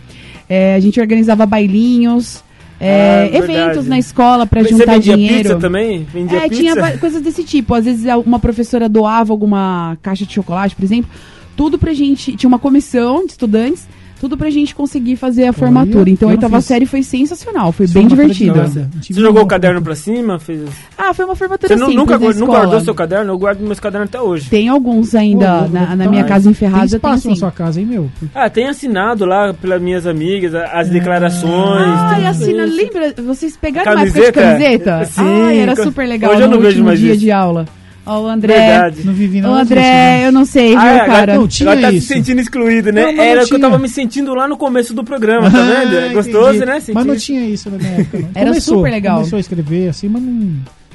[0.47, 2.43] É, a gente organizava bailinhos,
[2.79, 3.51] é, Ah, verdade.
[3.53, 5.37] eventos na escola pra Você juntar vendia dinheiro.
[5.43, 6.03] pizza também?
[6.13, 6.55] Vendia É, pizza?
[6.61, 7.73] tinha coisas desse tipo.
[7.73, 11.09] Às vezes uma professora doava alguma caixa de chocolate, por exemplo.
[11.55, 12.35] Tudo pra gente.
[12.35, 13.87] Tinha uma comissão de estudantes.
[14.19, 16.09] Tudo pra gente conseguir fazer a formatura.
[16.09, 17.71] Então a oitava série foi sensacional.
[17.71, 20.39] Foi bem de- Você jogou o caderno pra cima?
[20.39, 20.61] Fez...
[20.97, 22.59] Ah, foi uma formatura Você não, simples nunca, escola.
[22.59, 23.33] guardou seu caderno?
[23.33, 24.49] Eu guardo meus cadernos até hoje.
[24.49, 26.91] Tem alguns ainda Ô, na, na minha casa em Ferraz.
[26.91, 28.09] Tem espaço na sua casa, hein, meu?
[28.33, 31.51] Ah, tem assinado lá pelas minhas amigas as declarações.
[31.53, 32.75] Ai, tem assina, isso.
[32.77, 33.13] lembra?
[33.23, 34.25] Vocês pegaram Camiseta?
[34.25, 35.05] de camiseta?
[35.05, 37.19] Sim, Ai, era super legal hoje eu no não vejo último mais dia isso.
[37.19, 37.65] de aula.
[38.05, 38.53] Ó, o André.
[38.53, 39.03] Verdade.
[39.05, 40.27] Não vivi O nada disso, André, né?
[40.27, 41.35] eu não sei, viu, Ah, agora- cara?
[41.35, 42.07] não, tinha Agora tá isso.
[42.07, 43.05] se sentindo excluído, né?
[43.05, 45.61] Não, não Era o que eu tava me sentindo lá no começo do programa, tá
[45.61, 45.95] vendo?
[45.97, 46.65] É Ah, gostoso, entendi.
[46.65, 46.79] né?
[46.79, 48.29] Sentir Mas não tinha isso na minha época, não.
[48.35, 49.17] Era super legal.
[49.17, 50.51] Começou a escrever assim, mas não,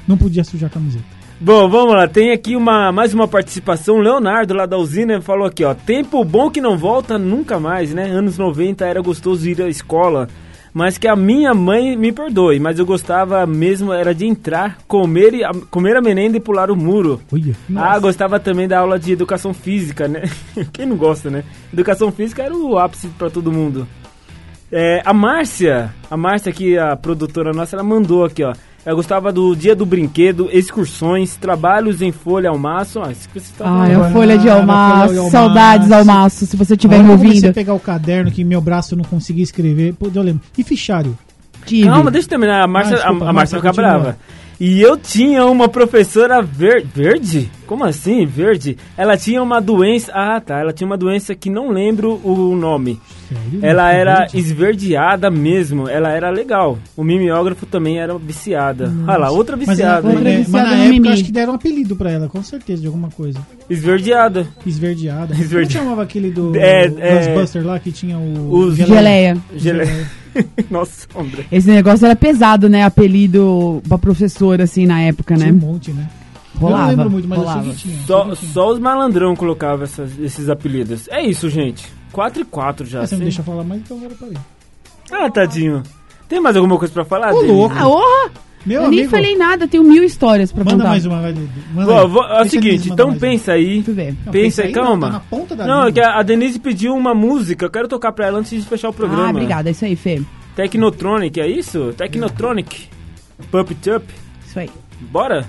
[0.07, 1.03] não podia sujar a camiseta.
[1.43, 2.07] Bom, vamos lá.
[2.07, 3.95] Tem aqui uma, mais uma participação.
[3.95, 5.73] O Leonardo, lá da usina, falou aqui, ó.
[5.73, 8.03] Tempo bom que não volta nunca mais, né?
[8.03, 10.27] Anos 90 era gostoso ir à escola.
[10.73, 12.59] Mas que a minha mãe me perdoe.
[12.59, 16.71] Mas eu gostava mesmo, era de entrar, comer, e, a- comer a merenda e pular
[16.71, 17.19] o muro.
[17.75, 20.23] Ah, gostava também da aula de educação física, né?
[20.71, 21.43] Quem não gosta, né?
[21.73, 23.85] Educação física era o ápice pra todo mundo.
[24.71, 28.53] É, a Márcia, a Márcia aqui, a produtora nossa, ela mandou aqui, ó.
[28.83, 32.99] Ela gostava do dia do brinquedo, excursões, trabalhos em folha ao maço.
[32.99, 34.07] Ah, isso que você tá Ai, falando.
[34.07, 35.29] a folha de almaço.
[35.29, 36.09] Saudades almaço.
[36.11, 37.53] almaço, se você estiver me eu ouvindo.
[37.53, 39.93] pegar o caderno que meu braço eu não conseguia escrever.
[39.93, 40.41] Pô, eu lembro.
[40.57, 41.15] E fichário?
[41.65, 41.87] Tive.
[41.87, 42.63] Calma, deixa eu terminar.
[42.63, 44.17] A Márcia, Ah, desculpa, a, a Márcia Márcia, fica brava.
[44.63, 46.85] E eu tinha uma professora ver...
[46.85, 47.49] verde?
[47.65, 48.77] Como assim, verde?
[48.95, 50.11] Ela tinha uma doença.
[50.13, 50.59] Ah, tá.
[50.59, 52.99] Ela tinha uma doença que não lembro o nome.
[53.27, 53.59] Sério?
[53.59, 54.37] Ela era Verde?
[54.37, 56.77] esverdeada mesmo, ela era legal.
[56.95, 58.93] O mimeógrafo também era viciada.
[59.07, 60.07] Olha lá, outra Mas, viciada.
[60.07, 60.37] na- Outra hein?
[60.37, 63.09] mas, viciada na época acho que deram um apelido pra ela, com certeza, de alguma
[63.09, 63.39] coisa.
[63.67, 64.47] Esverdeada.
[64.63, 65.33] Esverdeada.
[65.41, 67.15] Esverde- Como chamava aquele do É, do é.
[67.15, 68.53] Ghostbuster lá que tinha o.
[68.53, 69.37] Os- Geleia.
[69.55, 69.85] Gele...
[70.69, 71.45] Nossa, André.
[71.51, 72.83] Esse negócio era pesado, né?
[72.83, 75.53] Apelido pra professora, assim, na época, Tinha né?
[75.53, 76.09] um monte, né?
[76.59, 76.83] Rolava.
[76.83, 77.59] eu não lembro muito, mas rolava.
[77.59, 78.05] eu sei que tinha.
[78.05, 78.51] Só, que tinha.
[78.51, 81.07] só os malandrão colocavam essas- esses apelidos.
[81.09, 81.87] É isso, gente.
[82.11, 83.01] 4 e 4 já.
[83.01, 83.23] Ah, você não assim.
[83.23, 84.37] deixa eu falar mais, então agora parei.
[85.11, 85.81] Ah, tadinho.
[86.29, 87.33] Tem mais alguma coisa pra falar?
[87.33, 87.75] Ô, louco.
[87.77, 88.31] Ah, orra!
[88.65, 90.89] Meu eu amigo, nem falei nada, tenho mil histórias pra manda contar.
[90.89, 91.33] mais uma, vai.
[91.73, 92.07] Manda aí.
[92.07, 93.75] vó, é o seguinte, então pensa aí.
[93.81, 94.15] Deixa eu ver.
[94.25, 95.07] Não, pensa aí, aí, calma.
[95.07, 95.91] Tá na ponta da Não, é língua.
[95.93, 97.65] que a a Denise pediu uma música.
[97.65, 99.27] Eu quero tocar pra ela antes de fechar o programa.
[99.27, 100.21] Ah, obrigada, é isso aí, Fê.
[100.55, 101.93] Technotronic, é isso?
[101.97, 102.87] Technotronic.
[103.49, 104.05] Pump It Up.
[104.45, 104.69] Isso aí.
[104.99, 105.45] Bora?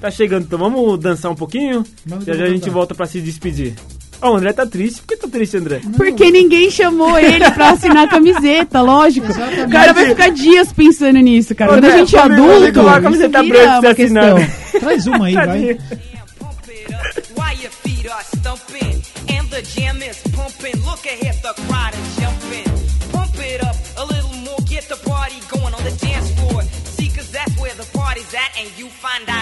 [0.00, 1.82] Tá chegando, então vamos dançar um pouquinho?
[2.06, 3.74] Vamos Já já a gente volta pra se despedir.
[4.22, 5.00] Ó, o André tá triste.
[5.00, 5.80] Por que tá triste, André?
[5.96, 9.26] Porque ninguém chamou ele pra assinar a camiseta, lógico.
[9.30, 11.72] O cara vai ficar dias pensando nisso, cara.
[11.72, 14.34] Quando a gente é adulto, a camiseta branca vira pra você assinar.
[14.34, 14.80] questão.
[14.80, 15.46] Traz uma aí, vai.
[15.46, 15.78] Tadinho.
[16.38, 20.74] Pump it up while your feet are stumping and the jam is pumping.
[20.84, 22.64] Look ahead, the crowd is jumping.
[23.12, 26.62] Pump it up a little more, get the party going on the dance floor.
[26.96, 29.33] See, cause that's where the party's at, and you find out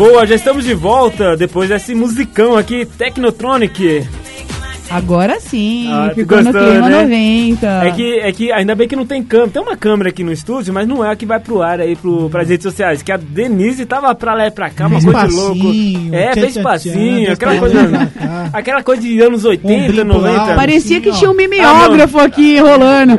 [0.00, 4.08] Boa, já estamos de volta depois desse musicão aqui, Technotronic.
[4.90, 7.02] Agora sim, Ah, ficou no gostou, clima né?
[7.02, 7.66] 90.
[7.84, 9.50] É que, é que ainda bem que não tem câmera.
[9.50, 11.94] Tem uma câmera aqui no estúdio, mas não é a que vai pro ar aí
[11.94, 13.02] pro, pras redes sociais.
[13.02, 16.14] Que a Denise tava pra lá e pra cá, uma Fez coisa de louco.
[16.14, 17.80] É, fez passinho, aquela coisa.
[18.52, 20.28] Aquela coisa de anos 80, Ombrinho 90.
[20.28, 20.56] pro lado.
[20.56, 21.36] Parecia que tinha um ó.
[21.36, 23.18] mimeógrafo aqui rolando.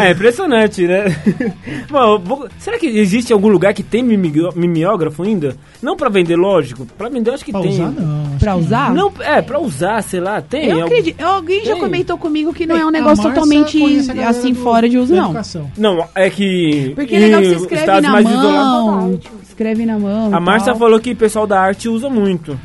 [0.00, 1.04] É impressionante, né?
[1.90, 5.54] Bom, vou- será que existe algum lugar que tem mimeógrafo ainda?
[5.82, 6.86] Não pra vender, lógico.
[6.96, 7.70] Pra vender, eu acho que Pra tem.
[7.72, 8.38] usar, não.
[8.38, 8.94] Pra usar?
[8.94, 10.66] Não, é, pra usar, sei lá, tem.
[10.70, 10.88] Eu algum-
[11.18, 11.80] Alguém já Tem.
[11.82, 13.82] comentou comigo que não É, é um negócio totalmente
[14.26, 15.26] assim do- fora de uso, não.
[15.26, 15.70] educação.
[15.76, 16.92] Não, é que.
[16.94, 19.20] Porque é legal que você escreve na mão.
[19.42, 20.34] Escreve na mão.
[20.34, 22.58] A Márcia falou que o pessoal da arte usa muito.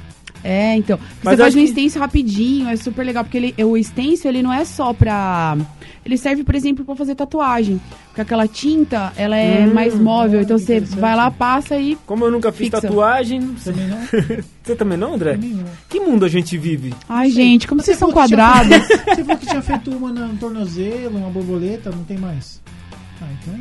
[0.44, 1.00] É, então.
[1.24, 3.24] Mas você faz um que- stencil rapidinho, é super legal.
[3.24, 5.58] Porque ele, o stencil, ele não é só pra...
[6.06, 7.82] Ele serve, por exemplo, pra fazer tatuagem.
[8.08, 10.42] Porque aquela tinta, ela é Hum, mais móvel.
[10.42, 11.98] Então você vai lá, passa e...
[12.06, 12.82] Como eu nunca fiz Fixa.
[12.82, 13.42] tatuagem.
[13.64, 13.98] Também não.
[14.66, 15.34] Você também não, André?
[15.34, 15.66] Também não.
[15.90, 16.94] Que mundo a gente vive?
[17.10, 18.68] Ai, gente, como vocês são tinha quadrados.
[18.88, 22.62] feito- Você falou que tinha feito uma no tornozelo, uma borboleta, não tem mais.
[23.22, 23.54] Ah, então.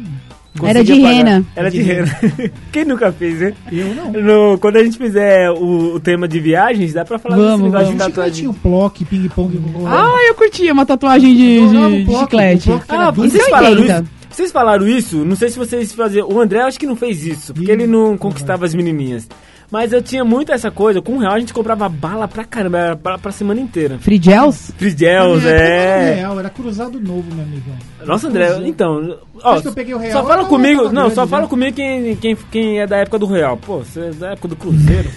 [0.62, 1.44] Era de rena.
[1.56, 2.16] Era de De rena.
[2.70, 3.54] Quem nunca fez, né?
[3.72, 4.12] Eu não.
[4.12, 7.62] No, quando a gente fizer o, o tema de viagens, dá pra falar Vamos, desse
[7.64, 7.98] negócio vamos.
[7.98, 8.34] de que tatuagem.
[8.34, 12.70] tinha o plock, ping-pong Ah, eu curtia uma tatuagem de, Eu de, bloco, chiclete.
[12.88, 13.10] Ah.
[13.10, 13.92] Isso vocês é falaram 80.
[14.02, 14.14] isso?
[14.30, 15.24] Vocês falaram isso?
[15.24, 16.28] Não sei se vocês faziam.
[16.28, 19.28] O André acho que não fez isso, porque Ih, ele não não conquistava as menininhas.
[19.74, 21.02] Mas eu tinha muito essa coisa.
[21.02, 23.98] Com um real a gente comprava bala pra caramba, era bala pra semana inteira.
[23.98, 24.70] Free gels?
[24.78, 26.14] Frigels, era é.
[26.14, 27.74] real, era cruzado novo, meu amigão.
[28.06, 28.68] Nossa, André, Cruzado.
[28.68, 29.18] então.
[29.42, 30.84] Ó, que eu peguei o real, só fala comigo.
[30.84, 31.26] Não, grande, só né?
[31.26, 33.56] fala comigo quem, quem, quem é da época do Real.
[33.56, 35.10] Pô, você é da época do Cruzeiro.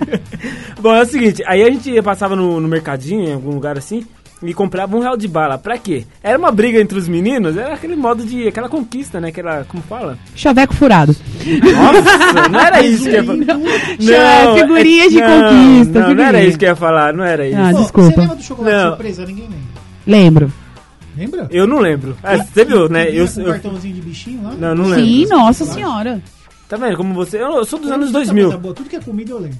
[0.82, 4.04] Bom, é o seguinte, aí a gente passava no, no mercadinho, em algum lugar assim,
[4.42, 5.58] e comprava um real de bala.
[5.58, 6.04] Pra quê?
[6.22, 8.46] Era uma briga entre os meninos, era aquele modo de.
[8.48, 9.28] aquela conquista, né?
[9.28, 9.64] Aquela.
[9.68, 10.16] como fala?
[10.34, 11.14] Chaveco furado.
[11.72, 13.60] Nossa, não era isso que eu ia falar.
[13.98, 17.58] Já, figurinha de conquista, Não, não era isso que eu ia falar, não era isso.
[17.58, 18.10] Ah, Pô, desculpa.
[18.14, 18.88] Você lembra do chocolate Não.
[18.88, 19.26] surpresa?
[19.26, 19.58] Ninguém lembra.
[20.06, 20.52] Lembro.
[21.16, 21.48] Lembra?
[21.50, 22.16] Eu não lembro.
[22.22, 23.08] Ah, você viu, né?
[23.10, 24.52] Eu, Com um eu- cartãozinho de bichinho lá?
[24.58, 25.04] não, não lembro.
[25.04, 26.22] Sim, nossa senhora.
[26.68, 27.38] Tá vendo como você.
[27.38, 28.44] Eu, eu sou dos Eu anos não sei 2000.
[28.44, 29.58] coisa boa, Tudo que é comida eu lembro.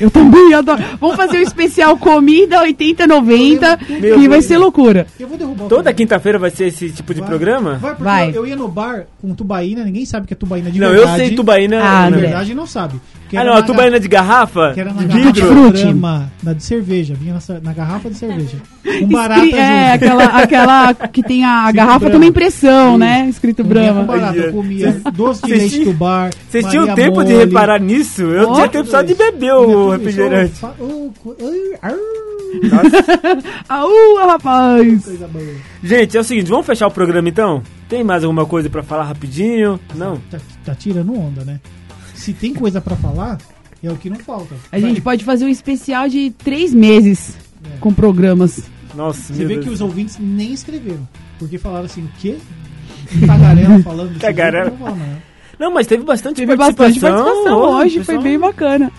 [0.00, 0.82] Eu também adoro.
[1.00, 5.06] Vamos fazer um especial comida 80, 90, Meu que vai ser loucura.
[5.18, 7.28] Eu vou derrubar o Toda quinta-feira vai ser esse tipo de Vai.
[7.28, 7.74] programa?
[7.78, 8.28] Vai, porque Vai.
[8.30, 11.22] Eu, eu ia no bar com tubaína, ninguém sabe que é tubaína de Não, verdade.
[11.22, 11.78] eu sei tubaína.
[11.80, 12.18] Ah, Na né?
[12.18, 13.00] Verdade não sabe.
[13.30, 14.68] Que Ah, não, a na tubaína de garrafa?
[14.68, 17.14] ga- Que era na de garrafa de brama, na de cerveja.
[17.14, 18.56] Vinha na, na garrafa de cerveja.
[18.98, 22.10] Com barata Escri- é, aquela, aquela que tem a, a garrafa, Brahma.
[22.10, 23.28] tem uma impressão, né?
[23.30, 24.02] Escrito Brahma.
[24.02, 26.30] barata, eu comia doce de Vocês leite tinham- do bar.
[26.50, 27.44] Vocês tinham tempo de Mole.
[27.44, 28.22] reparar nisso?
[28.22, 30.54] Eu Ó, tinha tempo só de beber o refrigerante.
[30.80, 32.10] Oh, oh,
[33.68, 35.08] Aú, rapaz!
[35.84, 37.62] Gente, é o seguinte, vamos fechar o programa então?
[37.88, 39.78] Tem mais alguma coisa pra falar rapidinho?
[39.94, 40.16] Não?
[40.30, 41.60] Tá, tá tirando onda, né?
[42.20, 43.38] Se tem coisa pra falar,
[43.82, 44.54] é o que não falta.
[44.70, 47.36] A gente pode fazer um especial de três meses
[47.80, 48.62] com programas.
[48.94, 49.66] Nossa, Você meu vê Deus.
[49.66, 51.08] que os ouvintes nem escreveram.
[51.38, 52.36] Porque falaram assim, o quê?
[53.26, 54.72] Tagarela falando Tagarela.
[55.58, 56.86] não mas teve bastante Teve participação.
[56.86, 58.92] bastante participação hoje, o foi pessoal- bem bacana.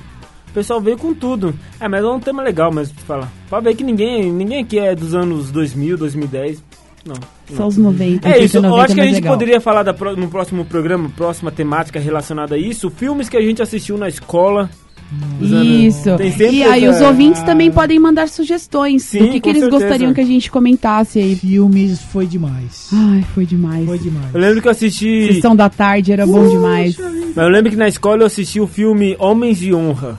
[0.50, 1.54] O pessoal veio com tudo.
[1.80, 3.32] É, mas é um tema legal mesmo de falar.
[3.50, 6.62] Pra ver que ninguém, ninguém aqui é dos anos 2000, 2010.
[7.06, 7.16] Não.
[7.56, 8.28] Só os 90.
[8.28, 9.34] É 80, isso, eu 90 acho que a mais gente legal.
[9.38, 13.42] poderia falar da pro- no próximo programa, próxima temática relacionada a isso, filmes que a
[13.42, 14.70] gente assistiu na escola.
[15.42, 16.16] Isso.
[16.16, 19.50] Tem sempre E aí essa- os ouvintes também podem mandar sugestões Sim, do que, que
[19.50, 19.84] eles certeza.
[19.84, 21.36] gostariam que a gente comentasse aí.
[21.36, 22.88] Filmes foi demais.
[22.94, 23.86] Ai, foi demais.
[23.86, 24.34] Foi demais.
[24.34, 25.34] Eu lembro que eu assisti.
[25.34, 26.98] Sessão da tarde era bom demais.
[26.98, 30.18] Mas eu lembro que na escola eu assisti o filme Homens de Honra,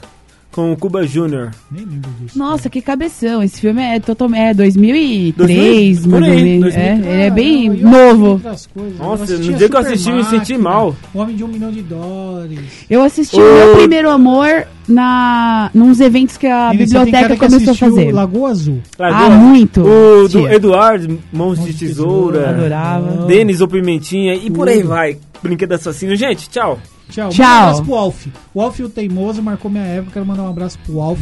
[0.52, 1.50] com o Cuba Jr.
[1.70, 2.38] Nem lembro disso.
[2.38, 3.42] Nossa, que cabeção.
[3.42, 6.74] Esse filme é totalmente é 2003, 2000, por mais ou aí, menos.
[6.74, 6.82] 2000.
[6.82, 8.40] É, ele é bem e eu novo.
[8.74, 8.98] coisas.
[8.98, 10.94] Nossa, no dia que eu assisti eu me senti mal.
[11.14, 12.60] O Homem de um Milhão de Dólares.
[12.88, 17.76] Eu assisti o meu primeiro amor na nos eventos que a tem biblioteca começou a
[17.76, 18.12] fazer.
[18.12, 18.80] Lagoa Azul.
[18.98, 19.82] Ah, muito.
[19.82, 20.48] O do.
[20.48, 22.38] Eduardo, Mãos de Mãos de Tesoura.
[22.38, 22.50] Tesoura.
[22.50, 23.26] Adorava.
[23.26, 25.16] Denis ou Pimentinha e por aí vai.
[25.42, 26.14] Brinquedo assassino.
[26.14, 26.78] Gente, tchau.
[27.10, 27.28] Tchau.
[27.30, 27.44] Tchau.
[27.46, 28.26] Um abraço pro Alf.
[28.54, 30.12] O Alf o Teimoso marcou minha época.
[30.14, 31.20] Quero mandar um abraço pro Alf.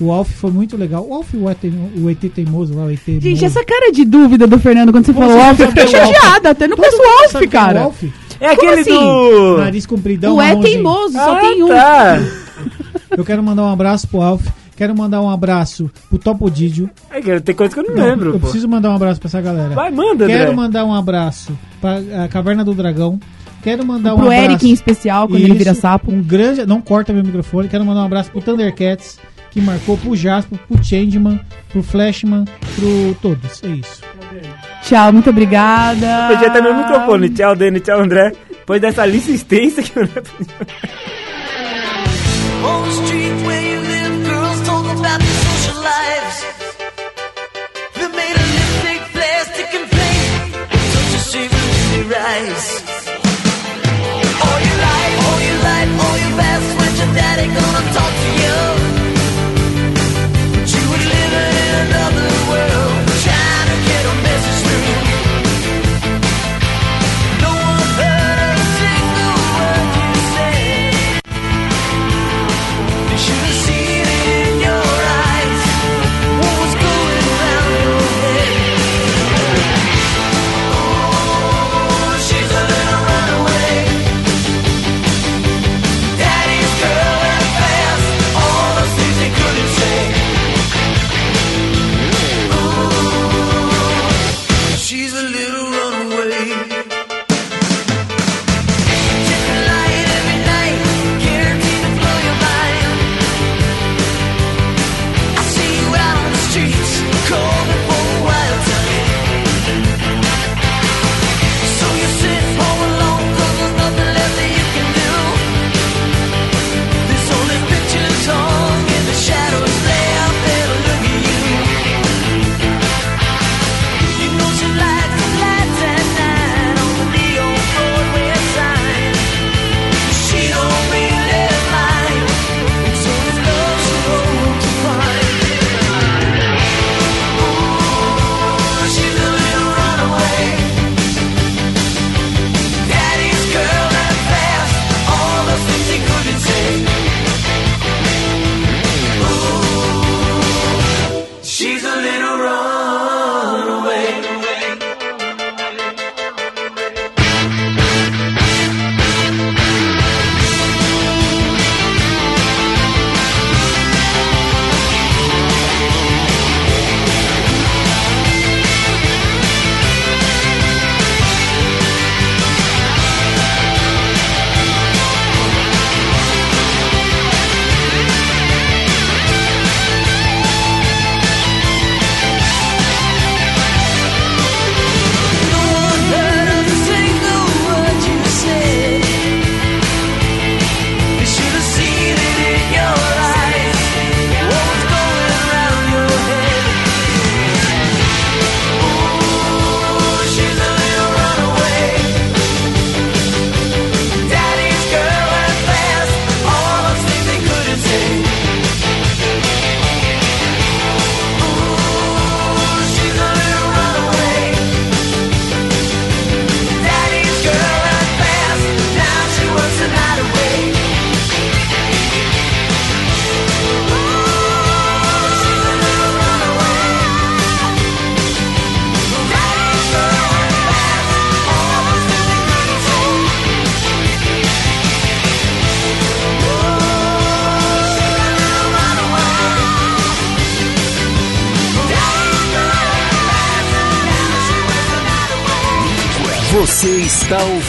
[0.00, 1.06] O Alf foi muito legal.
[1.08, 1.58] O Alf o ET,
[1.96, 3.44] o ET Teimoso lá, o ET Gente, Mozo.
[3.46, 6.50] essa cara de dúvida do Fernando quando você falou Alf, eu fiquei é chateada.
[6.50, 7.80] Até não conheço o Alf, quem é cara.
[7.80, 8.02] O Alf?
[8.40, 8.90] É aquele assim?
[8.90, 9.58] do.
[9.58, 10.74] Nariz compridão, O é marronzinho.
[10.74, 11.68] teimoso, só ah, tem um.
[11.68, 12.18] Tá.
[13.16, 14.44] Eu quero mandar um abraço pro Alf.
[14.76, 16.90] Quero mandar um abraço pro Topo Didio.
[17.10, 18.26] É tem coisa que eu não, Não, lembro.
[18.30, 18.38] eu pô.
[18.40, 19.72] preciso mandar um abraço pra essa galera.
[19.72, 20.38] Vai, manda, André.
[20.38, 23.20] Quero mandar um abraço pra a Caverna do Dragão.
[23.64, 24.44] Quero mandar um pro abraço.
[24.44, 26.12] Eric em especial, quando Isso, ele vira sapo.
[26.12, 26.66] Um grande.
[26.66, 27.66] Não corta meu microfone.
[27.68, 29.18] Quero mandar um abraço pro Thundercats,
[29.50, 32.44] que marcou pro Jasper, pro Changeman, pro Flashman,
[32.76, 33.64] pro todos.
[33.64, 34.02] É isso.
[34.82, 36.28] Tchau, muito obrigada.
[36.30, 37.30] Eu já tá no microfone.
[37.30, 37.80] Tchau, Dani.
[37.80, 38.32] Tchau, André.
[38.50, 40.04] Depois dessa lista extensa que eu
[52.24, 52.93] rise.
[57.14, 58.83] daddy gonna talk to you.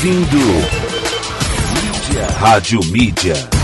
[0.05, 0.37] Ouvindo
[1.73, 2.27] Mídia.
[2.39, 3.54] Rádio Mídia.